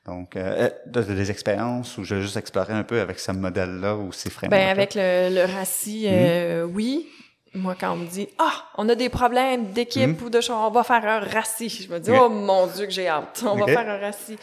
Donc, 0.07 0.37
euh, 0.37 0.69
de- 0.87 1.03
des 1.03 1.31
expériences 1.31 1.99
où 1.99 2.05
je 2.05 2.15
vais 2.15 2.23
juste 2.23 2.37
explorer 2.37 2.75
un 2.75 2.85
peu 2.85 3.01
avec 3.01 3.19
ce 3.19 3.33
modèle-là 3.33 3.97
ou 3.97 4.13
ces 4.13 4.31
frameworks. 4.31 4.61
Ben, 4.63 4.69
avec 4.71 4.95
le, 4.95 5.35
le 5.35 5.45
RACI, 5.53 6.05
euh, 6.09 6.63
oui. 6.65 7.09
Moi, 7.55 7.77
quand 7.79 7.93
on 7.93 7.97
me 7.97 8.07
dit, 8.07 8.29
ah, 8.39 8.53
on 8.79 8.89
a 8.89 8.95
des 8.97 9.09
problèmes 9.09 9.71
d'équipe 9.73 10.21
ou 10.23 10.29
de 10.31 10.41
choses, 10.41 10.57
on 10.57 10.71
va 10.71 10.83
faire 10.85 11.05
un 11.07 11.21
RACI. 11.21 11.69
Je 11.69 11.93
me 11.93 11.99
dis, 12.01 12.11
oh 12.11 12.29
mon 12.29 12.67
Dieu, 12.67 12.85
que 12.87 12.93
j'ai 12.93 13.09
hâte. 13.09 13.43
On 13.47 13.55
va 13.57 13.67
faire 13.67 13.89
un 13.89 13.99
RACI. 13.99 14.37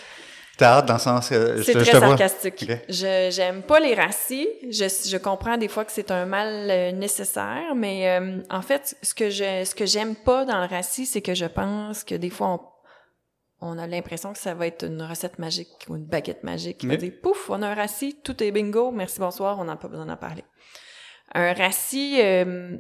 Dans 0.62 0.94
le 0.94 1.00
sens 1.00 1.28
C'est 1.28 1.58
je 1.58 1.72
très 1.72 1.92
te 1.92 1.98
sarcastique. 1.98 2.72
Je 2.88 3.30
j'aime 3.32 3.64
pas 3.64 3.80
les 3.80 3.94
racis. 3.96 4.48
Je, 4.70 4.86
je 5.10 5.18
comprends 5.18 5.58
des 5.58 5.68
fois 5.68 5.86
que 5.86 5.92
c'est 5.92 6.12
un 6.12 6.26
mal 6.26 6.70
euh, 6.70 6.92
nécessaire, 6.92 7.74
mais 7.76 8.10
euh, 8.10 8.40
en 8.50 8.62
fait, 8.62 8.96
ce 9.02 9.14
que 9.14 9.30
je 9.30 9.64
ce 9.66 9.74
que 9.74 9.86
j'aime 9.86 10.16
pas 10.16 10.46
dans 10.46 10.60
le 10.62 10.68
racis, 10.68 11.06
c'est 11.06 11.22
que 11.22 11.34
je 11.34 11.46
pense 11.46 12.04
que 12.04 12.16
des 12.16 12.30
fois 12.30 12.48
on 12.48 12.60
on 13.64 13.78
a 13.78 13.86
l'impression 13.86 14.34
que 14.34 14.40
ça 14.40 14.56
va 14.56 14.66
être 14.66 14.86
une 14.86 15.04
recette 15.04 15.38
magique 15.38 15.86
ou 15.88 15.96
une 15.96 16.06
baguette 16.06 16.44
magique 16.44 16.80
qui 16.80 16.88
va 16.88 16.94
Mais- 16.94 16.98
dire 16.98 17.14
pouf, 17.22 17.48
on 17.50 17.62
a 17.62 17.68
un 17.68 17.76
rassis, 17.76 18.20
tout 18.24 18.42
est 18.44 18.50
bingo, 18.52 18.90
merci 18.92 19.20
bonsoir, 19.20 19.60
on 19.60 19.66
n'a 19.66 19.76
pas 19.76 19.88
besoin 19.88 20.08
d'en 20.08 20.18
parler. 20.18 20.44
Un 21.36 21.54
rassis, 21.54 22.20
euh, 22.22 22.76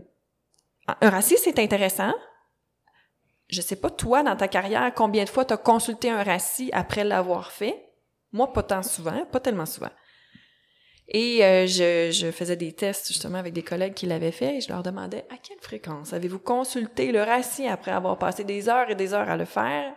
un 1.01 1.09
rassis 1.11 1.37
c'est 1.37 1.59
intéressant. 1.59 2.13
Je 3.51 3.61
sais 3.61 3.75
pas 3.75 3.89
toi 3.89 4.23
dans 4.23 4.37
ta 4.37 4.47
carrière 4.47 4.93
combien 4.95 5.25
de 5.25 5.29
fois 5.29 5.43
tu 5.43 5.53
as 5.53 5.57
consulté 5.57 6.09
un 6.09 6.23
rassis 6.23 6.69
après 6.71 7.03
l'avoir 7.03 7.51
fait? 7.51 7.85
Moi 8.31 8.51
pas 8.53 8.63
tant 8.63 8.81
souvent, 8.81 9.25
pas 9.25 9.41
tellement 9.41 9.65
souvent. 9.65 9.91
Et 11.09 11.43
euh, 11.43 11.67
je, 11.67 12.31
faisais 12.31 12.55
des 12.55 12.71
tests 12.71 13.09
justement 13.09 13.37
avec 13.37 13.51
des 13.51 13.63
collègues 13.63 13.93
qui 13.93 14.05
l'avaient 14.05 14.31
fait 14.31 14.55
et 14.55 14.61
je 14.61 14.69
leur 14.69 14.81
demandais 14.81 15.25
à 15.29 15.35
quelle 15.35 15.59
fréquence 15.59 16.13
avez-vous 16.13 16.39
consulté 16.39 17.11
le 17.11 17.21
rassis 17.21 17.67
après 17.67 17.91
avoir 17.91 18.17
passé 18.17 18.45
des 18.45 18.69
heures 18.69 18.89
et 18.89 18.95
des 18.95 19.13
heures 19.13 19.29
à 19.29 19.35
le 19.35 19.43
faire? 19.43 19.93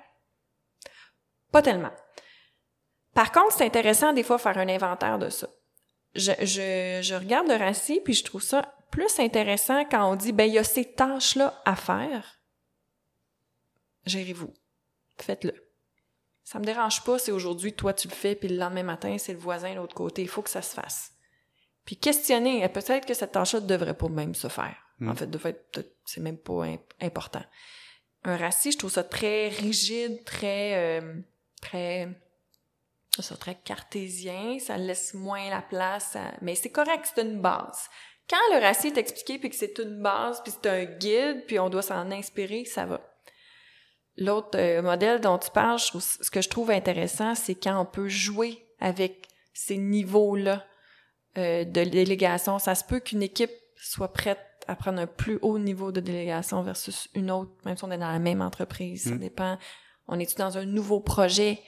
Pas 1.53 1.63
tellement. 1.63 1.93
Par 3.15 3.31
contre, 3.31 3.53
c'est 3.53 3.65
intéressant 3.65 4.13
des 4.13 4.25
fois 4.25 4.39
faire 4.39 4.59
un 4.59 4.69
inventaire 4.69 5.21
de 5.21 5.29
ça. 5.29 5.47
Je, 6.17 6.33
je, 6.43 7.15
regarde 7.15 7.47
le 7.47 7.55
RACI 7.55 8.01
puis 8.01 8.15
je 8.15 8.25
trouve 8.25 8.43
ça 8.43 8.75
plus 8.91 9.21
intéressant 9.21 9.85
quand 9.85 10.11
on 10.11 10.17
dit 10.17 10.33
ben 10.33 10.49
il 10.49 10.55
y 10.55 10.59
a 10.59 10.65
ces 10.65 10.93
tâches-là 10.93 11.63
à 11.65 11.77
faire. 11.77 12.41
Gérez-vous. 14.07 14.53
Faites-le. 15.19 15.55
Ça 16.43 16.59
me 16.59 16.65
dérange 16.65 17.03
pas 17.05 17.19
si 17.19 17.33
aujourd'hui 17.33 17.73
toi 17.73 17.95
tu 17.95 18.09
le 18.09 18.15
fais 18.15 18.35
puis 18.35 18.49
le 18.49 18.57
lendemain 18.57 18.83
matin 18.83 19.17
c'est 19.19 19.33
le 19.33 19.39
voisin 19.39 19.71
de 19.71 19.77
l'autre 19.77 19.95
côté, 19.95 20.23
il 20.23 20.29
faut 20.29 20.43
que 20.43 20.51
ça 20.51 20.61
se 20.63 20.75
fasse. 20.75 21.13
Puis 21.85 21.97
questionner, 21.97 22.67
peut-être 22.69 23.07
que 23.07 23.15
cette 23.15 23.33
tâche-là 23.33 23.61
ne 23.61 23.67
devrait 23.67 23.97
pas 23.97 24.09
même 24.09 24.35
se 24.35 24.49
faire. 24.49 24.77
En 25.03 25.15
fait, 25.15 25.27
de 25.27 25.37
fait, 25.39 25.71
peut-être 25.71 25.95
c'est 26.07 26.21
même 26.21 26.39
pas 26.39 26.65
im- 26.65 26.79
important. 27.01 27.43
Un 28.25 28.37
RACI, 28.37 28.73
je 28.73 28.79
trouve 28.79 28.91
ça 28.93 29.05
très 29.05 29.49
rigide, 29.49 30.25
très 30.25 31.01
euh, 31.01 31.21
très 31.61 32.09
ça 33.19 33.37
très 33.37 33.55
cartésien, 33.55 34.59
ça 34.59 34.77
laisse 34.77 35.15
moins 35.15 35.49
la 35.51 35.63
place 35.63 36.17
à... 36.17 36.33
mais 36.43 36.55
c'est 36.55 36.71
correct, 36.71 37.07
c'est 37.15 37.23
une 37.23 37.41
base. 37.41 37.89
Quand 38.29 38.41
le 38.55 38.61
RACI 38.61 38.89
est 38.89 38.99
expliqué 38.99 39.39
puis 39.39 39.51
que 39.51 39.57
c'est 39.57 39.79
une 39.79 40.01
base 40.03 40.43
puis 40.43 40.53
c'est 40.53 40.69
un 40.69 40.85
guide 40.85 41.45
puis 41.47 41.59
on 41.59 41.69
doit 41.69 41.83
s'en 41.83 42.11
inspirer, 42.11 42.65
ça 42.65 42.87
va. 42.87 43.01
L'autre 44.17 44.57
euh, 44.59 44.81
modèle 44.83 45.21
dont 45.21 45.39
tu 45.39 45.51
parles, 45.51 45.79
je 45.79 45.89
trouve- 45.89 46.03
ce 46.03 46.31
que 46.31 46.41
je 46.41 46.49
trouve 46.49 46.71
intéressant, 46.71 47.35
c'est 47.35 47.55
quand 47.55 47.81
on 47.81 47.85
peut 47.87 48.09
jouer 48.09 48.65
avec 48.81 49.27
ces 49.53 49.77
niveaux-là 49.77 50.65
euh, 51.37 51.65
de 51.65 51.83
délégation. 51.85 52.59
Ça 52.61 52.75
se 52.77 52.85
peut 52.85 53.01
qu'une 53.01 53.23
équipe 53.23 53.51
soit 53.77 54.13
prête 54.13 54.39
à 54.69 54.77
prendre 54.77 55.01
un 55.01 55.07
plus 55.09 55.39
haut 55.43 55.59
niveau 55.59 55.91
de 55.93 56.01
délégation 56.01 56.63
versus 56.63 57.09
une 57.15 57.31
autre, 57.31 57.51
même 57.65 57.77
si 57.77 57.85
on 57.85 57.91
est 57.91 57.99
dans 57.99 58.11
la 58.13 58.19
même 58.21 58.41
entreprise. 58.41 59.05
Ça 59.09 59.15
Mm. 59.17 59.19
dépend. 59.19 59.59
On 60.07 60.19
est 60.21 60.39
dans 60.39 60.57
un 60.59 60.65
nouveau 60.65 61.01
projet 61.01 61.59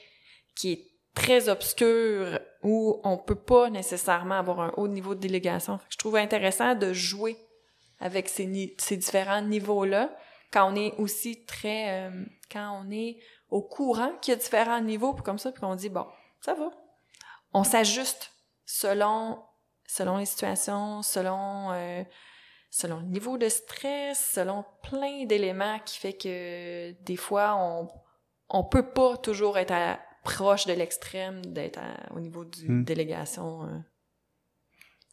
qui 0.55 0.71
est 0.71 0.85
très 1.13 1.49
obscur 1.49 2.39
où 2.63 3.01
on 3.03 3.17
peut 3.17 3.35
pas 3.35 3.69
nécessairement 3.69 4.35
avoir 4.35 4.59
un 4.61 4.73
haut 4.77 4.87
niveau 4.87 5.15
de 5.15 5.19
délégation? 5.19 5.79
Je 5.89 5.97
trouve 5.97 6.15
intéressant 6.15 6.75
de 6.75 6.93
jouer 6.93 7.35
avec 7.99 8.29
ces, 8.29 8.75
ces 8.77 8.97
différents 8.97 9.41
niveaux-là 9.41 10.15
quand 10.51 10.71
on 10.71 10.75
est 10.75 10.93
aussi 10.97 11.43
très 11.45 12.07
euh, 12.07 12.25
quand 12.51 12.83
on 12.83 12.89
est 12.91 13.17
au 13.49 13.61
courant 13.61 14.11
qu'il 14.21 14.33
y 14.33 14.35
a 14.35 14.39
différents 14.39 14.81
niveaux 14.81 15.13
puis 15.13 15.23
comme 15.23 15.39
ça 15.39 15.51
puis 15.51 15.61
qu'on 15.61 15.75
dit 15.75 15.89
bon 15.89 16.05
ça 16.41 16.53
va 16.53 16.69
on 17.53 17.63
s'ajuste 17.63 18.31
selon 18.65 19.41
selon 19.85 20.17
les 20.17 20.25
situations 20.25 21.01
selon 21.01 21.71
euh, 21.71 22.03
selon 22.69 22.97
le 22.97 23.05
niveau 23.07 23.37
de 23.37 23.49
stress 23.49 24.31
selon 24.33 24.65
plein 24.83 25.25
d'éléments 25.25 25.79
qui 25.85 25.97
fait 25.97 26.13
que 26.13 26.91
des 27.03 27.15
fois 27.15 27.55
on 27.57 27.87
on 28.49 28.63
peut 28.63 28.89
pas 28.91 29.17
toujours 29.17 29.57
être 29.57 29.71
à- 29.73 29.99
proche 30.23 30.65
de 30.65 30.73
l'extrême 30.73 31.45
d'être 31.45 31.79
au 32.13 32.19
niveau 32.19 32.43
du 32.43 32.69
Hmm. 32.69 32.83
délégation 32.83 33.63
euh, 33.63 33.77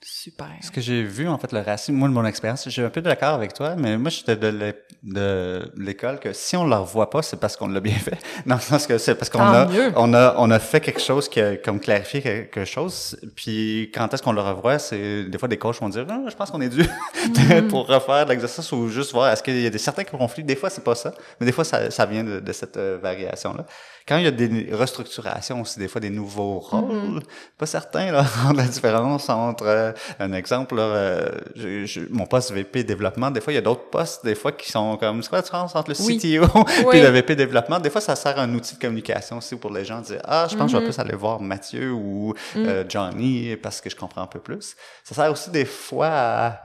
super 0.03 0.49
Ce 0.61 0.71
que 0.71 0.81
j'ai 0.81 1.03
vu, 1.03 1.29
en 1.29 1.39
fait, 1.39 1.51
le 1.53 1.61
racisme, 1.61 1.95
moi, 1.97 2.09
de 2.09 2.13
mon 2.15 2.25
expérience, 2.27 2.65
je 2.65 2.71
suis 2.71 2.83
un 2.83 2.91
peu 2.91 3.01
d'accord 3.01 3.35
avec 3.35 3.55
toi, 3.55 3.75
mais 3.77 3.97
moi, 3.97 4.11
j'étais 4.11 4.37
de 4.37 4.49
l'é- 4.49 4.75
de 5.03 5.71
l'école 5.77 6.19
que 6.21 6.33
si 6.33 6.57
on 6.57 6.65
ne 6.65 6.71
le 6.71 6.77
revoit 6.77 7.09
pas, 7.11 7.23
c'est 7.23 7.39
parce 7.39 7.57
qu'on 7.57 7.69
l'a 7.69 7.81
bien 7.81 7.95
fait. 7.95 8.19
Dans 8.47 8.55
le 8.57 8.61
sens 8.61 8.87
que 8.87 8.99
c'est 8.99 9.15
parce 9.15 9.31
qu'on 9.31 9.41
a, 9.41 9.67
mieux. 9.67 9.93
on 9.97 10.13
a, 10.13 10.35
on 10.39 10.51
a 10.51 10.59
fait 10.59 10.81
quelque 10.81 11.01
chose 11.01 11.29
qui 11.29 11.41
a 11.41 11.57
comme 11.57 11.81
clarifié 11.81 12.21
quelque 12.21 12.65
chose. 12.67 13.17
Puis 13.35 13.91
quand 13.95 14.13
est-ce 14.13 14.23
qu'on 14.23 14.33
le 14.33 14.41
revoit, 14.43 14.79
c'est 14.79 15.25
des 15.25 15.39
fois 15.39 15.49
des 15.49 15.59
coachs 15.59 15.81
vont 15.81 15.89
dire, 15.89 16.07
Ah, 16.11 16.21
je 16.29 16.35
pense 16.35 16.51
qu'on 16.51 16.61
est 16.61 16.69
dû 16.69 16.85
Mhm. 17.49 17.69
pour 17.69 17.87
refaire 17.87 18.27
l'exercice 18.27 18.71
ou 18.73 18.89
juste 18.89 19.13
voir 19.13 19.33
est-ce 19.33 19.43
qu'il 19.43 19.59
y 19.61 19.67
a 19.67 19.71
des 19.71 19.79
certains 19.79 20.05
conflits. 20.05 20.45
Des 20.45 20.57
fois, 20.57 20.69
c'est 20.71 20.85
pas 20.85 20.95
ça, 20.95 21.15
mais 21.41 21.47
des 21.47 21.53
fois, 21.53 21.65
ça, 21.65 21.91
ça 21.91 22.05
vient 22.07 22.25
de, 22.25 22.41
de 22.41 22.53
cette 22.53 22.77
euh, 22.77 22.99
variation-là. 23.03 23.65
Quand 24.07 24.19
il 24.19 24.25
y 24.25 24.27
a 24.27 24.31
des 24.31 24.69
restructurations 24.73 25.63
aussi, 25.63 25.79
des 25.79 25.89
fois 25.89 26.01
des 26.01 26.11
nouveaux 26.11 26.59
rôles, 26.59 27.23
pas 27.57 27.65
certain 27.65 28.13
là, 28.13 28.27
la 28.55 28.65
différence 28.65 29.31
entre 29.31 29.84
euh, 29.85 29.93
un 30.21 30.33
exemple, 30.33 30.75
là, 30.77 30.83
euh, 30.83 31.29
je- 31.57 31.85
je- 31.87 32.01
mon 32.11 32.27
poste 32.27 32.53
VP 32.53 32.85
développement, 32.85 33.31
des 33.31 33.41
fois 33.41 33.53
il 33.53 33.57
y 33.57 33.59
a 33.59 33.63
d'autres 33.63 33.89
postes, 33.91 34.25
des 34.25 34.35
fois 34.35 34.53
qui 34.53 34.71
sont 34.71 34.97
comme 34.97 35.23
c'est 35.23 35.29
quoi 35.29 35.39
la 35.39 35.43
différence 35.43 35.75
entre 35.77 35.91
le. 35.91 35.95
CTO 35.95 36.47
Oui. 36.55 36.65
puis 36.91 37.01
le 37.01 37.09
VP 37.09 37.37
développement? 37.37 37.79
Des 37.81 37.91
fois 37.91 38.01
ça 38.01 38.17
sert 38.17 38.39
un 38.39 38.53
outil 38.55 38.75
de 38.77 38.81
communication 38.81 39.39
aussi 39.39 39.57
pour 39.57 39.73
les 39.73 39.85
gens 39.85 40.01
de 40.01 40.07
dire 40.07 40.21
ah 40.25 40.47
je 40.51 40.57
pense 40.57 40.67
que 40.67 40.73
je 40.73 40.77
vais 40.79 40.85
Mhm. 40.85 40.91
plus 40.93 40.99
aller 41.01 41.15
voir 41.17 41.41
Mathieu 41.41 41.93
ou 41.93 42.35
Mm. 42.55 42.59
euh, 42.67 42.85
Johnny 42.89 43.57
parce 43.57 43.81
que 43.81 43.89
je 43.91 43.97
comprends 43.97 44.23
un 44.23 44.27
peu 44.27 44.41
plus. 44.41 44.77
Ça 45.05 45.15
sert 45.15 45.31
aussi 45.31 45.51
des 45.51 45.65
fois 45.65 46.09
à 46.11 46.61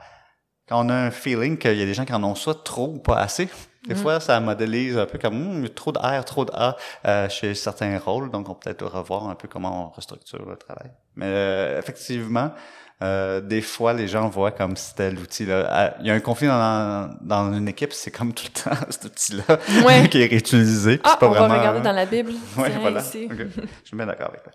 quand 0.68 0.86
on 0.86 0.88
a 0.88 0.94
un 0.94 1.10
feeling 1.10 1.58
qu'il 1.58 1.76
y 1.76 1.82
a 1.82 1.86
des 1.86 1.94
gens 1.94 2.04
qui 2.04 2.12
en 2.12 2.22
ont 2.22 2.34
soit 2.36 2.62
trop 2.62 2.86
ou 2.94 2.98
pas 3.00 3.16
assez. 3.18 3.48
Des 3.88 3.94
Mm. 3.94 3.96
fois, 3.96 4.20
ça 4.20 4.38
modélise 4.40 4.96
un 4.98 5.06
peu 5.06 5.18
comme 5.18 5.64
a 5.64 5.68
trop 5.70 5.90
de 5.90 5.98
R, 5.98 6.22
trop 6.24 6.44
de 6.44 6.52
A 6.52 6.76
euh, 7.06 7.28
chez 7.30 7.54
certains 7.54 7.98
rôles, 7.98 8.30
donc 8.30 8.46
on 8.48 8.54
peut 8.54 8.60
peut-être 8.74 8.84
revoir 8.86 9.28
un 9.28 9.34
peu 9.34 9.48
comment 9.48 9.86
on 9.86 9.90
restructure 9.96 10.44
le 10.46 10.56
travail. 10.56 10.90
Mais 11.16 11.24
euh, 11.26 11.78
effectivement, 11.78 12.52
euh, 13.02 13.40
des 13.40 13.62
fois, 13.62 13.92
les 13.92 14.08
gens 14.08 14.28
voient 14.28 14.50
comme 14.50 14.76
si 14.76 14.90
c'était 14.90 15.10
l'outil. 15.10 15.46
là. 15.46 15.66
Ah, 15.70 15.94
Il 16.00 16.06
y 16.06 16.10
a 16.10 16.14
un 16.14 16.20
conflit 16.20 16.46
dans, 16.48 17.10
dans 17.22 17.52
une 17.54 17.68
équipe, 17.68 17.92
c'est 17.92 18.10
comme 18.10 18.32
tout 18.34 18.44
le 18.54 18.62
temps 18.62 18.76
cet 18.90 19.04
outil-là 19.06 19.58
Ouais. 19.86 20.08
qui 20.08 20.20
est 20.22 20.26
réutilisé. 20.26 21.00
ah 21.04 21.10
c'est 21.12 21.18
pas 21.20 21.26
on 21.26 21.30
vraiment... 21.30 21.48
va 21.48 21.58
regarder 21.58 21.80
dans 21.80 21.92
la 21.92 22.06
Bible 22.06 22.32
Tiens, 22.54 22.64
voilà. 22.80 23.00
ici. 23.00 23.28
Je 23.30 23.86
suis 23.86 23.96
bien 23.96 24.06
d'accord 24.06 24.28
avec 24.28 24.42
toi. 24.42 24.52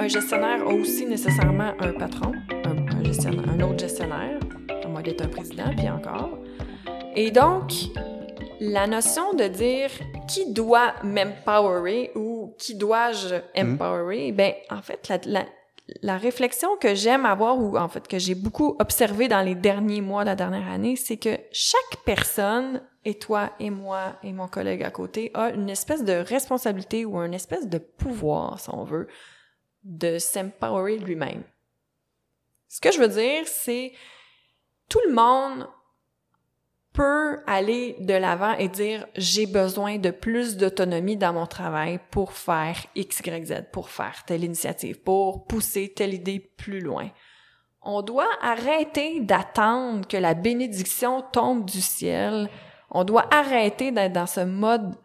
Un 0.00 0.08
gestionnaire 0.08 0.62
a 0.62 0.72
aussi 0.72 1.06
nécessairement 1.06 1.72
un 1.80 1.92
patron, 1.92 2.32
un, 2.64 2.96
un 2.96 3.04
gestionnaire, 3.04 3.44
un 3.50 3.60
autre 3.60 3.78
gestionnaire, 3.80 4.38
à 4.84 4.88
moins 4.88 5.02
d'être 5.02 5.24
un 5.24 5.28
président, 5.28 5.70
puis 5.76 5.88
encore. 5.88 6.38
Et 7.16 7.30
donc, 7.30 7.72
la 8.60 8.86
notion 8.86 9.34
de 9.34 9.44
dire 9.44 9.90
qui 10.26 10.52
doit 10.52 10.94
m'empowerer 11.02 12.10
ou 12.14 12.54
qui 12.58 12.74
dois-je 12.74 13.36
empowerer, 13.56 14.32
ben 14.32 14.52
en 14.70 14.82
fait, 14.82 15.08
la, 15.08 15.18
la, 15.24 15.46
la 16.02 16.18
réflexion 16.18 16.76
que 16.76 16.94
j'aime 16.94 17.24
avoir 17.24 17.58
ou 17.58 17.76
en 17.76 17.88
fait 17.88 18.06
que 18.08 18.18
j'ai 18.18 18.34
beaucoup 18.34 18.76
observé 18.78 19.28
dans 19.28 19.42
les 19.42 19.54
derniers 19.54 20.00
mois, 20.00 20.24
la 20.24 20.34
dernière 20.34 20.68
année, 20.68 20.96
c'est 20.96 21.16
que 21.16 21.38
chaque 21.52 22.02
personne, 22.04 22.82
et 23.04 23.18
toi 23.18 23.52
et 23.58 23.70
moi 23.70 24.16
et 24.22 24.32
mon 24.32 24.48
collègue 24.48 24.82
à 24.82 24.90
côté, 24.90 25.30
a 25.34 25.50
une 25.50 25.70
espèce 25.70 26.04
de 26.04 26.12
responsabilité 26.12 27.04
ou 27.04 27.16
une 27.18 27.34
espèce 27.34 27.68
de 27.68 27.78
pouvoir, 27.78 28.60
si 28.60 28.68
on 28.70 28.84
veut, 28.84 29.08
de 29.84 30.18
s'empowerer 30.18 30.98
lui-même. 30.98 31.42
Ce 32.68 32.80
que 32.80 32.92
je 32.92 32.98
veux 32.98 33.08
dire, 33.08 33.46
c'est 33.46 33.92
tout 34.88 35.00
le 35.06 35.14
monde 35.14 35.66
peut 36.98 37.38
aller 37.46 37.94
de 38.00 38.12
l'avant 38.14 38.54
et 38.58 38.68
dire 38.68 39.06
j'ai 39.14 39.46
besoin 39.46 39.98
de 39.98 40.10
plus 40.10 40.56
d'autonomie 40.56 41.16
dans 41.16 41.32
mon 41.32 41.46
travail 41.46 42.00
pour 42.10 42.32
faire 42.32 42.74
X, 42.96 43.20
Y, 43.24 43.46
Z, 43.46 43.54
pour 43.72 43.88
faire 43.88 44.24
telle 44.26 44.42
initiative, 44.42 45.00
pour 45.02 45.46
pousser 45.46 45.92
telle 45.94 46.12
idée 46.12 46.40
plus 46.40 46.80
loin. 46.80 47.08
On 47.82 48.02
doit 48.02 48.28
arrêter 48.42 49.20
d'attendre 49.20 50.08
que 50.08 50.16
la 50.16 50.34
bénédiction 50.34 51.22
tombe 51.22 51.64
du 51.64 51.80
ciel. 51.80 52.50
On 52.90 53.04
doit 53.04 53.32
arrêter 53.32 53.92
d'être 53.92 54.12
dans 54.14 54.26
ce 54.26 54.40
mode 54.40 54.96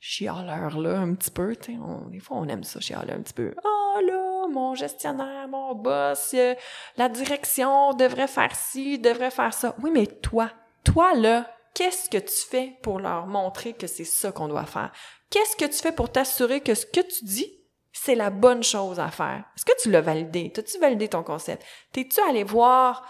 chialeur 0.00 0.76
là 0.80 0.98
un 0.98 1.14
petit 1.14 1.30
peu, 1.30 1.54
on- 1.80 2.08
des 2.10 2.18
fois 2.18 2.36
on 2.38 2.48
aime 2.48 2.64
ça 2.64 2.80
chialer 2.80 3.12
un 3.12 3.20
petit 3.22 3.32
peu. 3.34 3.54
Ah 3.64 4.00
là, 4.02 4.48
mon 4.50 4.74
gestionnaire, 4.74 5.46
mon 5.48 5.76
boss, 5.76 6.32
euh, 6.34 6.54
la 6.96 7.08
direction 7.08 7.92
devrait 7.94 8.26
faire 8.26 8.54
ci, 8.56 8.98
devrait 8.98 9.30
faire 9.30 9.54
ça. 9.54 9.76
Oui, 9.80 9.90
mais 9.94 10.06
toi, 10.06 10.50
toi 10.84 11.14
là, 11.14 11.50
qu'est-ce 11.74 12.10
que 12.10 12.18
tu 12.18 12.46
fais 12.48 12.78
pour 12.82 12.98
leur 12.98 13.26
montrer 13.26 13.72
que 13.72 13.86
c'est 13.86 14.04
ça 14.04 14.32
qu'on 14.32 14.48
doit 14.48 14.66
faire? 14.66 14.92
Qu'est-ce 15.30 15.56
que 15.56 15.64
tu 15.64 15.78
fais 15.78 15.92
pour 15.92 16.10
t'assurer 16.10 16.60
que 16.60 16.74
ce 16.74 16.86
que 16.86 17.00
tu 17.00 17.24
dis, 17.24 17.58
c'est 17.92 18.14
la 18.14 18.30
bonne 18.30 18.62
chose 18.62 19.00
à 19.00 19.10
faire? 19.10 19.44
Est-ce 19.56 19.64
que 19.64 19.82
tu 19.82 19.90
l'as 19.90 20.00
validé? 20.00 20.50
T'as-tu 20.52 20.78
validé 20.78 21.08
ton 21.08 21.22
concept? 21.22 21.64
T'es-tu 21.92 22.20
allé 22.20 22.44
voir 22.44 23.08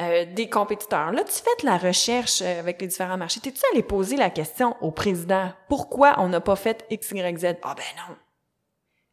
euh, 0.00 0.26
des 0.34 0.48
compétiteurs? 0.50 1.12
Là, 1.12 1.24
tu 1.24 1.32
fais 1.32 1.62
de 1.62 1.66
la 1.66 1.78
recherche 1.78 2.42
euh, 2.42 2.58
avec 2.58 2.80
les 2.80 2.88
différents 2.88 3.16
marchés. 3.16 3.40
T'es-tu 3.40 3.62
allé 3.72 3.82
poser 3.82 4.16
la 4.16 4.30
question 4.30 4.76
au 4.82 4.90
président? 4.90 5.52
Pourquoi 5.68 6.16
on 6.18 6.28
n'a 6.28 6.40
pas 6.40 6.56
fait 6.56 6.84
X, 6.90 7.12
Y, 7.12 7.38
Z? 7.38 7.56
Ah 7.62 7.74
ben 7.74 7.84
non. 7.96 8.16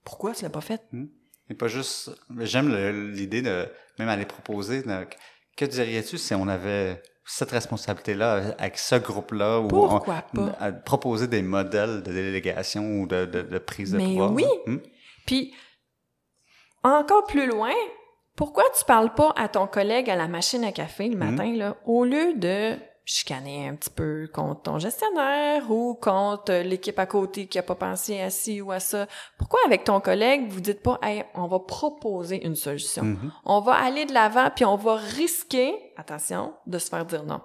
Pourquoi 0.03 0.33
tu 0.33 0.43
l'as 0.43 0.49
pas 0.49 0.61
fait? 0.61 0.81
Hmm. 0.91 1.05
Et 1.49 1.53
pas 1.53 1.67
juste... 1.67 2.11
J'aime 2.39 2.73
l'idée 3.11 3.41
de 3.41 3.69
même 3.99 4.09
aller 4.09 4.25
proposer... 4.25 4.83
que 5.55 5.65
dirais-tu 5.65 6.17
si 6.17 6.33
on 6.33 6.47
avait 6.47 7.01
cette 7.25 7.51
responsabilité-là 7.51 8.55
avec 8.57 8.77
ce 8.77 8.95
groupe-là 8.95 9.59
ou 9.59 9.67
pas? 9.67 10.71
proposer 10.85 11.27
des 11.27 11.41
modèles 11.41 12.03
de 12.03 12.11
délégation 12.11 13.01
ou 13.01 13.07
de, 13.07 13.25
de, 13.25 13.57
prise 13.59 13.91
de 13.91 13.97
Mais 13.97 14.07
pouvoir. 14.07 14.31
oui. 14.31 14.45
Hmm? 14.65 14.77
Puis 15.25 15.53
encore 16.83 17.25
plus 17.25 17.47
loin, 17.47 17.73
pourquoi 18.35 18.63
tu 18.77 18.83
parles 18.85 19.13
pas 19.13 19.33
à 19.35 19.47
ton 19.47 19.67
collègue 19.67 20.09
à 20.09 20.15
la 20.15 20.27
machine 20.27 20.63
à 20.63 20.71
café 20.71 21.07
le 21.07 21.15
hmm? 21.15 21.19
matin 21.19 21.55
là, 21.55 21.77
au 21.85 22.05
lieu 22.05 22.33
de 22.35 22.75
chicaner 23.05 23.67
un 23.67 23.75
petit 23.75 23.89
peu 23.89 24.29
contre 24.33 24.61
ton 24.61 24.79
gestionnaire 24.79 25.69
ou 25.69 25.95
contre 25.95 26.53
l'équipe 26.53 26.97
à 26.99 27.05
côté 27.05 27.47
qui 27.47 27.59
a 27.59 27.63
pas 27.63 27.75
pensé 27.75 28.19
à 28.21 28.29
ci 28.29 28.61
ou 28.61 28.71
à 28.71 28.79
ça. 28.79 29.07
Pourquoi 29.37 29.59
avec 29.65 29.83
ton 29.83 29.99
collègue, 29.99 30.49
vous 30.49 30.61
dites 30.61 30.81
pas, 30.81 30.99
hey, 31.01 31.23
on 31.33 31.47
va 31.47 31.59
proposer 31.59 32.45
une 32.45 32.55
solution. 32.55 33.03
Mm-hmm. 33.03 33.31
On 33.45 33.59
va 33.59 33.73
aller 33.73 34.05
de 34.05 34.13
l'avant 34.13 34.49
puis 34.55 34.65
on 34.65 34.75
va 34.75 34.95
risquer, 34.95 35.73
attention, 35.97 36.53
de 36.67 36.77
se 36.77 36.89
faire 36.89 37.05
dire 37.05 37.23
non. 37.23 37.41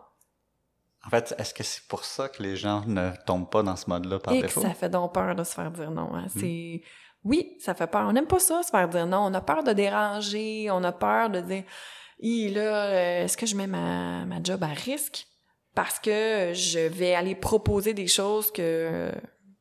En 1.07 1.11
fait, 1.11 1.35
est-ce 1.39 1.55
que 1.55 1.63
c'est 1.63 1.87
pour 1.87 2.05
ça 2.05 2.29
que 2.29 2.43
les 2.43 2.57
gens 2.57 2.83
ne 2.87 3.13
tombent 3.27 3.49
pas 3.49 3.63
dans 3.63 3.77
ce 3.77 3.89
mode-là 3.89 4.19
par 4.19 4.35
Et 4.35 4.43
défaut? 4.43 4.61
ça 4.61 4.75
fait 4.75 4.89
donc 4.89 5.15
peur 5.15 5.35
de 5.37 5.45
se 5.45 5.55
faire 5.55 5.71
dire 5.71 5.91
non. 5.91 6.15
Hein? 6.15 6.27
Mm. 6.35 6.41
C'est 6.41 6.83
oui, 7.27 7.57
ça 7.59 7.75
fait 7.75 7.89
peur. 7.89 8.07
On 8.09 8.13
n'aime 8.13 8.27
pas 8.27 8.39
ça, 8.39 8.63
se 8.63 8.71
faire 8.71 8.89
dire 8.89 9.07
non. 9.07 9.27
On 9.27 9.35
a 9.35 9.41
peur 9.41 9.65
de 9.65 9.73
déranger. 9.73 10.69
On 10.71 10.85
a 10.85 10.93
peur 10.93 11.29
de 11.29 11.41
dire, 11.41 11.65
là, 12.21 12.85
euh, 12.85 13.25
est-ce 13.25 13.37
que 13.37 13.47
je 13.47 13.57
mets 13.57 13.67
ma, 13.67 14.25
ma 14.25 14.41
job 14.43 14.63
à 14.63 14.69
risque? 14.69 15.27
Parce 15.77 15.99
que 15.99 16.53
je 16.55 16.79
vais 16.79 17.15
aller 17.15 17.35
proposer 17.35 17.93
des 17.93 18.07
choses 18.07 18.51
que 18.51 19.13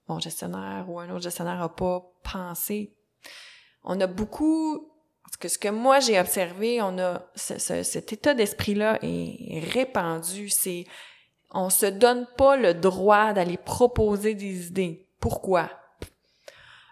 mon 0.08 0.18
gestionnaire 0.20 0.86
ou 0.88 0.98
un 0.98 1.10
autre 1.10 1.24
gestionnaire 1.24 1.60
n'a 1.60 1.68
pas 1.68 2.10
pensé. 2.24 2.96
On 3.84 4.00
a 4.00 4.08
beaucoup, 4.08 4.94
parce 5.26 5.36
que 5.36 5.50
ce 5.50 5.60
que 5.60 5.68
moi 5.68 6.00
j'ai 6.00 6.18
observé, 6.18 6.82
on 6.82 6.98
a 7.00 7.28
cet 7.36 8.14
état 8.14 8.34
d'esprit-là 8.34 8.98
est 9.02 9.60
répandu. 9.74 10.48
C'est 10.48 10.86
on 11.52 11.70
se 11.70 11.86
donne 11.86 12.26
pas 12.38 12.56
le 12.56 12.74
droit 12.74 13.34
d'aller 13.34 13.58
proposer 13.58 14.36
des 14.36 14.68
idées. 14.68 15.06
Pourquoi? 15.20 15.70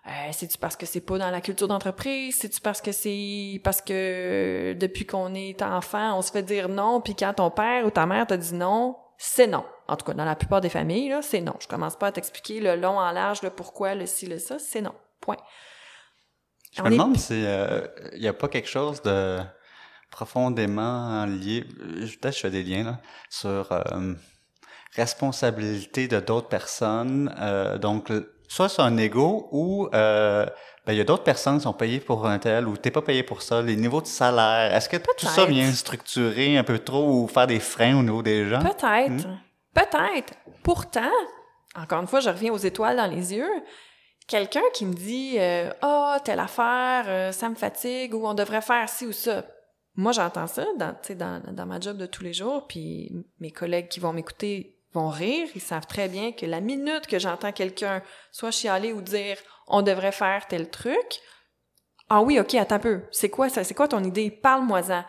Euh, 0.05 0.29
c'est-tu 0.33 0.57
parce 0.57 0.75
que 0.75 0.85
c'est 0.85 0.99
pas 0.99 1.17
dans 1.17 1.31
la 1.31 1.39
culture 1.39 1.69
d'entreprise? 1.69 2.35
C'est-tu 2.39 2.59
parce 2.59 2.81
que 2.81 2.91
c'est 2.91 3.61
parce 3.63 3.81
que 3.81 4.75
depuis 4.77 5.05
qu'on 5.05 5.33
est 5.33 5.61
enfant, 5.61 6.17
on 6.17 6.21
se 6.21 6.29
fait 6.29 6.43
dire 6.43 6.67
non, 6.67 6.99
puis 6.99 7.15
quand 7.15 7.35
ton 7.35 7.49
père 7.51 7.85
ou 7.85 7.89
ta 7.89 8.05
mère 8.05 8.27
t'a 8.27 8.35
dit 8.35 8.53
non, 8.53 8.97
c'est 9.17 9.47
non. 9.47 9.65
En 9.87 9.95
tout 9.95 10.05
cas, 10.05 10.13
dans 10.13 10.25
la 10.25 10.35
plupart 10.35 10.61
des 10.61 10.69
familles, 10.69 11.15
c'est 11.21 11.41
non. 11.41 11.55
Je 11.59 11.67
commence 11.67 11.95
pas 11.95 12.07
à 12.07 12.11
t'expliquer 12.11 12.59
le 12.59 12.75
long 12.75 12.97
en 12.97 13.11
large, 13.11 13.41
le 13.41 13.49
pourquoi, 13.49 13.95
le 13.95 14.05
ci, 14.05 14.27
le 14.27 14.39
ça, 14.39 14.59
c'est 14.59 14.81
non. 14.81 14.95
Point. 15.21 15.37
Je 16.75 16.81
me 16.81 16.89
demande 16.89 17.17
s'il 17.17 17.37
n'y 17.37 17.45
euh, 17.45 18.29
a 18.29 18.33
pas 18.33 18.47
quelque 18.47 18.67
chose 18.67 19.01
de 19.03 19.39
profondément 20.09 21.25
lié, 21.25 21.63
peut-être 21.63 22.35
je 22.35 22.39
fais 22.39 22.49
des 22.49 22.63
liens 22.63 22.83
là, 22.83 22.99
sur 23.29 23.71
euh, 23.71 24.13
responsabilité 24.95 26.07
de 26.07 26.19
d'autres 26.19 26.49
personnes. 26.49 27.33
Euh, 27.39 27.77
donc, 27.77 28.11
soit 28.47 28.69
c'est 28.69 28.81
un 28.81 28.97
ego 28.97 29.47
ou 29.51 29.89
ben, 30.85 30.93
il 30.93 30.97
y 30.97 31.01
a 31.01 31.05
d'autres 31.05 31.23
personnes 31.23 31.57
qui 31.57 31.63
sont 31.63 31.73
payées 31.73 31.99
pour 31.99 32.27
un 32.27 32.39
tel 32.39 32.67
ou 32.67 32.75
t'es 32.75 32.91
pas 32.91 33.01
payé 33.01 33.23
pour 33.23 33.41
ça, 33.41 33.61
les 33.61 33.77
niveaux 33.77 34.01
de 34.01 34.07
salaire. 34.07 34.73
Est-ce 34.75 34.89
que 34.89 34.97
tout 34.97 35.25
ça 35.25 35.45
vient 35.45 35.71
structurer 35.71 36.57
un 36.57 36.63
peu 36.63 36.79
trop 36.79 37.07
ou 37.07 37.27
faire 37.27 37.47
des 37.47 37.59
freins 37.59 37.97
au 37.97 38.03
niveau 38.03 38.21
des 38.21 38.49
gens? 38.49 38.59
Peut-être. 38.59 39.27
Hmm? 39.27 39.39
Peut-être. 39.73 40.33
Pourtant, 40.61 41.11
encore 41.75 42.01
une 42.01 42.07
fois, 42.07 42.19
je 42.19 42.29
reviens 42.29 42.51
aux 42.51 42.57
étoiles 42.57 42.97
dans 42.97 43.07
les 43.07 43.33
yeux. 43.33 43.49
Quelqu'un 44.27 44.61
qui 44.73 44.85
me 44.85 44.93
dit 44.93 45.35
euh, 45.37 45.71
Ah, 45.81 46.17
oh, 46.17 46.21
telle 46.23 46.39
affaire, 46.39 47.05
euh, 47.07 47.31
ça 47.31 47.49
me 47.49 47.55
fatigue 47.55 48.13
ou 48.13 48.27
on 48.27 48.33
devrait 48.33 48.61
faire 48.61 48.87
ci 48.89 49.05
ou 49.05 49.13
ça. 49.13 49.45
Moi, 49.95 50.11
j'entends 50.11 50.47
ça 50.47 50.65
dans, 50.77 50.95
dans, 51.15 51.41
dans 51.53 51.65
ma 51.65 51.79
job 51.79 51.97
de 51.97 52.05
tous 52.05 52.23
les 52.23 52.33
jours, 52.33 52.65
puis 52.67 53.11
mes 53.39 53.51
collègues 53.51 53.89
qui 53.89 53.99
vont 53.99 54.11
m'écouter 54.11 54.79
vont 54.91 55.09
rire. 55.09 55.47
Ils 55.55 55.61
savent 55.61 55.87
très 55.87 56.09
bien 56.09 56.31
que 56.31 56.45
la 56.45 56.61
minute 56.61 57.07
que 57.07 57.19
j'entends 57.19 57.51
quelqu'un 57.51 58.01
soit 58.31 58.51
chialer 58.51 58.91
ou 58.93 59.01
dire 59.01 59.37
on 59.67 59.81
devrait 59.81 60.11
faire 60.11 60.47
tel 60.47 60.69
truc. 60.69 61.21
Ah 62.09 62.21
oui, 62.21 62.39
ok, 62.39 62.53
attends 62.55 62.75
un 62.75 62.79
peu. 62.79 63.01
C'est 63.11 63.29
quoi 63.29 63.49
ça? 63.49 63.63
C'est 63.63 63.73
quoi 63.73 63.87
ton 63.87 64.03
idée? 64.03 64.29
Parle-moi-en. 64.29 65.03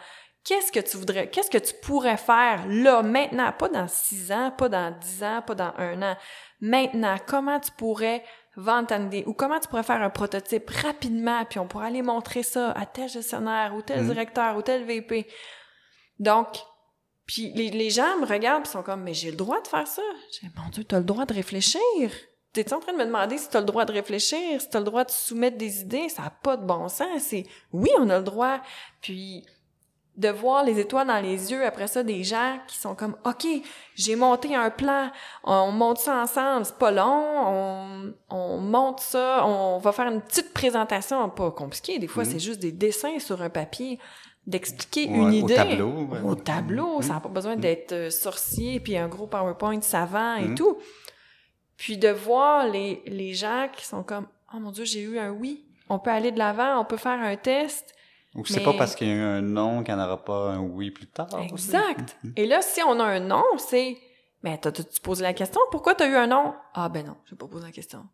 Qu'est-ce 0.45 0.71
que 0.71 0.81
tu 0.81 0.99
voudrais, 0.99 1.31
qu'est-ce 1.31 1.51
que 1.51 1.59
tu 1.59 1.73
pourrais 1.83 2.19
faire 2.19 2.67
là, 2.69 3.03
maintenant? 3.03 3.51
Pas 3.53 3.69
dans 3.69 3.89
six 3.89 4.31
ans, 4.31 4.51
pas 4.51 4.69
dans 4.69 4.91
dix 4.99 5.23
ans, 5.25 5.43
pas 5.43 5.55
dans 5.55 5.73
un 5.79 6.03
an. 6.03 6.17
Maintenant, 6.61 7.17
comment 7.27 7.59
tu 7.59 7.71
pourrais 7.73 8.23
vendre 8.57 8.89
ta 8.89 8.99
idée? 8.99 9.25
Ou 9.27 9.33
comment 9.33 9.59
tu 9.59 9.69
pourrais 9.69 9.83
faire 9.83 10.03
un 10.03 10.11
prototype 10.11 10.69
rapidement 10.69 11.45
puis 11.47 11.59
on 11.59 11.67
pourrait 11.67 11.87
aller 11.87 12.03
montrer 12.03 12.43
ça 12.43 12.73
à 12.73 12.85
tel 12.85 13.09
gestionnaire 13.09 13.75
ou 13.75 13.81
tel 13.81 14.03
mm-hmm. 14.03 14.09
directeur 14.09 14.57
ou 14.57 14.63
tel 14.63 14.85
VP. 14.85 15.27
Donc, 16.19 16.59
puis 17.27 17.51
les, 17.55 17.71
les 17.71 17.91
gens 17.91 18.19
me 18.19 18.27
regardent 18.27 18.67
et 18.67 18.69
sont 18.69 18.83
comme, 18.83 19.03
mais 19.03 19.15
j'ai 19.15 19.31
le 19.31 19.37
droit 19.37 19.63
de 19.63 19.67
faire 19.67 19.87
ça. 19.87 20.03
J'ai 20.31 20.49
mon 20.57 20.69
Dieu, 20.69 20.85
t'as 20.85 20.99
le 20.99 21.05
droit 21.05 21.25
de 21.25 21.33
réfléchir. 21.33 21.81
T'es 22.55 22.73
en 22.73 22.79
train 22.81 22.93
de 22.93 22.99
me 22.99 23.05
demander 23.05 23.37
si 23.37 23.51
t'as 23.51 23.61
le 23.61 23.67
droit 23.67 23.85
de 23.85 23.93
réfléchir, 23.93 24.61
si 24.61 24.71
t'as 24.71 24.79
le 24.79 24.85
droit 24.85 25.05
de 25.05 25.11
soumettre 25.11 25.59
des 25.59 25.81
idées, 25.81 26.09
ça 26.09 26.23
a 26.23 26.31
pas 26.31 26.57
de 26.57 26.65
bon 26.65 26.89
sens. 26.89 27.21
C'est 27.21 27.45
oui, 27.73 27.91
on 27.99 28.09
a 28.09 28.19
le 28.19 28.25
droit. 28.25 28.61
Puis 29.01 29.45
de 30.17 30.29
voir 30.29 30.65
les 30.65 30.79
étoiles 30.79 31.09
dans 31.09 31.21
les 31.21 31.51
yeux 31.51 31.67
après 31.67 31.89
ça 31.89 32.03
des 32.03 32.23
gens 32.23 32.59
qui 32.69 32.79
sont 32.79 32.95
comme 32.95 33.17
OK, 33.25 33.47
j'ai 33.97 34.15
monté 34.15 34.55
un 34.55 34.71
plan, 34.71 35.11
on 35.43 35.73
monte 35.73 35.99
ça 35.99 36.23
ensemble, 36.23 36.65
c'est 36.65 36.79
pas 36.79 36.93
long, 36.93 37.25
on, 37.49 38.15
on 38.31 38.59
monte 38.59 39.01
ça, 39.01 39.45
on 39.45 39.79
va 39.79 39.91
faire 39.91 40.07
une 40.07 40.21
petite 40.21 40.55
présentation 40.55 41.29
pas 41.31 41.51
compliquée, 41.51 41.99
des 41.99 42.07
fois 42.07 42.23
mhm. 42.23 42.31
c'est 42.31 42.39
juste 42.39 42.61
des 42.61 42.71
dessins 42.71 43.19
sur 43.19 43.43
un 43.43 43.51
papier 43.51 43.99
d'expliquer 44.47 45.05
une 45.07 45.33
idée. 45.33 45.55
au 45.55 45.57
tableau, 45.57 46.09
au 46.25 46.35
tableau, 46.35 47.03
ça 47.03 47.15
n'a 47.15 47.21
pas 47.21 47.31
besoin 47.31 47.57
mhm. 47.57 47.61
d'être 47.61 47.93
euh, 47.93 48.11
sorcier 48.11 48.79
puis 48.79 48.97
un 48.97 49.09
gros 49.09 49.27
PowerPoint 49.27 49.81
savant 49.81 50.37
et 50.37 50.55
tout. 50.55 50.79
Puis 51.77 51.99
de 51.99 52.09
voir 52.09 52.69
les, 52.69 53.03
les 53.07 53.35
gens 53.35 53.69
qui 53.75 53.85
sont 53.85 54.03
comme 54.03 54.27
Oh 54.55 54.61
mon 54.61 54.71
Dieu, 54.71 54.85
j'ai 54.85 55.01
eu 55.01 55.19
un 55.19 55.31
oui. 55.31 55.65
On 55.89 55.99
peut 55.99 56.11
aller 56.11 56.33
de 56.33 56.39
l'avant, 56.39 56.81
on 56.81 56.85
peut 56.85 56.97
faire 56.97 57.21
un 57.21 57.37
test. 57.37 57.95
Ou 58.35 58.45
c'est 58.45 58.63
pas 58.63 58.73
parce 58.73 58.95
qu'il 58.95 59.09
y 59.09 59.11
a 59.11 59.15
eu 59.15 59.21
un 59.21 59.43
non 59.43 59.85
qu'il 59.85 59.95
n'y 59.95 60.01
en 60.01 60.05
aura 60.05 60.25
pas 60.25 60.53
un 60.53 60.61
oui 60.61 60.91
plus 60.91 61.07
tard. 61.07 61.29
Exact. 61.41 62.17
Mm-hmm. 62.25 62.33
Et 62.37 62.47
là, 62.47 62.63
si 62.63 62.83
on 62.83 62.99
a 62.99 63.05
un 63.05 63.21
non, 63.21 63.45
c'est 63.59 63.97
Mais 64.43 64.59
t'as-tu 64.59 64.83
posé 65.03 65.23
la 65.23 65.33
question? 65.33 65.61
Pourquoi 65.71 65.95
t'as 65.95 66.09
eu 66.09 66.15
un 66.15 66.27
non? 66.27 66.55
Ah 66.75 66.89
ben 66.89 67.07
non, 67.07 67.17
j'ai 67.27 67.37
pas 67.37 67.47
posé 67.47 67.65
la 67.65 67.73
question. 67.73 68.07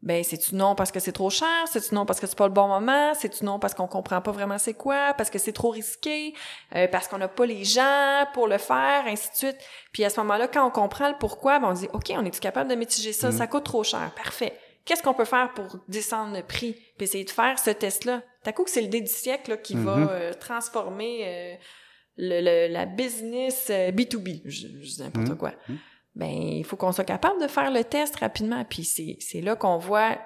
Ben, 0.00 0.22
c'est-tu 0.22 0.54
non 0.54 0.76
parce 0.76 0.92
que 0.92 1.00
c'est 1.00 1.12
trop 1.12 1.28
cher? 1.28 1.66
C'est-tu 1.66 1.92
non 1.94 2.06
parce 2.06 2.20
que 2.20 2.28
c'est 2.28 2.38
pas 2.38 2.46
le 2.46 2.52
bon 2.52 2.68
moment? 2.68 3.14
C'est-tu 3.14 3.44
non 3.44 3.58
parce 3.58 3.74
qu'on 3.74 3.88
comprend 3.88 4.20
pas 4.20 4.30
vraiment 4.30 4.58
c'est 4.58 4.74
quoi? 4.74 5.12
Parce 5.14 5.28
que 5.28 5.38
c'est 5.38 5.52
trop 5.52 5.70
risqué? 5.70 6.34
Euh, 6.76 6.86
parce 6.86 7.08
qu'on 7.08 7.18
n'a 7.18 7.26
pas 7.26 7.46
les 7.46 7.64
gens 7.64 8.24
pour 8.32 8.46
le 8.46 8.58
faire? 8.58 9.06
Ainsi 9.06 9.30
de 9.30 9.36
suite. 9.36 9.56
Puis 9.92 10.04
à 10.04 10.10
ce 10.10 10.20
moment-là, 10.20 10.46
quand 10.46 10.64
on 10.64 10.70
comprend 10.70 11.08
le 11.08 11.16
pourquoi, 11.18 11.58
ben 11.58 11.68
on 11.68 11.72
dit, 11.72 11.88
OK, 11.92 12.12
on 12.16 12.24
est-tu 12.24 12.38
capable 12.38 12.70
de 12.70 12.76
mitiger 12.76 13.12
ça? 13.12 13.32
Ça 13.32 13.46
mm. 13.46 13.48
coûte 13.48 13.64
trop 13.64 13.82
cher. 13.82 14.12
Parfait. 14.14 14.56
Qu'est-ce 14.84 15.02
qu'on 15.02 15.14
peut 15.14 15.24
faire 15.24 15.52
pour 15.52 15.80
descendre 15.88 16.34
le 16.36 16.42
prix? 16.44 16.74
Puis 16.96 17.04
essayer 17.04 17.24
de 17.24 17.30
faire 17.30 17.58
ce 17.58 17.70
test-là? 17.70 18.22
T'as 18.44 18.52
coup 18.52 18.62
que 18.62 18.70
c'est 18.70 18.82
le 18.82 18.88
dé 18.88 19.00
du 19.00 19.12
siècle 19.12 19.50
là, 19.50 19.56
qui 19.56 19.74
va 19.74 19.96
mm-hmm. 19.96 20.08
euh, 20.10 20.32
transformer 20.34 21.22
euh, 21.24 21.54
le, 22.16 22.72
la 22.72 22.86
business 22.86 23.68
B2B. 23.68 24.42
Je, 24.44 24.68
je 24.80 24.94
dis 24.94 25.02
n'importe 25.02 25.30
mm. 25.30 25.36
quoi. 25.36 25.52
Ben 26.18 26.28
il 26.30 26.64
faut 26.64 26.76
qu'on 26.76 26.92
soit 26.92 27.04
capable 27.04 27.40
de 27.40 27.46
faire 27.46 27.70
le 27.70 27.84
test 27.84 28.16
rapidement. 28.16 28.64
Puis 28.64 28.84
c'est, 28.84 29.16
c'est 29.20 29.40
là 29.40 29.54
qu'on 29.54 29.78
voit, 29.78 30.18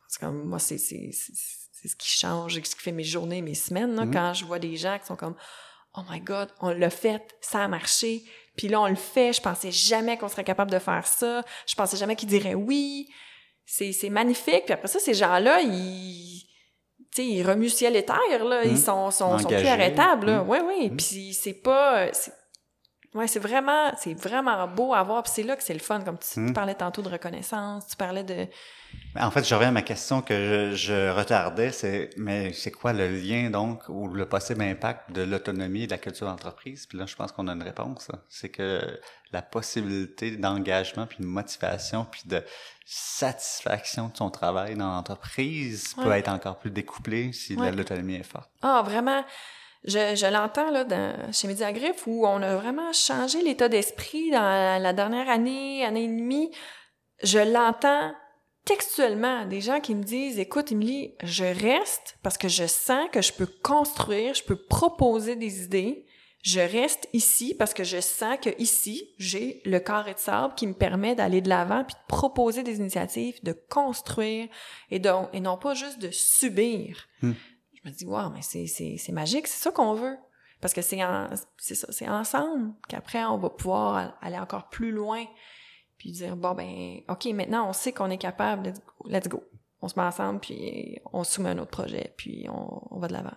parce 0.00 0.18
que 0.18 0.26
moi, 0.26 0.58
c'est, 0.58 0.78
c'est, 0.78 1.10
c'est, 1.12 1.88
ce 1.88 1.94
qui 1.94 2.08
change, 2.08 2.54
ce 2.54 2.74
qui 2.74 2.82
fait 2.82 2.90
mes 2.90 3.04
journées, 3.04 3.42
mes 3.42 3.54
semaines, 3.54 3.94
là, 3.94 4.06
mm-hmm. 4.06 4.12
quand 4.12 4.34
je 4.34 4.44
vois 4.44 4.58
des 4.58 4.76
gens 4.76 4.98
qui 4.98 5.06
sont 5.06 5.14
comme 5.14 5.36
Oh 5.94 6.00
my 6.10 6.20
God, 6.20 6.48
on 6.60 6.70
l'a 6.70 6.90
fait, 6.90 7.22
ça 7.40 7.62
a 7.62 7.68
marché. 7.68 8.24
Puis 8.56 8.68
là, 8.68 8.80
on 8.80 8.86
le 8.86 8.96
fait. 8.96 9.34
Je 9.34 9.40
pensais 9.40 9.70
jamais 9.70 10.16
qu'on 10.16 10.28
serait 10.28 10.44
capable 10.44 10.70
de 10.70 10.78
faire 10.78 11.06
ça. 11.06 11.42
Je 11.66 11.74
pensais 11.74 11.96
jamais 11.96 12.16
qu'ils 12.16 12.28
diraient 12.28 12.54
oui. 12.54 13.08
C'est, 13.66 13.92
c'est 13.92 14.10
magnifique. 14.10 14.64
Puis 14.64 14.74
après 14.74 14.88
ça, 14.88 14.98
ces 14.98 15.14
gens-là, 15.14 15.60
ils, 15.60 16.46
tu 17.12 17.22
sais, 17.22 17.26
ils 17.26 17.42
remuent 17.42 17.68
ciel 17.68 17.96
et 17.96 18.04
terre, 18.04 18.44
là. 18.44 18.64
Ils 18.64 18.72
mm-hmm. 18.72 18.76
sont, 18.76 19.10
sont, 19.10 19.38
sont 19.38 19.48
plus 19.48 19.66
arrêtables, 19.66 20.26
là. 20.26 20.44
Oui, 20.46 20.58
oui. 20.64 20.90
Puis 20.90 21.34
c'est 21.34 21.54
pas, 21.54 22.10
Ouais, 23.16 23.26
c'est 23.26 23.38
vraiment, 23.38 23.92
c'est 23.96 24.12
vraiment 24.12 24.68
beau 24.68 24.92
à 24.92 25.02
voir. 25.02 25.22
Puis 25.22 25.32
c'est 25.34 25.42
là 25.42 25.56
que 25.56 25.62
c'est 25.62 25.72
le 25.72 25.80
fun, 25.80 26.02
comme 26.02 26.18
tu, 26.18 26.38
hmm. 26.38 26.52
parlais 26.52 26.74
tantôt 26.74 27.00
de 27.00 27.08
reconnaissance, 27.08 27.86
tu 27.86 27.96
parlais 27.96 28.22
de. 28.22 28.46
En 29.18 29.30
fait, 29.30 29.42
je 29.42 29.54
reviens 29.54 29.68
à 29.68 29.72
ma 29.72 29.82
question 29.82 30.20
que 30.20 30.34
je, 30.34 30.76
je 30.76 31.10
retardais, 31.10 31.70
c'est 31.70 32.10
mais 32.18 32.52
c'est 32.52 32.70
quoi 32.70 32.92
le 32.92 33.08
lien 33.08 33.48
donc 33.48 33.88
ou 33.88 34.08
le 34.08 34.26
possible 34.26 34.62
impact 34.62 35.12
de 35.12 35.22
l'autonomie 35.22 35.84
et 35.84 35.86
de 35.86 35.92
la 35.92 35.98
culture 35.98 36.26
d'entreprise? 36.26 36.86
Puis 36.86 36.98
là, 36.98 37.06
je 37.06 37.16
pense 37.16 37.32
qu'on 37.32 37.48
a 37.48 37.52
une 37.52 37.62
réponse. 37.62 38.10
C'est 38.28 38.50
que 38.50 39.00
la 39.32 39.40
possibilité 39.40 40.36
d'engagement, 40.36 41.06
puis 41.06 41.18
de 41.20 41.26
motivation, 41.26 42.06
puis 42.10 42.22
de 42.26 42.44
satisfaction 42.84 44.08
de 44.08 44.16
son 44.16 44.30
travail 44.30 44.76
dans 44.76 44.88
l'entreprise 44.88 45.94
peut 45.94 46.12
être 46.12 46.28
encore 46.28 46.58
plus 46.58 46.70
découplée 46.70 47.32
si 47.32 47.56
l'autonomie 47.56 48.16
est 48.16 48.30
forte. 48.30 48.50
Ah, 48.60 48.82
vraiment. 48.84 49.24
Je, 49.84 50.16
je 50.16 50.26
l'entends 50.26 50.70
là 50.70 50.84
dans, 50.84 51.32
chez 51.32 51.48
Mediagriffe 51.48 52.06
où 52.06 52.26
on 52.26 52.42
a 52.42 52.56
vraiment 52.56 52.92
changé 52.92 53.42
l'état 53.42 53.68
d'esprit 53.68 54.30
dans 54.30 54.82
la 54.82 54.92
dernière 54.92 55.28
année, 55.28 55.84
année 55.84 56.04
et 56.04 56.08
demie. 56.08 56.50
Je 57.22 57.38
l'entends 57.38 58.12
textuellement 58.66 59.46
des 59.46 59.60
gens 59.60 59.80
qui 59.80 59.94
me 59.94 60.02
disent 60.02 60.38
écoute 60.38 60.72
Émilie, 60.72 61.14
je 61.22 61.44
reste 61.44 62.18
parce 62.22 62.36
que 62.36 62.48
je 62.48 62.66
sens 62.66 63.08
que 63.12 63.22
je 63.22 63.32
peux 63.32 63.48
construire, 63.62 64.34
je 64.34 64.42
peux 64.42 64.56
proposer 64.56 65.36
des 65.36 65.64
idées. 65.64 66.04
Je 66.42 66.60
reste 66.60 67.08
ici 67.12 67.56
parce 67.58 67.74
que 67.74 67.82
je 67.82 68.00
sens 68.00 68.38
que 68.40 68.50
ici, 68.60 69.14
j'ai 69.18 69.60
le 69.64 69.80
carré 69.80 70.14
de 70.14 70.18
sable 70.20 70.54
qui 70.54 70.68
me 70.68 70.74
permet 70.74 71.16
d'aller 71.16 71.40
de 71.40 71.48
l'avant 71.48 71.82
puis 71.82 71.94
de 71.94 72.06
proposer 72.06 72.62
des 72.62 72.76
initiatives, 72.76 73.42
de 73.42 73.52
construire 73.68 74.48
et 74.92 75.02
et 75.32 75.40
non 75.40 75.56
pas 75.56 75.74
juste 75.74 75.98
de 75.98 76.10
subir. 76.12 77.08
Hmm. 77.20 77.32
Je 77.86 77.90
me 77.92 77.94
dis 77.94 78.04
wow, 78.04 78.30
mais 78.30 78.42
c'est 78.42 79.12
magique, 79.12 79.46
c'est 79.46 79.62
ça 79.62 79.70
qu'on 79.70 79.94
veut. 79.94 80.16
Parce 80.60 80.74
que 80.74 80.82
c'est 80.82 80.98
ça, 80.98 81.86
c'est 81.90 82.08
ensemble 82.08 82.74
qu'après 82.88 83.24
on 83.24 83.38
va 83.38 83.48
pouvoir 83.48 84.18
aller 84.20 84.38
encore 84.38 84.68
plus 84.70 84.90
loin 84.90 85.24
puis 85.96 86.10
dire 86.10 86.34
bon 86.34 86.54
ben 86.54 87.00
ok 87.08 87.26
maintenant 87.26 87.68
on 87.68 87.72
sait 87.72 87.92
qu'on 87.92 88.10
est 88.10 88.18
capable 88.18 88.72
let's 89.04 89.28
go, 89.28 89.44
on 89.82 89.88
se 89.88 90.00
met 90.00 90.04
ensemble 90.04 90.40
puis 90.40 90.98
on 91.12 91.24
soumet 91.24 91.50
un 91.50 91.58
autre 91.58 91.70
projet 91.70 92.14
puis 92.16 92.46
on, 92.48 92.98
va 92.98 93.06
de 93.06 93.12
l'avant 93.12 93.36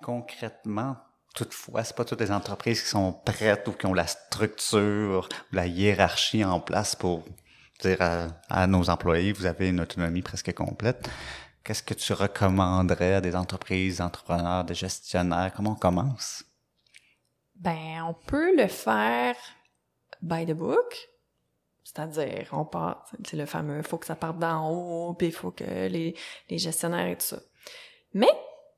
concrètement 0.00 0.96
toutefois 1.34 1.84
c'est 1.84 1.96
pas 1.96 2.04
toutes 2.04 2.20
les 2.20 2.30
entreprises 2.30 2.82
qui 2.82 2.88
sont 2.88 3.12
prêtes 3.12 3.66
ou 3.68 3.72
qui 3.72 3.86
ont 3.86 3.94
la 3.94 4.06
structure 4.06 5.28
ou 5.52 5.54
la 5.54 5.66
hiérarchie 5.66 6.44
en 6.44 6.60
place 6.60 6.94
pour 6.96 7.24
dire 7.80 7.98
à 8.48 8.66
nos 8.66 8.90
employés 8.90 9.32
vous 9.32 9.46
avez 9.46 9.68
une 9.68 9.80
autonomie 9.80 10.22
presque 10.22 10.52
complète 10.54 11.08
Qu'est-ce 11.64 11.82
que 11.82 11.94
tu 11.94 12.12
recommanderais 12.12 13.14
à 13.14 13.20
des 13.20 13.36
entreprises, 13.36 14.00
entrepreneurs, 14.00 14.64
des 14.64 14.74
gestionnaires? 14.74 15.52
Comment 15.54 15.72
on 15.72 15.76
commence? 15.76 16.44
Ben, 17.54 18.02
on 18.02 18.14
peut 18.14 18.56
le 18.56 18.66
faire 18.66 19.36
by 20.20 20.44
the 20.44 20.54
book. 20.54 21.08
C'est-à-dire, 21.84 22.48
on 22.52 22.64
part, 22.64 23.06
c'est 23.24 23.36
le 23.36 23.46
fameux, 23.46 23.82
faut 23.82 23.98
que 23.98 24.06
ça 24.06 24.16
parte 24.16 24.38
d'en 24.38 24.70
haut, 24.70 25.14
puis 25.14 25.28
il 25.28 25.32
faut 25.32 25.50
que 25.50 25.62
les, 25.62 26.16
les 26.48 26.58
gestionnaires 26.58 27.06
et 27.06 27.16
tout 27.16 27.26
ça. 27.26 27.38
Mais, 28.14 28.30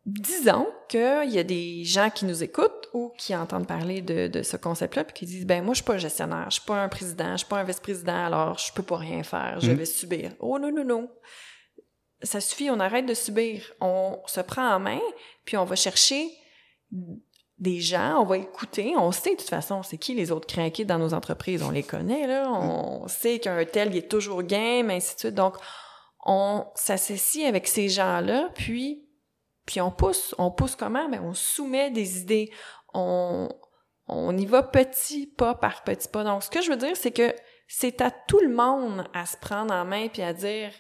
disons 0.06 0.66
qu'il 0.88 1.30
y 1.30 1.38
a 1.38 1.44
des 1.44 1.84
gens 1.84 2.10
qui 2.10 2.26
nous 2.26 2.42
écoutent 2.42 2.88
ou 2.92 3.12
qui 3.18 3.34
entendent 3.34 3.66
parler 3.66 4.02
de, 4.02 4.28
de 4.28 4.42
ce 4.42 4.56
concept-là, 4.56 5.04
puis 5.04 5.14
qui 5.14 5.26
disent, 5.26 5.46
ben 5.46 5.64
moi, 5.64 5.74
je 5.74 5.78
suis 5.78 5.84
pas 5.84 5.94
un 5.94 5.98
gestionnaire, 5.98 6.46
je 6.50 6.54
suis 6.54 6.66
pas 6.66 6.82
un 6.82 6.88
président, 6.88 7.32
je 7.32 7.38
suis 7.38 7.46
pas 7.46 7.60
un 7.60 7.64
vice-président, 7.64 8.26
alors 8.26 8.58
je 8.58 8.72
peux 8.72 8.82
pas 8.82 8.98
rien 8.98 9.22
faire, 9.22 9.60
je 9.60 9.70
mmh. 9.70 9.74
vais 9.74 9.86
subir. 9.86 10.32
Oh 10.40 10.58
non, 10.58 10.70
non, 10.70 10.84
non 10.84 11.10
ça 12.24 12.40
suffit, 12.40 12.70
on 12.70 12.80
arrête 12.80 13.06
de 13.06 13.14
subir. 13.14 13.72
On 13.80 14.20
se 14.26 14.40
prend 14.40 14.74
en 14.74 14.80
main, 14.80 15.00
puis 15.44 15.56
on 15.56 15.64
va 15.64 15.76
chercher 15.76 16.30
des 17.58 17.80
gens, 17.80 18.20
on 18.20 18.24
va 18.24 18.38
écouter, 18.38 18.94
on 18.96 19.12
sait 19.12 19.32
de 19.32 19.36
toute 19.36 19.48
façon 19.48 19.82
c'est 19.82 19.96
qui 19.96 20.14
les 20.14 20.32
autres 20.32 20.46
craqués 20.46 20.84
dans 20.84 20.98
nos 20.98 21.14
entreprises, 21.14 21.62
on 21.62 21.70
les 21.70 21.82
connaît 21.82 22.26
là, 22.26 22.50
on 22.50 23.06
sait 23.06 23.38
qu'un 23.38 23.64
tel 23.64 23.94
il 23.94 23.98
est 23.98 24.10
toujours 24.10 24.42
game, 24.42 24.90
ainsi 24.90 25.14
de 25.14 25.20
suite. 25.20 25.34
Donc 25.34 25.56
on 26.24 26.66
s'associe 26.74 27.46
avec 27.46 27.66
ces 27.68 27.88
gens-là, 27.88 28.50
puis 28.54 29.03
puis 29.66 29.80
on 29.80 29.90
pousse, 29.90 30.34
on 30.38 30.50
pousse 30.50 30.76
comment? 30.76 31.08
Ben 31.08 31.20
on 31.22 31.34
soumet 31.34 31.90
des 31.90 32.18
idées, 32.20 32.50
on 32.92 33.48
on 34.06 34.36
y 34.36 34.44
va 34.44 34.62
petit 34.62 35.26
pas 35.26 35.54
par 35.54 35.84
petit 35.84 36.08
pas. 36.08 36.24
Donc 36.24 36.42
ce 36.42 36.50
que 36.50 36.62
je 36.62 36.70
veux 36.70 36.76
dire 36.76 36.96
c'est 36.96 37.12
que 37.12 37.34
c'est 37.66 38.00
à 38.00 38.10
tout 38.10 38.40
le 38.40 38.54
monde 38.54 39.06
à 39.14 39.26
se 39.26 39.36
prendre 39.36 39.72
en 39.72 39.84
main 39.84 40.08
puis 40.08 40.22
à 40.22 40.32
dire 40.32 40.70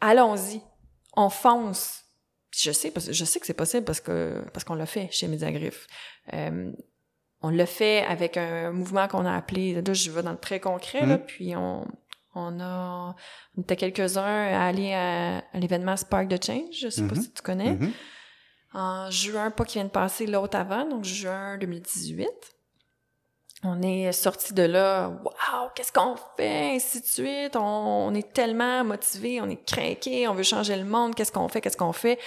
allons-y, 0.00 0.60
on 1.16 1.28
fonce. 1.28 2.04
je 2.52 2.70
sais, 2.70 2.90
parce, 2.90 3.10
je 3.10 3.24
sais 3.24 3.40
que 3.40 3.46
c'est 3.46 3.54
possible 3.54 3.84
parce 3.84 4.00
que 4.00 4.44
parce 4.52 4.64
qu'on 4.64 4.74
l'a 4.74 4.86
fait 4.86 5.08
chez 5.10 5.28
Mediagriffe. 5.28 5.86
Euh, 6.32 6.72
on 7.42 7.50
l'a 7.50 7.66
fait 7.66 8.02
avec 8.04 8.36
un 8.38 8.72
mouvement 8.72 9.08
qu'on 9.08 9.26
a 9.26 9.34
appelé, 9.34 9.74
là 9.74 9.82
je 9.92 10.10
vais 10.10 10.22
dans 10.22 10.32
le 10.32 10.38
très 10.38 10.58
concret, 10.58 11.04
là, 11.04 11.18
mm-hmm. 11.18 11.26
puis 11.26 11.54
on, 11.54 11.86
on 12.36 12.60
a, 12.60 13.14
on 13.56 13.62
était 13.62 13.76
quelques-uns 13.76 14.22
à 14.22 14.66
aller 14.66 14.92
à, 14.92 15.42
l'événement 15.54 15.96
Spark 15.96 16.28
de 16.28 16.38
Change, 16.42 16.74
je 16.80 16.88
sais 16.88 17.02
pas 17.02 17.14
mm-hmm. 17.14 17.22
si 17.22 17.32
tu 17.32 17.42
connais. 17.42 17.74
Mm-hmm. 17.74 17.92
En 18.74 19.10
juin, 19.10 19.50
pas 19.50 19.64
qui 19.64 19.74
vient 19.74 19.84
de 19.84 19.90
passer, 19.90 20.26
l'autre 20.26 20.56
avant, 20.56 20.86
donc 20.86 21.04
juin 21.04 21.56
2018 21.58 22.28
on 23.62 23.82
est 23.82 24.12
sorti 24.12 24.54
de 24.54 24.62
là, 24.62 25.08
waouh, 25.08 25.70
qu'est-ce 25.74 25.92
qu'on 25.92 26.14
fait, 26.36 26.76
ainsi 26.76 27.00
de 27.00 27.06
suite. 27.06 27.56
On, 27.56 28.14
est 28.14 28.32
tellement 28.32 28.84
motivé, 28.84 29.40
on 29.40 29.48
est 29.48 29.64
craqué, 29.64 30.28
on 30.28 30.34
veut 30.34 30.42
changer 30.42 30.76
le 30.76 30.84
monde, 30.84 31.14
qu'est-ce 31.14 31.32
qu'on 31.32 31.48
fait, 31.48 31.60
qu'est-ce 31.60 31.76
qu'on 31.76 31.92
fait. 31.92 32.18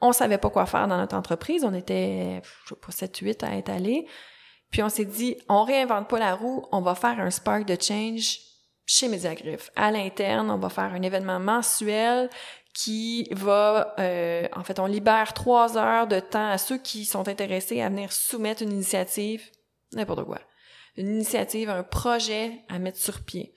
On 0.00 0.12
savait 0.12 0.38
pas 0.38 0.50
quoi 0.50 0.66
faire 0.66 0.88
dans 0.88 0.96
notre 0.96 1.16
entreprise, 1.16 1.64
on 1.64 1.74
était, 1.74 2.40
je 2.64 2.70
sais 2.70 2.80
pas, 2.80 2.92
7, 2.92 3.16
8 3.16 3.42
à 3.44 3.56
être 3.56 3.68
allés. 3.68 4.06
Puis 4.70 4.82
on 4.82 4.88
s'est 4.88 5.04
dit, 5.04 5.36
on 5.48 5.64
réinvente 5.64 6.08
pas 6.08 6.18
la 6.18 6.34
roue, 6.34 6.66
on 6.72 6.80
va 6.80 6.94
faire 6.94 7.20
un 7.20 7.30
spark 7.30 7.64
de 7.64 7.76
change 7.80 8.40
chez 8.88 9.06
Mediagriffe. 9.06 9.70
À 9.76 9.92
l'interne, 9.92 10.50
on 10.50 10.58
va 10.58 10.70
faire 10.70 10.92
un 10.94 11.02
événement 11.02 11.38
mensuel 11.38 12.28
qui 12.74 13.28
va, 13.32 13.94
euh, 13.98 14.48
en 14.56 14.64
fait, 14.64 14.80
on 14.80 14.86
libère 14.86 15.34
trois 15.34 15.76
heures 15.76 16.06
de 16.06 16.18
temps 16.18 16.50
à 16.50 16.58
ceux 16.58 16.78
qui 16.78 17.04
sont 17.04 17.28
intéressés 17.28 17.80
à 17.80 17.88
venir 17.88 18.12
soumettre 18.12 18.62
une 18.62 18.72
initiative, 18.72 19.42
n'importe 19.92 20.24
quoi 20.24 20.38
une 20.98 21.14
initiative, 21.14 21.70
un 21.70 21.84
projet 21.84 22.60
à 22.68 22.78
mettre 22.78 22.98
sur 22.98 23.22
pied. 23.22 23.54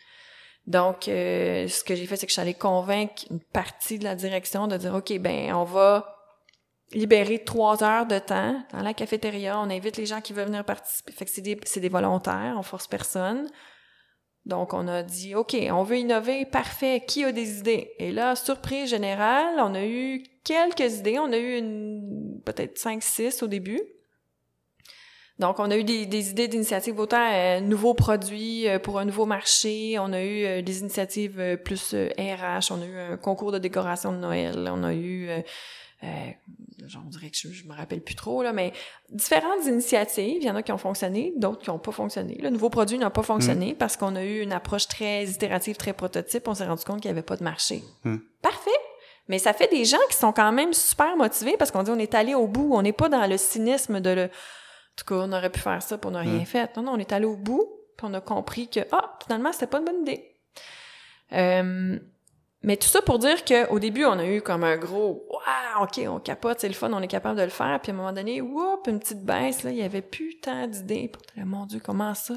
Donc, 0.68 1.08
euh, 1.08 1.68
ce 1.68 1.84
que 1.84 1.96
j'ai 1.96 2.06
fait, 2.06 2.16
c'est 2.16 2.28
que 2.28 2.40
allée 2.40 2.54
convaincre 2.54 3.26
une 3.32 3.40
partie 3.40 3.98
de 3.98 4.04
la 4.04 4.16
direction 4.16 4.68
de 4.68 4.78
dire, 4.78 4.94
OK, 4.94 5.12
ben, 5.18 5.52
on 5.54 5.64
va 5.64 6.18
libérer 6.94 7.44
trois 7.44 7.84
heures 7.84 8.06
de 8.06 8.20
temps 8.20 8.64
dans 8.72 8.84
la 8.84 8.94
cafétéria. 8.94 9.60
On 9.60 9.72
invite 9.72 9.98
les 9.98 10.06
gens 10.06 10.22
qui 10.22 10.34
veulent 10.34 10.48
venir 10.48 10.64
participer. 10.64 11.12
Fait 11.12 11.26
que 11.26 11.32
c'est 11.32 11.42
des, 11.42 11.60
c'est 11.64 11.80
des 11.80 11.90
volontaires, 11.90 12.56
on 12.58 12.64
force 12.64 12.86
personne. 12.86 13.50
Donc, 14.46 14.74
on 14.74 14.88
a 14.88 15.04
dit, 15.04 15.36
OK, 15.36 15.56
on 15.72 15.84
veut 15.84 15.98
innover, 15.98 16.46
parfait. 16.46 17.04
Qui 17.06 17.24
a 17.24 17.32
des 17.32 17.60
idées? 17.60 17.92
Et 18.00 18.12
là, 18.12 18.36
surprise 18.36 18.90
générale, 18.90 19.56
on 19.60 19.76
a 19.76 19.86
eu 19.86 20.24
quelques 20.44 20.98
idées. 20.98 21.20
On 21.20 21.32
a 21.32 21.38
eu 21.38 21.58
une, 21.58 22.42
peut-être 22.44 22.78
cinq, 22.78 23.04
six 23.04 23.44
au 23.44 23.48
début. 23.48 23.82
Donc, 25.42 25.58
on 25.58 25.72
a 25.72 25.78
eu 25.78 25.84
des, 25.84 26.06
des 26.06 26.30
idées 26.30 26.48
d'initiatives 26.48 27.00
autant 27.00 27.28
euh, 27.34 27.60
nouveaux 27.62 27.96
produits 27.96 28.68
euh, 28.68 28.78
pour 28.78 29.00
un 29.00 29.06
nouveau 29.06 29.26
marché, 29.26 29.98
on 29.98 30.14
a 30.14 30.22
eu 30.22 30.46
euh, 30.46 30.62
des 30.62 30.82
initiatives 30.82 31.40
euh, 31.40 31.58
plus 31.58 31.96
RH, 31.96 32.72
on 32.72 32.80
a 32.80 32.86
eu 32.86 32.96
un 32.96 33.18
concours 33.18 33.52
de 33.52 33.58
décoration 33.58 34.12
de 34.12 34.18
Noël, 34.18 34.70
on 34.72 34.84
a 34.84 34.94
eu, 34.94 35.30
on 36.96 37.10
dirait 37.10 37.30
que 37.30 37.38
je, 37.38 37.50
je, 37.50 37.68
me 37.68 37.74
rappelle 37.74 38.02
plus 38.02 38.16
trop 38.16 38.44
là, 38.44 38.54
mais 38.54 38.74
différentes 39.10 39.66
initiatives. 39.66 40.38
Il 40.42 40.44
y 40.44 40.50
en 40.50 40.56
a 40.56 40.64
qui 40.64 40.72
ont 40.72 40.78
fonctionné, 40.78 41.34
d'autres 41.38 41.62
qui 41.62 41.70
n'ont 41.70 41.80
pas 41.80 41.92
fonctionné. 41.92 42.38
Le 42.42 42.50
nouveau 42.50 42.70
produit 42.70 42.98
n'a 42.98 43.10
pas 43.10 43.24
fonctionné 43.24 43.74
mm. 43.74 43.76
parce 43.76 43.98
qu'on 43.98 44.16
a 44.16 44.24
eu 44.24 44.42
une 44.42 44.54
approche 44.54 44.88
très 44.88 45.26
itérative, 45.26 45.76
très 45.78 45.94
prototype. 45.94 46.48
On 46.48 46.54
s'est 46.54 46.66
rendu 46.66 46.84
compte 46.84 47.02
qu'il 47.02 47.10
n'y 47.10 47.18
avait 47.18 47.26
pas 47.26 47.38
de 47.38 47.44
marché. 47.44 47.84
Mm. 48.04 48.18
Parfait. 48.42 48.70
Mais 49.28 49.40
ça 49.40 49.54
fait 49.54 49.70
des 49.70 49.86
gens 49.86 49.98
qui 50.10 50.18
sont 50.18 50.34
quand 50.34 50.52
même 50.52 50.74
super 50.74 51.16
motivés 51.16 51.56
parce 51.58 51.72
qu'on 51.72 51.84
dit 51.84 51.92
on 51.92 52.00
est 52.00 52.16
allé 52.16 52.36
au 52.36 52.48
bout, 52.48 52.72
on 52.74 52.82
n'est 52.82 52.94
pas 52.94 53.08
dans 53.08 53.26
le 53.28 53.38
cynisme 53.38 54.00
de 54.00 54.10
le 54.10 54.30
en 54.92 54.96
tout 54.98 55.06
cas, 55.06 55.16
on 55.16 55.32
aurait 55.32 55.50
pu 55.50 55.60
faire 55.60 55.82
ça 55.82 55.98
pour 55.98 56.12
ne 56.12 56.20
rien 56.20 56.42
mm. 56.42 56.46
fait. 56.46 56.78
Non, 56.78 56.84
non, 56.84 56.92
on 56.94 56.98
est 56.98 57.14
allé 57.14 57.26
au 57.26 57.38
bout, 57.38 57.66
puis 57.98 58.08
on 58.10 58.14
a 58.14 58.22
compris 58.22 58.68
que, 58.68 58.82
ah, 58.92 59.18
finalement, 59.24 59.52
c'était 59.52 59.68
pas 59.68 59.80
une 59.80 59.86
bonne 59.86 60.02
idée. 60.02 60.36
Euh, 61.34 61.98
mais 62.64 62.78
tout 62.78 62.88
ça 62.88 63.02
pour 63.02 63.18
dire 63.18 63.44
qu'au 63.44 63.80
début, 63.80 64.06
on 64.06 64.20
a 64.20 64.26
eu 64.26 64.42
comme 64.42 64.64
un 64.64 64.78
gros 64.78 65.26
Waouh, 65.30 65.84
OK, 65.84 66.02
on 66.08 66.20
capote, 66.20 66.60
c'est 66.60 66.68
le 66.68 66.76
fun, 66.76 66.92
on 66.94 67.02
est 67.02 67.08
capable 67.08 67.40
de 67.40 67.44
le 67.44 67.50
faire. 67.50 67.80
Puis 67.82 67.92
à 67.92 67.96
un 67.96 67.98
moment 67.98 68.14
donné, 68.14 68.40
whoop, 68.42 68.88
une 68.88 69.00
petite 69.00 69.24
baisse, 69.24 69.64
là, 69.64 69.72
il 69.72 69.78
y 69.78 69.82
avait 69.82 70.04
plus 70.04 70.40
tant 70.40 70.68
d'idées. 70.68 71.12
Mon 71.38 71.66
Dieu, 71.66 71.82
comment 71.84 72.14
ça? 72.14 72.36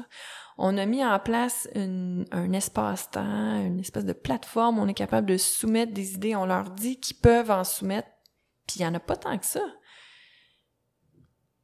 On 0.57 0.77
a 0.77 0.85
mis 0.85 1.05
en 1.05 1.19
place 1.19 1.67
un 1.75 2.53
espace-temps, 2.53 3.65
une 3.65 3.79
espèce 3.79 4.05
de 4.05 4.13
plateforme 4.13 4.79
on 4.79 4.87
est 4.87 4.93
capable 4.93 5.27
de 5.27 5.37
soumettre 5.37 5.93
des 5.93 6.13
idées. 6.13 6.35
On 6.35 6.45
leur 6.45 6.71
dit 6.71 6.99
qu'ils 6.99 7.17
peuvent 7.17 7.51
en 7.51 7.63
soumettre. 7.63 8.07
Puis 8.65 8.77
il 8.79 8.81
y 8.81 8.85
en 8.85 8.93
a 8.95 8.99
pas 8.99 9.17
tant 9.17 9.37
que 9.37 9.45
ça. 9.45 9.61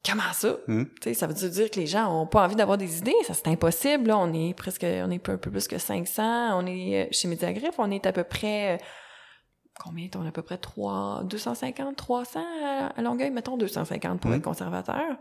Comment 0.06 0.34
ça? 0.34 0.58
Hmm. 0.68 0.86
Ça 1.14 1.28
veut 1.28 1.34
dire 1.34 1.70
que 1.70 1.80
les 1.80 1.88
gens 1.88 2.22
ont 2.22 2.26
pas 2.26 2.44
envie 2.44 2.56
d'avoir 2.56 2.78
des 2.78 2.98
idées? 2.98 3.14
Ça, 3.28 3.34
c'est 3.34 3.48
impossible. 3.48 4.08
Là. 4.08 4.18
On 4.18 4.34
est 4.34 4.54
presque, 4.54 4.84
on 4.84 5.12
est 5.12 5.30
un 5.30 5.38
peu 5.38 5.38
plus 5.38 5.68
que 5.68 5.78
500. 5.78 6.60
On 6.60 6.66
est, 6.66 7.06
euh, 7.06 7.08
chez 7.12 7.28
Mediagriffe, 7.28 7.78
on 7.78 7.92
est 7.92 8.06
à 8.06 8.12
peu 8.12 8.24
près, 8.24 8.76
euh, 8.76 8.78
combien? 9.80 10.08
On 10.16 10.26
a 10.26 10.30
à 10.30 10.32
peu 10.32 10.42
près 10.42 10.58
3, 10.58 11.24
250, 11.26 11.96
300 11.96 12.44
à, 12.96 13.02
Longueuil, 13.02 13.30
mettons 13.30 13.58
250 13.58 14.20
pour 14.20 14.32
hmm. 14.32 14.36
être 14.36 14.44
conservateur. 14.44 15.18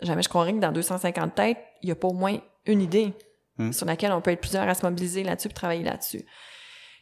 jamais 0.00 0.22
je 0.22 0.28
croirais 0.28 0.52
que 0.52 0.58
dans 0.58 0.72
250 0.72 1.34
têtes, 1.34 1.58
il 1.82 1.88
y 1.88 1.92
a 1.92 1.96
pas 1.96 2.08
au 2.08 2.12
moins 2.12 2.38
une 2.66 2.82
idée 2.82 3.12
Hmm. 3.58 3.72
sur 3.72 3.86
laquelle 3.86 4.12
on 4.12 4.20
peut 4.20 4.32
être 4.32 4.40
plusieurs 4.40 4.68
à 4.68 4.74
se 4.74 4.84
mobiliser 4.84 5.24
là-dessus 5.24 5.48
et 5.48 5.52
travailler 5.52 5.82
là-dessus. 5.82 6.22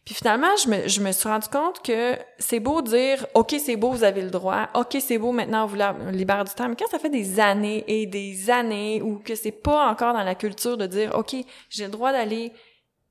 Puis 0.05 0.15
finalement, 0.15 0.55
je 0.63 0.69
me, 0.69 0.89
je 0.89 1.01
me 1.01 1.13
suis 1.13 1.29
rendu 1.29 1.49
compte 1.49 1.83
que 1.83 2.19
c'est 2.39 2.61
beau 2.61 2.83
dire 2.83 3.27
«OK, 3.35 3.55
c'est 3.59 3.77
beau, 3.77 3.91
vous 3.91 4.05
avez 4.05 4.21
le 4.21 4.31
droit. 4.31 4.69
OK, 4.75 4.99
c'est 5.01 5.17
beau, 5.17 5.33
maintenant, 5.33 5.65
on 5.65 5.67
vous 5.67 5.79
libère 6.11 6.45
du 6.45 6.53
temps.» 6.53 6.69
Mais 6.71 6.77
quand 6.77 6.89
ça 6.91 6.99
fait 6.99 7.09
des 7.09 7.41
années 7.41 7.85
et 7.89 8.07
des 8.07 8.51
années 8.51 9.01
ou 9.01 9.19
que 9.19 9.35
c'est 9.35 9.51
pas 9.51 9.89
encore 9.89 10.13
dans 10.13 10.23
la 10.23 10.35
culture 10.35 10.77
de 10.77 10.87
dire 10.87 11.15
«OK, 11.17 11.35
j'ai 11.71 11.85
le 11.85 11.91
droit 11.91 12.13
d'aller 12.13 12.53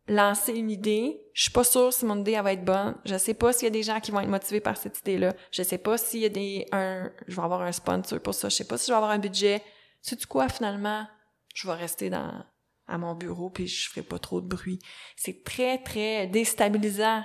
lancer 0.07 0.53
une 0.53 0.69
idée. 0.69 1.21
Je 1.33 1.43
suis 1.43 1.51
pas 1.51 1.63
sûre 1.63 1.93
si 1.93 2.05
mon 2.05 2.19
idée 2.19 2.33
elle 2.33 2.43
va 2.43 2.53
être 2.53 2.65
bonne. 2.65 2.95
Je 3.05 3.17
sais 3.17 3.33
pas 3.33 3.53
s'il 3.53 3.63
y 3.63 3.67
a 3.67 3.71
des 3.71 3.83
gens 3.83 3.99
qui 3.99 4.11
vont 4.11 4.19
être 4.19 4.29
motivés 4.29 4.59
par 4.59 4.77
cette 4.77 4.99
idée-là. 4.99 5.33
Je 5.51 5.63
sais 5.63 5.77
pas 5.77 5.97
s'il 5.97 6.19
y 6.19 6.25
a 6.25 6.29
des 6.29 6.67
un 6.71 7.09
je 7.27 7.35
vais 7.35 7.41
avoir 7.41 7.61
un 7.61 7.71
sponsor 7.71 8.19
pour 8.19 8.33
ça. 8.33 8.49
Je 8.49 8.55
sais 8.55 8.67
pas 8.67 8.77
si 8.77 8.87
je 8.87 8.91
vais 8.91 8.97
avoir 8.97 9.11
un 9.11 9.19
budget. 9.19 9.61
Sais 10.01 10.15
tu 10.15 10.27
quoi 10.27 10.49
finalement? 10.49 11.07
Je 11.55 11.67
vais 11.67 11.73
rester 11.73 12.09
dans 12.09 12.43
à 12.87 12.97
mon 12.97 13.15
bureau 13.15 13.49
puis 13.49 13.67
je 13.67 13.89
ferai 13.89 14.01
pas 14.01 14.19
trop 14.19 14.41
de 14.41 14.47
bruit. 14.47 14.79
C'est 15.15 15.43
très 15.43 15.77
très 15.79 16.27
déstabilisant 16.27 17.23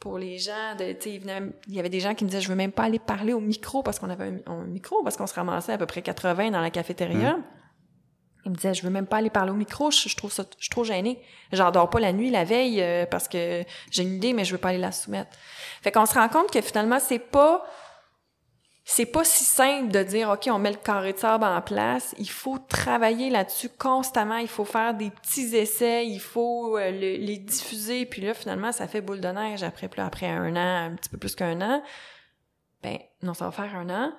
pour 0.00 0.18
les 0.18 0.38
gens 0.38 0.74
de 0.78 0.92
tu 0.92 1.10
sais 1.10 1.22
il 1.68 1.74
y 1.74 1.78
avait 1.78 1.88
des 1.88 2.00
gens 2.00 2.14
qui 2.14 2.24
me 2.24 2.28
disaient 2.28 2.42
je 2.42 2.48
veux 2.48 2.54
même 2.54 2.72
pas 2.72 2.84
aller 2.84 2.98
parler 2.98 3.32
au 3.32 3.40
micro 3.40 3.82
parce 3.82 3.98
qu'on 3.98 4.10
avait 4.10 4.42
un, 4.46 4.52
un 4.52 4.66
micro 4.66 5.02
parce 5.02 5.16
qu'on 5.16 5.26
se 5.26 5.34
ramassait 5.34 5.72
à 5.72 5.78
peu 5.78 5.86
près 5.86 6.02
80 6.02 6.50
dans 6.50 6.60
la 6.60 6.70
cafétéria. 6.70 7.38
Il 8.46 8.50
me 8.50 8.54
disait, 8.54 8.74
je 8.74 8.82
veux 8.84 8.90
même 8.90 9.08
pas 9.08 9.16
aller 9.16 9.28
parler 9.28 9.50
au 9.50 9.56
micro, 9.56 9.90
je, 9.90 10.08
je 10.08 10.16
trouve 10.16 10.32
ça, 10.32 10.44
je 10.56 10.62
suis 10.62 10.70
trop 10.70 10.84
gênée. 10.84 11.20
J'en 11.50 11.72
dors 11.72 11.90
pas 11.90 11.98
la 11.98 12.12
nuit, 12.12 12.30
la 12.30 12.44
veille, 12.44 12.80
euh, 12.80 13.04
parce 13.04 13.26
que 13.26 13.64
j'ai 13.90 14.02
une 14.04 14.14
idée, 14.14 14.32
mais 14.32 14.44
je 14.44 14.52
veux 14.52 14.58
pas 14.58 14.68
aller 14.68 14.78
la 14.78 14.92
soumettre. 14.92 15.36
Fait 15.82 15.90
qu'on 15.90 16.06
se 16.06 16.14
rend 16.14 16.28
compte 16.28 16.52
que 16.52 16.60
finalement, 16.60 17.00
c'est 17.00 17.18
pas, 17.18 17.66
c'est 18.88 19.06
pas 19.06 19.24
si 19.24 19.42
simple 19.42 19.90
de 19.90 20.00
dire, 20.04 20.30
OK, 20.30 20.48
on 20.48 20.60
met 20.60 20.70
le 20.70 20.76
carré 20.76 21.12
de 21.12 21.18
sable 21.18 21.42
en 21.44 21.60
place. 21.60 22.14
Il 22.18 22.30
faut 22.30 22.56
travailler 22.58 23.30
là-dessus 23.30 23.68
constamment. 23.68 24.36
Il 24.36 24.46
faut 24.46 24.64
faire 24.64 24.94
des 24.94 25.10
petits 25.10 25.56
essais. 25.56 26.06
Il 26.06 26.20
faut 26.20 26.78
euh, 26.78 26.92
le- 26.92 27.16
les 27.16 27.38
diffuser. 27.38 28.06
Puis 28.06 28.22
là, 28.22 28.32
finalement, 28.32 28.70
ça 28.70 28.86
fait 28.86 29.00
boule 29.00 29.20
de 29.20 29.26
neige 29.28 29.64
après, 29.64 29.90
là, 29.96 30.06
après 30.06 30.28
un 30.28 30.54
an, 30.54 30.92
un 30.92 30.94
petit 30.94 31.08
peu 31.10 31.18
plus 31.18 31.34
qu'un 31.34 31.60
an. 31.62 31.82
Ben, 32.84 32.98
non, 33.22 33.34
ça 33.34 33.46
va 33.46 33.50
faire 33.50 33.74
un 33.76 33.90
an. 33.90 34.12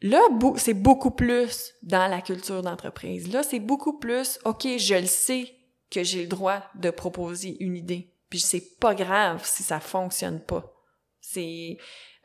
Là, 0.00 0.20
c'est 0.56 0.72
beaucoup 0.74 1.10
plus 1.10 1.74
dans 1.82 2.06
la 2.10 2.22
culture 2.22 2.62
d'entreprise. 2.62 3.30
Là, 3.30 3.42
c'est 3.42 3.60
beaucoup 3.60 3.98
plus, 3.98 4.38
OK, 4.46 4.66
je 4.78 4.94
le 4.94 5.06
sais 5.06 5.54
que 5.90 6.02
j'ai 6.02 6.22
le 6.22 6.28
droit 6.28 6.62
de 6.76 6.88
proposer 6.88 7.58
une 7.60 7.76
idée. 7.76 8.10
Puis 8.30 8.40
c'est 8.40 8.78
pas 8.80 8.94
grave 8.94 9.42
si 9.44 9.62
ça 9.62 9.80
fonctionne 9.80 10.40
pas. 10.40 10.72
C'est, 11.20 11.76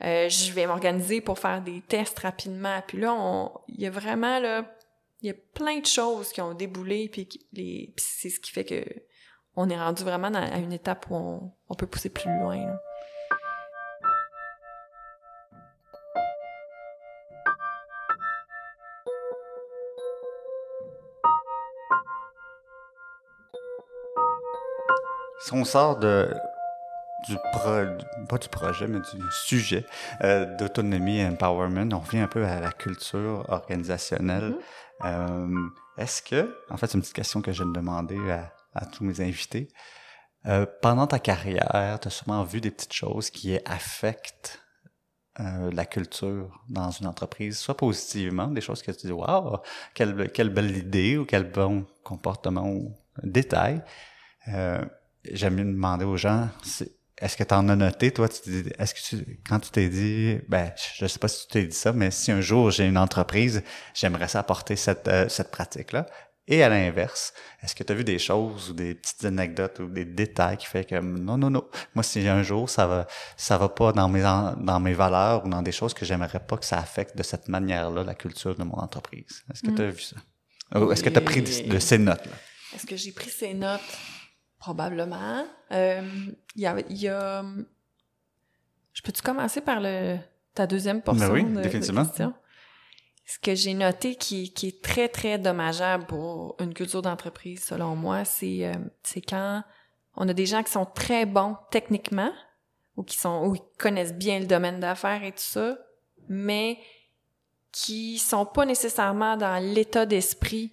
euh, 0.03 0.29
je 0.29 0.51
vais 0.53 0.65
m'organiser 0.65 1.21
pour 1.21 1.39
faire 1.39 1.61
des 1.61 1.81
tests 1.81 2.19
rapidement. 2.19 2.81
Puis 2.87 2.99
là, 2.99 3.51
il 3.67 3.81
y 3.81 3.87
a 3.87 3.89
vraiment 3.89 4.39
là, 4.39 4.65
il 5.21 5.27
y 5.27 5.31
a 5.31 5.35
plein 5.53 5.79
de 5.79 5.85
choses 5.85 6.31
qui 6.31 6.41
ont 6.41 6.53
déboulé. 6.53 7.09
Puis, 7.09 7.27
puis 7.53 7.93
c'est 7.97 8.29
ce 8.29 8.39
qui 8.39 8.51
fait 8.51 8.65
que 8.65 8.85
on 9.55 9.69
est 9.69 9.77
rendu 9.77 10.03
vraiment 10.03 10.33
à 10.33 10.57
une 10.57 10.71
étape 10.71 11.07
où 11.09 11.15
on, 11.15 11.51
on 11.67 11.75
peut 11.75 11.87
pousser 11.87 12.09
plus 12.09 12.29
loin. 12.39 12.57
là. 12.57 12.81
Si 25.41 25.53
on 25.53 25.65
sort 25.65 25.97
de 25.97 26.31
du 27.27 27.35
pro, 27.53 27.69
pas 28.27 28.37
du 28.37 28.49
projet, 28.49 28.87
mais 28.87 28.99
du 28.99 29.31
sujet 29.31 29.85
euh, 30.23 30.45
d'autonomie 30.57 31.19
et 31.19 31.25
empowerment, 31.25 31.93
on 31.93 31.99
revient 31.99 32.19
un 32.19 32.27
peu 32.27 32.45
à 32.45 32.59
la 32.59 32.71
culture 32.71 33.45
organisationnelle. 33.49 34.55
Euh, 35.03 35.47
Est-ce 35.97 36.21
que, 36.21 36.55
en 36.69 36.77
fait, 36.77 36.87
c'est 36.87 36.95
une 36.95 37.01
petite 37.01 37.15
question 37.15 37.41
que 37.41 37.51
de 37.51 37.73
demander 37.73 38.19
à, 38.31 38.53
à 38.73 38.85
tous 38.85 39.03
mes 39.03 39.21
invités. 39.21 39.69
Euh, 40.45 40.65
pendant 40.81 41.07
ta 41.07 41.19
carrière, 41.19 41.99
tu 42.01 42.07
as 42.07 42.11
sûrement 42.11 42.43
vu 42.43 42.61
des 42.61 42.71
petites 42.71 42.93
choses 42.93 43.29
qui 43.29 43.57
affectent 43.65 44.61
euh, 45.39 45.69
la 45.73 45.85
culture 45.85 46.63
dans 46.69 46.91
une 46.91 47.07
entreprise, 47.07 47.57
soit 47.57 47.75
positivement, 47.75 48.47
des 48.47 48.61
choses 48.61 48.81
que 48.81 48.91
tu 48.91 49.07
dis, 49.07 49.13
waouh, 49.13 49.57
quelle, 49.93 50.31
quelle 50.31 50.49
belle 50.49 50.75
idée 50.75 51.17
ou 51.17 51.25
quel 51.25 51.49
bon 51.51 51.85
comportement 52.03 52.69
ou 52.69 52.93
détail. 53.23 53.83
Euh, 54.47 54.83
J'aime 55.31 55.55
mieux 55.55 55.65
demander 55.65 56.05
aux 56.05 56.15
gens, 56.15 56.47
est-ce 57.21 57.35
que 57.37 57.43
tu 57.43 57.53
en 57.53 57.67
as 57.69 57.75
noté, 57.75 58.11
toi, 58.11 58.27
est-ce 58.27 58.93
que 58.93 58.99
tu, 58.99 59.39
quand 59.47 59.59
tu 59.59 59.71
t'es 59.71 59.89
dit, 59.89 60.39
ben, 60.47 60.71
je 60.95 61.05
sais 61.05 61.19
pas 61.19 61.27
si 61.27 61.47
tu 61.47 61.53
t'es 61.53 61.65
dit 61.65 61.75
ça, 61.75 61.91
mais 61.91 62.11
si 62.11 62.31
un 62.31 62.41
jour 62.41 62.71
j'ai 62.71 62.85
une 62.85 62.97
entreprise, 62.97 63.63
j'aimerais 63.93 64.27
ça 64.27 64.39
apporter 64.39 64.75
cette, 64.75 65.07
euh, 65.07 65.27
cette 65.27 65.51
pratique-là. 65.51 66.05
Et 66.51 66.63
à 66.63 66.69
l'inverse, 66.69 67.33
est-ce 67.61 67.75
que 67.75 67.83
tu 67.83 67.93
as 67.93 67.95
vu 67.95 68.03
des 68.03 68.17
choses 68.17 68.71
ou 68.71 68.73
des 68.73 68.95
petites 68.95 69.23
anecdotes 69.23 69.79
ou 69.79 69.87
des 69.87 70.05
détails 70.05 70.57
qui 70.57 70.65
fait 70.65 70.83
que 70.83 70.99
non, 70.99 71.37
non, 71.37 71.51
non, 71.51 71.63
moi 71.93 72.03
si 72.03 72.27
un 72.27 72.41
jour 72.41 72.67
ça 72.67 72.87
va, 72.87 73.05
ça 73.37 73.59
va 73.59 73.69
pas 73.69 73.91
dans 73.91 74.09
mes, 74.09 74.21
dans 74.21 74.79
mes 74.79 74.93
valeurs 74.93 75.45
ou 75.45 75.49
dans 75.49 75.61
des 75.61 75.71
choses 75.71 75.93
que 75.93 76.05
j'aimerais 76.05 76.39
pas 76.39 76.57
que 76.57 76.65
ça 76.65 76.79
affecte 76.79 77.15
de 77.15 77.21
cette 77.21 77.49
manière-là 77.49 78.03
la 78.03 78.15
culture 78.15 78.55
de 78.55 78.63
mon 78.63 78.79
entreprise? 78.79 79.43
Est-ce 79.53 79.61
que 79.61 79.75
tu 79.75 79.81
as 79.81 79.91
vu 79.91 80.01
ça? 80.01 80.15
Ou 80.79 80.91
est-ce 80.91 81.03
que 81.03 81.09
tu 81.09 81.17
as 81.17 81.21
pris 81.21 81.43
de, 81.43 81.71
de 81.71 81.79
ces 81.79 81.99
notes-là? 81.99 82.33
Est-ce 82.73 82.87
que 82.87 82.95
j'ai 82.95 83.11
pris 83.11 83.29
ces 83.29 83.53
notes? 83.53 83.81
Probablement. 84.59 85.45
Euh, 85.71 86.01
Il 86.55 86.61
y 86.61 86.65
a... 86.67 86.75
il 86.89 86.97
y 86.97 87.07
a- 87.07 87.43
Je 88.93 89.01
peux-tu 89.01 89.21
commencer 89.21 89.61
par 89.61 89.79
le 89.81 90.17
ta 90.53 90.67
deuxième 90.67 91.01
portion 91.01 91.27
Ben 91.27 91.33
oui, 91.33 91.43
de, 91.55 91.61
définitivement. 91.61 92.05
question? 92.05 92.33
Ce 93.25 93.37
que 93.39 93.53
j'ai 93.55 93.73
noté 93.75 94.15
qui, 94.15 94.51
qui 94.53 94.67
est 94.69 94.81
très, 94.83 95.07
très 95.07 95.37
dommageable 95.37 96.05
pour 96.07 96.55
une 96.59 96.73
culture 96.73 97.01
d'entreprise, 97.03 97.63
selon 97.63 97.95
moi, 97.95 98.25
c'est 98.25 98.65
euh, 98.65 98.73
c'est 99.03 99.21
quand 99.21 99.63
on 100.15 100.27
a 100.27 100.33
des 100.33 100.47
gens 100.47 100.63
qui 100.63 100.71
sont 100.71 100.85
très 100.87 101.25
bons 101.27 101.55
techniquement 101.71 102.31
ou 102.97 103.03
qui 103.03 103.17
sont 103.17 103.45
ou 103.45 103.53
qui 103.53 103.61
connaissent 103.77 104.15
bien 104.15 104.39
le 104.39 104.47
domaine 104.47 104.79
d'affaires 104.79 105.23
et 105.23 105.31
tout 105.31 105.37
ça, 105.37 105.77
mais 106.27 106.79
qui 107.71 108.17
sont 108.17 108.47
pas 108.47 108.65
nécessairement 108.65 109.37
dans 109.37 109.63
l'état 109.63 110.07
d'esprit 110.07 110.71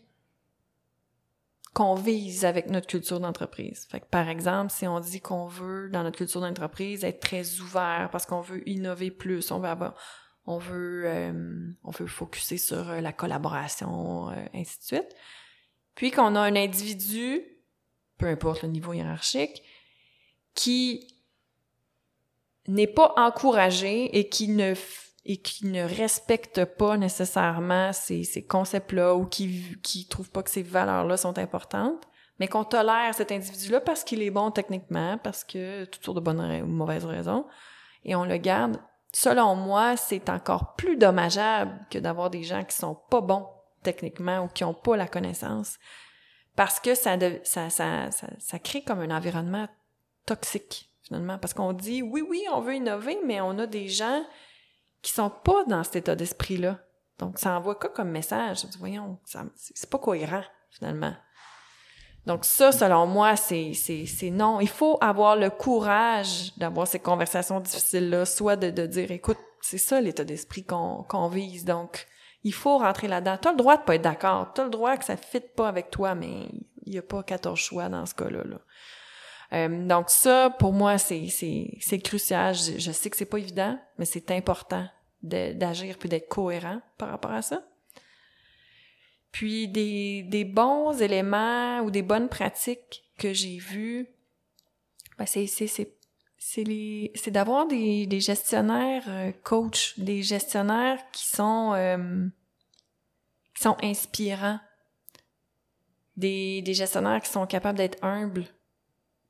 qu'on 1.76 1.94
vise 1.94 2.46
avec 2.46 2.70
notre 2.70 2.86
culture 2.86 3.20
d'entreprise. 3.20 3.86
Fait 3.90 4.00
que 4.00 4.06
par 4.06 4.30
exemple, 4.30 4.72
si 4.72 4.86
on 4.86 4.98
dit 4.98 5.20
qu'on 5.20 5.44
veut 5.44 5.90
dans 5.90 6.04
notre 6.04 6.16
culture 6.16 6.40
d'entreprise 6.40 7.04
être 7.04 7.20
très 7.20 7.60
ouvert 7.60 8.08
parce 8.10 8.24
qu'on 8.24 8.40
veut 8.40 8.66
innover 8.66 9.10
plus, 9.10 9.50
on 9.50 9.58
veut 9.58 9.68
avoir 9.68 9.94
on 10.46 10.56
veut 10.56 11.02
euh, 11.04 11.68
on 11.84 11.90
veut 11.90 12.06
focuser 12.06 12.56
sur 12.56 12.88
euh, 12.88 13.02
la 13.02 13.12
collaboration 13.12 14.30
euh, 14.30 14.46
ainsi 14.54 14.78
de 14.78 14.84
suite. 14.84 15.16
Puis 15.94 16.10
qu'on 16.12 16.34
a 16.34 16.40
un 16.40 16.56
individu, 16.56 17.42
peu 18.16 18.24
importe 18.24 18.62
le 18.62 18.70
niveau 18.70 18.94
hiérarchique, 18.94 19.62
qui 20.54 21.06
n'est 22.68 22.86
pas 22.86 23.12
encouragé 23.18 24.18
et 24.18 24.30
qui 24.30 24.48
ne 24.48 24.72
et 25.28 25.38
qui 25.38 25.66
ne 25.66 25.82
respecte 25.82 26.64
pas 26.64 26.96
nécessairement 26.96 27.92
ces, 27.92 28.22
ces 28.22 28.44
concepts-là 28.44 29.14
ou 29.16 29.26
qui 29.26 29.76
qui 29.82 30.06
trouve 30.06 30.30
pas 30.30 30.42
que 30.42 30.50
ces 30.50 30.62
valeurs-là 30.62 31.16
sont 31.16 31.38
importantes, 31.38 32.06
mais 32.38 32.46
qu'on 32.46 32.64
tolère 32.64 33.12
cet 33.14 33.32
individu-là 33.32 33.80
parce 33.80 34.04
qu'il 34.04 34.22
est 34.22 34.30
bon 34.30 34.52
techniquement, 34.52 35.18
parce 35.18 35.42
que 35.42 35.84
toutes 35.86 36.04
sortes 36.04 36.16
de 36.16 36.22
bonnes 36.22 36.62
ou 36.62 36.66
mauvaises 36.66 37.04
raisons, 37.04 37.44
et 38.04 38.14
on 38.14 38.24
le 38.24 38.36
garde. 38.36 38.78
Selon 39.12 39.56
moi, 39.56 39.96
c'est 39.96 40.28
encore 40.28 40.74
plus 40.74 40.96
dommageable 40.96 41.86
que 41.90 41.98
d'avoir 41.98 42.30
des 42.30 42.42
gens 42.42 42.64
qui 42.64 42.76
sont 42.76 42.98
pas 43.10 43.20
bons 43.20 43.48
techniquement 43.82 44.44
ou 44.44 44.48
qui 44.48 44.62
ont 44.62 44.74
pas 44.74 44.96
la 44.96 45.08
connaissance, 45.08 45.78
parce 46.54 46.78
que 46.78 46.94
ça, 46.94 47.16
ça, 47.42 47.70
ça, 47.70 48.10
ça 48.10 48.58
crée 48.58 48.82
comme 48.82 49.00
un 49.00 49.14
environnement 49.14 49.68
toxique 50.24 50.90
finalement, 51.02 51.38
parce 51.38 51.54
qu'on 51.54 51.72
dit 51.72 52.02
oui, 52.02 52.22
oui, 52.28 52.44
on 52.52 52.60
veut 52.60 52.74
innover, 52.74 53.18
mais 53.24 53.40
on 53.40 53.58
a 53.58 53.66
des 53.66 53.88
gens 53.88 54.24
qui 55.02 55.12
sont 55.12 55.30
pas 55.30 55.64
dans 55.64 55.84
cet 55.84 55.96
état 55.96 56.16
d'esprit-là. 56.16 56.80
Donc, 57.18 57.38
ça 57.38 57.56
envoie 57.56 57.76
quoi 57.76 57.90
comme 57.90 58.10
message? 58.10 58.66
Voyons, 58.78 59.18
c'est 59.54 59.90
pas 59.90 59.98
cohérent, 59.98 60.42
finalement. 60.70 61.14
Donc, 62.26 62.44
ça, 62.44 62.72
selon 62.72 63.06
moi, 63.06 63.36
c'est, 63.36 63.72
non. 64.32 64.60
Il 64.60 64.68
faut 64.68 64.98
avoir 65.00 65.36
le 65.36 65.48
courage 65.48 66.56
d'avoir 66.56 66.86
ces 66.86 66.98
conversations 66.98 67.60
difficiles-là, 67.60 68.26
soit 68.26 68.56
de, 68.56 68.70
de 68.70 68.86
dire, 68.86 69.10
écoute, 69.12 69.38
c'est 69.60 69.78
ça 69.78 70.00
l'état 70.00 70.24
d'esprit 70.24 70.64
qu'on, 70.64 71.04
qu'on 71.08 71.28
vise. 71.28 71.64
Donc, 71.64 72.06
il 72.42 72.52
faut 72.52 72.78
rentrer 72.78 73.08
là-dedans. 73.08 73.38
T'as 73.40 73.52
le 73.52 73.56
droit 73.56 73.76
de 73.76 73.82
pas 73.82 73.94
être 73.94 74.02
d'accord. 74.02 74.52
T'as 74.54 74.64
le 74.64 74.70
droit 74.70 74.96
que 74.96 75.04
ça 75.04 75.16
fitte 75.16 75.54
pas 75.54 75.68
avec 75.68 75.90
toi, 75.90 76.14
mais 76.14 76.48
il 76.84 76.94
y 76.94 76.98
a 76.98 77.02
pas 77.02 77.22
14 77.22 77.58
choix 77.58 77.88
dans 77.88 78.06
ce 78.06 78.14
cas-là, 78.14 78.44
là. 78.44 78.58
Euh, 79.52 79.86
donc 79.86 80.10
ça, 80.10 80.50
pour 80.58 80.72
moi, 80.72 80.98
c'est 80.98 81.28
c'est 81.28 81.76
c'est 81.80 81.98
crucial. 81.98 82.54
Je, 82.54 82.90
sais 82.90 83.10
que 83.10 83.16
c'est 83.16 83.26
pas 83.26 83.38
évident, 83.38 83.78
mais 83.98 84.04
c'est 84.04 84.30
important 84.30 84.86
d'agir 85.22 85.98
puis 85.98 86.08
d'être 86.08 86.28
cohérent 86.28 86.80
par 86.98 87.10
rapport 87.10 87.32
à 87.32 87.42
ça. 87.42 87.64
Puis 89.32 89.68
des 89.68 90.22
des 90.24 90.44
bons 90.44 91.00
éléments 91.00 91.80
ou 91.80 91.90
des 91.90 92.02
bonnes 92.02 92.28
pratiques 92.28 93.04
que 93.18 93.32
j'ai 93.32 93.58
vues, 93.58 94.08
ben 95.18 95.26
c'est 95.26 95.46
c'est 95.46 95.66
c'est 95.66 95.94
c'est 96.38 96.64
les 96.64 97.12
c'est 97.14 97.30
d'avoir 97.30 97.66
des 97.66 98.06
des 98.06 98.20
gestionnaires 98.20 99.04
euh, 99.08 99.32
coach, 99.42 99.98
des 99.98 100.22
gestionnaires 100.22 100.98
qui 101.12 101.26
sont 101.26 101.72
euh, 101.74 102.26
qui 103.54 103.62
sont 103.62 103.76
inspirants, 103.82 104.60
des, 106.16 106.62
des 106.62 106.74
gestionnaires 106.74 107.20
qui 107.22 107.30
sont 107.30 107.46
capables 107.46 107.78
d'être 107.78 108.02
humbles. 108.04 108.44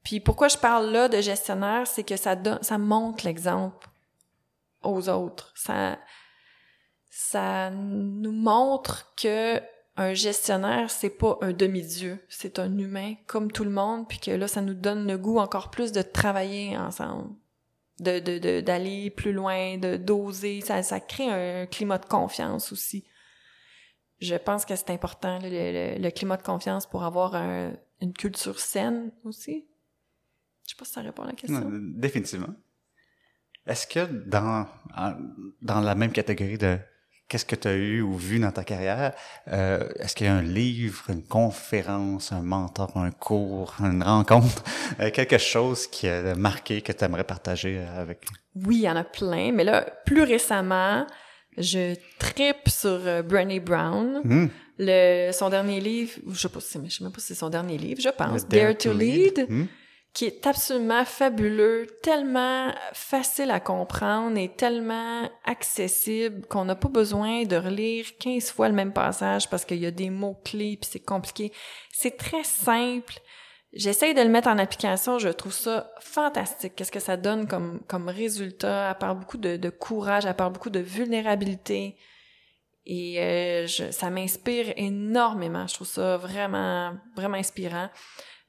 Puis 0.07 0.21
pourquoi 0.21 0.47
je 0.47 0.57
parle 0.57 0.93
là 0.93 1.09
de 1.09 1.21
gestionnaire, 1.21 1.85
c'est 1.89 2.05
que 2.05 2.17
ça 2.17 2.37
donne, 2.37 2.63
ça 2.63 2.79
montre 2.79 3.25
l'exemple 3.25 3.89
aux 4.85 5.09
autres. 5.09 5.53
Ça, 5.57 5.99
ça 7.11 7.71
nous 7.71 8.31
montre 8.31 9.13
que 9.17 9.61
un 9.97 10.15
gestionnaire, 10.15 10.91
c'est 10.91 11.11
pas 11.11 11.37
un 11.41 11.53
demi-dieu, 11.53 12.25
c'est 12.29 12.61
un 12.61 12.79
humain 12.79 13.15
comme 13.27 13.51
tout 13.51 13.65
le 13.65 13.71
monde, 13.71 14.07
puis 14.07 14.21
que 14.21 14.31
là, 14.31 14.47
ça 14.47 14.61
nous 14.61 14.75
donne 14.75 15.09
le 15.09 15.19
goût 15.19 15.41
encore 15.41 15.73
plus 15.73 15.91
de 15.91 16.03
travailler 16.03 16.79
ensemble, 16.79 17.35
de 17.99 18.61
d'aller 18.61 19.11
de, 19.11 19.11
plus 19.13 19.33
loin, 19.33 19.77
de 19.77 19.97
d'oser. 19.97 20.61
Ça, 20.61 20.85
ça 20.85 21.01
crée 21.01 21.31
un 21.31 21.67
climat 21.67 21.99
de 21.99 22.07
confiance 22.07 22.71
aussi. 22.71 23.05
Je 24.21 24.37
pense 24.37 24.65
que 24.65 24.77
c'est 24.77 24.91
important 24.91 25.41
le, 25.43 25.99
le, 25.99 26.11
climat 26.11 26.37
de 26.37 26.45
confiance 26.45 26.87
pour 26.87 27.03
avoir 27.03 27.35
une 27.35 28.13
culture 28.13 28.61
saine 28.61 29.11
aussi. 29.25 29.67
Je 30.67 30.73
sais 30.73 30.79
pas 30.79 30.85
si 30.85 30.93
ça 30.93 31.01
répond 31.01 31.23
à 31.23 31.27
la 31.27 31.33
question. 31.33 31.69
définitivement. 31.71 32.55
Est-ce 33.67 33.87
que 33.87 34.05
dans 34.29 34.67
dans 35.61 35.81
la 35.81 35.95
même 35.95 36.13
catégorie 36.13 36.59
de 36.59 36.79
qu'est-ce 37.29 37.45
que 37.45 37.57
tu 37.57 37.69
as 37.69 37.75
eu 37.75 38.01
ou 38.01 38.15
vu 38.15 38.39
dans 38.39 38.53
ta 38.53 38.65
carrière? 38.65 39.13
Euh, 39.49 39.89
est-ce 39.99 40.15
qu'il 40.15 40.27
y 40.27 40.31
a 40.31 40.35
un 40.35 40.43
livre, 40.43 41.05
une 41.09 41.25
conférence, 41.25 42.33
un 42.33 42.43
mentor, 42.43 42.97
un 42.97 43.11
cours, 43.11 43.75
une 43.81 44.03
rencontre, 44.03 44.63
euh, 45.01 45.11
quelque 45.11 45.39
chose 45.39 45.87
qui 45.87 46.09
a 46.09 46.35
marqué 46.35 46.83
que 46.83 46.93
tu 46.93 47.05
aimerais 47.05 47.25
partager 47.25 47.79
avec? 47.79 48.27
Oui, 48.55 48.77
il 48.77 48.83
y 48.83 48.91
en 48.91 48.97
a 48.97 49.05
plein, 49.05 49.53
mais 49.53 49.65
là, 49.65 49.87
plus 50.05 50.23
récemment, 50.23 51.07
je 51.59 51.95
tripe 52.19 52.69
sur 52.69 53.01
euh, 53.07 53.23
Brené 53.23 53.61
Brown. 53.61 54.21
Hmm. 54.23 54.47
Le, 54.79 55.33
son 55.33 55.49
dernier 55.49 55.81
livre, 55.81 56.13
je 56.31 56.39
sais 56.39 56.49
pas 56.51 56.61
si, 56.61 56.79
je 56.85 56.91
sais 56.91 57.03
même 57.03 57.13
pas 57.13 57.21
si 57.21 57.29
c'est 57.29 57.35
son 57.35 57.49
dernier 57.49 57.79
livre, 57.79 58.01
je 58.01 58.11
pense, 58.11 58.47
Dare, 58.47 58.77
to, 58.77 58.93
Lead. 58.93 59.47
Hmm 59.49 59.65
qui 60.17 60.25
est 60.25 60.47
absolument 60.47 61.05
fabuleux, 61.05 61.87
tellement 62.03 62.73
facile 62.95 63.51
à 63.51 63.61
comprendre 63.61 64.39
et 64.39 64.49
tellement 64.49 65.29
accessible 65.45 66.47
qu'on 66.47 66.65
n'a 66.65 66.75
pas 66.75 66.89
besoin 66.89 67.43
de 67.43 67.55
relire 67.55 68.07
15 68.19 68.51
fois 68.51 68.71
le 68.71 68.75
même 68.75 68.95
passage 68.95 69.51
parce 69.51 69.67
qu'il 69.67 69.77
y 69.77 69.85
a 69.85 69.91
des 69.91 70.09
mots-clés 70.09 70.79
puis 70.81 70.89
c'est 70.91 71.05
compliqué. 71.05 71.53
C'est 71.93 72.17
très 72.17 72.45
simple. 72.45 73.13
J'essaye 73.75 74.15
de 74.15 74.23
le 74.23 74.31
mettre 74.31 74.49
en 74.49 74.57
application, 74.57 75.19
je 75.19 75.29
trouve 75.29 75.53
ça 75.53 75.93
fantastique. 76.01 76.75
Qu'est-ce 76.77 76.93
que 76.93 76.99
ça 76.99 77.19
donne 77.19 77.47
comme, 77.47 77.81
comme 77.87 78.09
résultat? 78.09 78.89
Elle 78.89 78.99
parle 78.99 79.19
beaucoup 79.19 79.37
de, 79.37 79.69
courage, 79.69 80.25
elle 80.25 80.35
parle 80.35 80.55
beaucoup 80.55 80.71
de 80.71 80.81
vulnérabilité. 80.81 81.99
Et 82.87 83.21
euh, 83.21 83.67
ça 83.67 84.09
m'inspire 84.09 84.73
énormément. 84.79 85.67
Je 85.67 85.75
trouve 85.75 85.87
ça 85.87 86.17
vraiment, 86.17 86.95
vraiment 87.15 87.37
inspirant. 87.37 87.91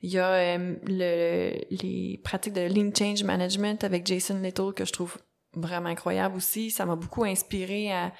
Il 0.01 0.11
y 0.11 0.19
a 0.19 0.31
euh, 0.31 0.75
le, 0.85 1.53
les 1.71 2.21
pratiques 2.23 2.53
de 2.53 2.61
Lean 2.61 2.91
Change 2.95 3.23
Management 3.23 3.83
avec 3.83 4.05
Jason 4.05 4.39
Little 4.39 4.73
que 4.73 4.85
je 4.85 4.93
trouve 4.93 5.17
vraiment 5.53 5.89
incroyable 5.89 6.35
aussi. 6.35 6.69
Ça 6.69 6.85
m'a 6.85 6.95
beaucoup 6.95 7.23
inspiré 7.23 7.91
à, 7.91 8.13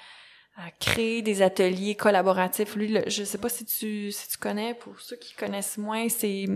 à, 0.56 0.70
créer 0.80 1.22
des 1.22 1.40
ateliers 1.40 1.94
collaboratifs. 1.94 2.74
Lui, 2.74 2.88
le, 2.88 3.02
je 3.06 3.22
sais 3.22 3.38
pas 3.38 3.48
si 3.48 3.64
tu, 3.64 4.10
si 4.10 4.28
tu 4.28 4.38
connais, 4.38 4.74
pour 4.74 4.98
ceux 5.00 5.16
qui 5.16 5.34
connaissent 5.34 5.78
moins, 5.78 6.08
c'est 6.08 6.46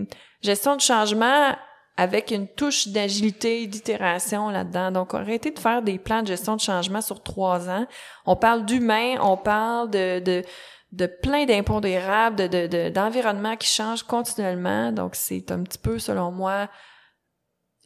gestion 0.42 0.74
de 0.74 0.80
changement 0.80 1.56
avec 1.96 2.30
une 2.30 2.48
touche 2.48 2.88
d'agilité, 2.88 3.66
d'itération 3.66 4.48
là-dedans. 4.48 4.90
Donc, 4.90 5.14
arrêtez 5.14 5.50
de 5.50 5.58
faire 5.58 5.82
des 5.82 5.98
plans 5.98 6.22
de 6.22 6.28
gestion 6.28 6.56
de 6.56 6.60
changement 6.60 7.02
sur 7.02 7.22
trois 7.22 7.68
ans. 7.68 7.86
On 8.24 8.34
parle 8.34 8.64
d'humain, 8.64 9.16
on 9.20 9.36
parle 9.36 9.90
de, 9.90 10.18
de 10.20 10.42
de 10.92 11.06
plein 11.06 11.46
d'impondérables, 11.46 12.36
de, 12.36 12.66
de, 12.66 12.88
d'environnements 12.90 13.56
qui 13.56 13.68
changent 13.68 14.02
continuellement. 14.02 14.92
Donc, 14.92 15.14
c'est 15.14 15.50
un 15.50 15.62
petit 15.62 15.78
peu, 15.78 15.98
selon 15.98 16.30
moi, 16.30 16.68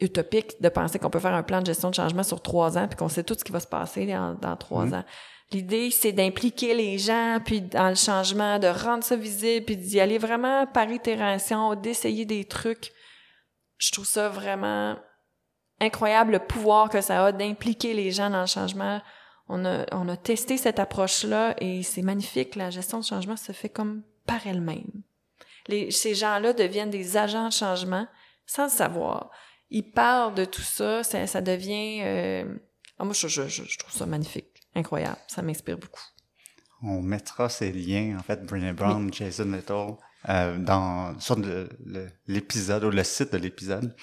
utopique 0.00 0.60
de 0.60 0.68
penser 0.68 0.98
qu'on 0.98 1.08
peut 1.08 1.20
faire 1.20 1.34
un 1.34 1.42
plan 1.42 1.60
de 1.60 1.66
gestion 1.66 1.90
de 1.90 1.94
changement 1.94 2.24
sur 2.24 2.42
trois 2.42 2.76
ans 2.76 2.86
puis 2.86 2.96
qu'on 2.96 3.08
sait 3.08 3.22
tout 3.22 3.34
ce 3.34 3.44
qui 3.44 3.52
va 3.52 3.60
se 3.60 3.66
passer 3.66 4.06
dans, 4.06 4.34
dans 4.34 4.56
trois 4.56 4.86
mmh. 4.86 4.94
ans. 4.94 5.04
L'idée, 5.52 5.92
c'est 5.92 6.10
d'impliquer 6.10 6.74
les 6.74 6.98
gens, 6.98 7.38
puis 7.44 7.60
dans 7.60 7.88
le 7.88 7.94
changement, 7.94 8.58
de 8.58 8.66
rendre 8.66 9.04
ça 9.04 9.14
visible, 9.14 9.64
puis 9.64 9.76
d'y 9.76 10.00
aller 10.00 10.18
vraiment 10.18 10.66
par 10.66 10.90
itération, 10.90 11.76
d'essayer 11.76 12.24
des 12.24 12.44
trucs. 12.44 12.92
Je 13.78 13.92
trouve 13.92 14.06
ça 14.06 14.28
vraiment 14.28 14.96
incroyable 15.80 16.32
le 16.32 16.38
pouvoir 16.40 16.88
que 16.88 17.00
ça 17.00 17.26
a 17.26 17.32
d'impliquer 17.32 17.94
les 17.94 18.10
gens 18.10 18.28
dans 18.28 18.40
le 18.40 18.46
changement 18.46 19.00
on 19.48 19.64
a, 19.64 19.86
on 19.92 20.08
a 20.08 20.16
testé 20.16 20.56
cette 20.56 20.78
approche-là 20.78 21.54
et 21.60 21.82
c'est 21.82 22.02
magnifique. 22.02 22.56
La 22.56 22.70
gestion 22.70 22.98
de 22.98 23.04
changement 23.04 23.36
se 23.36 23.52
fait 23.52 23.68
comme 23.68 24.02
par 24.26 24.46
elle-même. 24.46 25.02
Les, 25.68 25.90
ces 25.90 26.14
gens-là 26.14 26.52
deviennent 26.52 26.90
des 26.90 27.16
agents 27.16 27.48
de 27.48 27.52
changement 27.52 28.06
sans 28.46 28.64
le 28.64 28.70
savoir. 28.70 29.30
Ils 29.70 29.90
parlent 29.90 30.34
de 30.34 30.44
tout 30.44 30.62
ça, 30.62 31.02
ça, 31.02 31.26
ça 31.26 31.40
devient... 31.40 32.00
Euh... 32.02 32.58
Ah, 32.98 33.04
moi, 33.04 33.12
je, 33.12 33.28
je, 33.28 33.46
je, 33.48 33.78
trouve 33.78 33.92
ça 33.92 34.06
magnifique, 34.06 34.62
incroyable. 34.74 35.18
Ça 35.26 35.42
m'inspire 35.42 35.76
beaucoup. 35.76 36.02
On 36.82 37.02
mettra 37.02 37.48
ces 37.48 37.72
liens, 37.72 38.16
en 38.18 38.22
fait, 38.22 38.44
Brené 38.44 38.72
Brown, 38.72 39.12
Jason 39.12 39.44
Little, 39.44 39.96
euh, 40.28 40.58
dans, 40.58 41.18
sur 41.18 41.36
l'épisode 42.26 42.84
ou 42.84 42.90
le 42.90 43.04
site 43.04 43.32
de 43.32 43.38
l'épisode. 43.38 43.94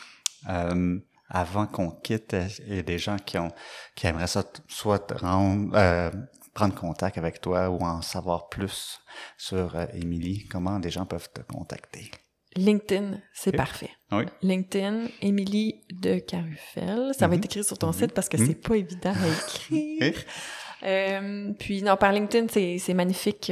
Euh, 0.50 1.00
avant 1.30 1.65
qu'on 1.65 1.91
quitte, 1.91 2.36
il 2.67 2.76
y 2.76 2.80
a 2.80 2.84
des 2.84 2.99
gens 2.99 3.17
qui 3.17 3.38
ont 3.38 3.51
qui 3.95 4.07
aimeraient 4.07 4.28
ça, 4.28 4.43
soit 4.67 5.11
rendre, 5.19 5.76
euh, 5.76 6.11
prendre 6.53 6.76
contact 6.76 7.17
avec 7.17 7.41
toi 7.41 7.69
ou 7.69 7.80
en 7.80 8.01
savoir 8.01 8.49
plus 8.49 8.99
sur 9.38 9.76
euh, 9.76 9.86
Émilie. 9.93 10.47
Comment 10.47 10.80
des 10.80 10.89
gens 10.89 11.05
peuvent 11.05 11.30
te 11.32 11.41
contacter? 11.41 12.11
LinkedIn, 12.55 13.19
c'est 13.34 13.51
parfait. 13.51 13.89
Oui? 14.11 14.26
LinkedIn, 14.43 15.07
Émilie 15.21 15.84
de 15.91 16.19
Carufel. 16.19 17.11
Ça 17.17 17.28
va 17.28 17.34
être 17.34 17.41
mhm. 17.41 17.45
écrit 17.45 17.63
sur 17.63 17.80
ton 17.80 17.88
mhm. 17.88 17.93
site 17.93 18.11
parce 18.13 18.30
que 18.30 18.38
c'est 18.38 18.49
mhm. 18.49 18.61
pas 18.61 18.76
évident 18.76 19.13
à 19.13 19.28
écrire. 19.28 20.24
euh, 20.84 21.53
puis 21.57 21.82
non, 21.82 21.97
par 21.97 22.11
LinkedIn, 22.11 22.47
c'est 22.78 22.93
magnifique. 22.93 23.51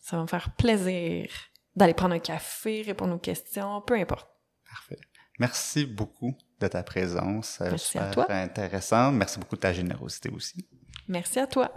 Ça 0.00 0.16
va 0.16 0.22
me 0.22 0.28
faire 0.28 0.54
plaisir 0.54 1.28
d'aller 1.76 1.92
prendre 1.92 2.14
un 2.14 2.18
café, 2.18 2.80
répondre 2.80 3.14
aux 3.14 3.18
questions, 3.18 3.82
peu 3.82 3.94
importe. 3.94 4.28
Parfait. 4.66 4.98
Merci 5.38 5.84
beaucoup 5.84 6.34
de 6.60 6.68
ta 6.68 6.82
présence. 6.82 7.58
Euh, 7.60 7.68
Merci 7.70 7.98
à 7.98 8.06
toi. 8.06 8.26
intéressant. 8.30 9.12
Merci 9.12 9.38
beaucoup 9.38 9.56
de 9.56 9.60
ta 9.60 9.72
générosité 9.72 10.30
aussi. 10.30 10.64
Merci 11.08 11.40
à 11.40 11.46
toi. 11.46 11.70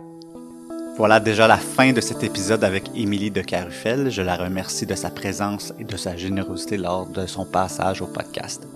Voilà 0.98 1.20
déjà 1.20 1.48
la 1.48 1.58
fin 1.58 1.94
de 1.94 2.02
cet 2.02 2.24
épisode 2.24 2.64
avec 2.64 2.90
Émilie 2.96 3.32
de 3.32 3.42
Carufel. 3.42 4.10
Je 4.10 4.22
la 4.22 4.36
remercie 4.36 4.86
de 4.86 4.96
sa 4.96 5.10
présence 5.10 5.74
et 5.80 5.84
de 5.84 5.98
sa 5.98 6.18
générosité 6.18 6.78
lors 6.78 7.08
de 7.08 7.26
son 7.26 7.46
passage 7.46 8.02
au 8.02 8.08
podcast. 8.08 8.68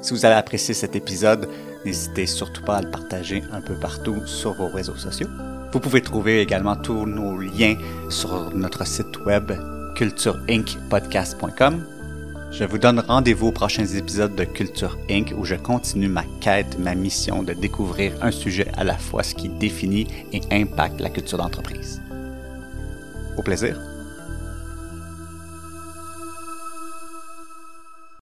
Si 0.00 0.14
vous 0.14 0.24
avez 0.24 0.36
apprécié 0.36 0.74
cet 0.74 0.96
épisode, 0.96 1.48
n'hésitez 1.84 2.26
surtout 2.26 2.62
pas 2.62 2.76
à 2.76 2.82
le 2.82 2.90
partager 2.90 3.42
un 3.52 3.60
peu 3.60 3.78
partout 3.78 4.26
sur 4.26 4.54
vos 4.54 4.68
réseaux 4.68 4.96
sociaux. 4.96 5.28
Vous 5.72 5.80
pouvez 5.80 6.00
trouver 6.00 6.40
également 6.40 6.76
tous 6.76 7.04
nos 7.04 7.38
liens 7.38 7.76
sur 8.08 8.54
notre 8.54 8.86
site 8.86 9.18
web 9.26 9.52
cultureincpodcast.com 9.96 11.97
je 12.50 12.64
vous 12.64 12.78
donne 12.78 13.00
rendez-vous 13.00 13.48
aux 13.48 13.52
prochains 13.52 13.86
épisodes 13.86 14.34
de 14.34 14.44
Culture 14.44 14.98
Inc. 15.10 15.32
où 15.36 15.44
je 15.44 15.54
continue 15.54 16.08
ma 16.08 16.24
quête, 16.40 16.78
ma 16.78 16.94
mission 16.94 17.42
de 17.42 17.52
découvrir 17.52 18.12
un 18.22 18.30
sujet 18.30 18.68
à 18.76 18.84
la 18.84 18.96
fois 18.96 19.22
ce 19.22 19.34
qui 19.34 19.48
définit 19.48 20.06
et 20.32 20.40
impacte 20.50 21.00
la 21.00 21.10
culture 21.10 21.38
d'entreprise. 21.38 22.00
Au 23.36 23.42
plaisir! 23.42 23.87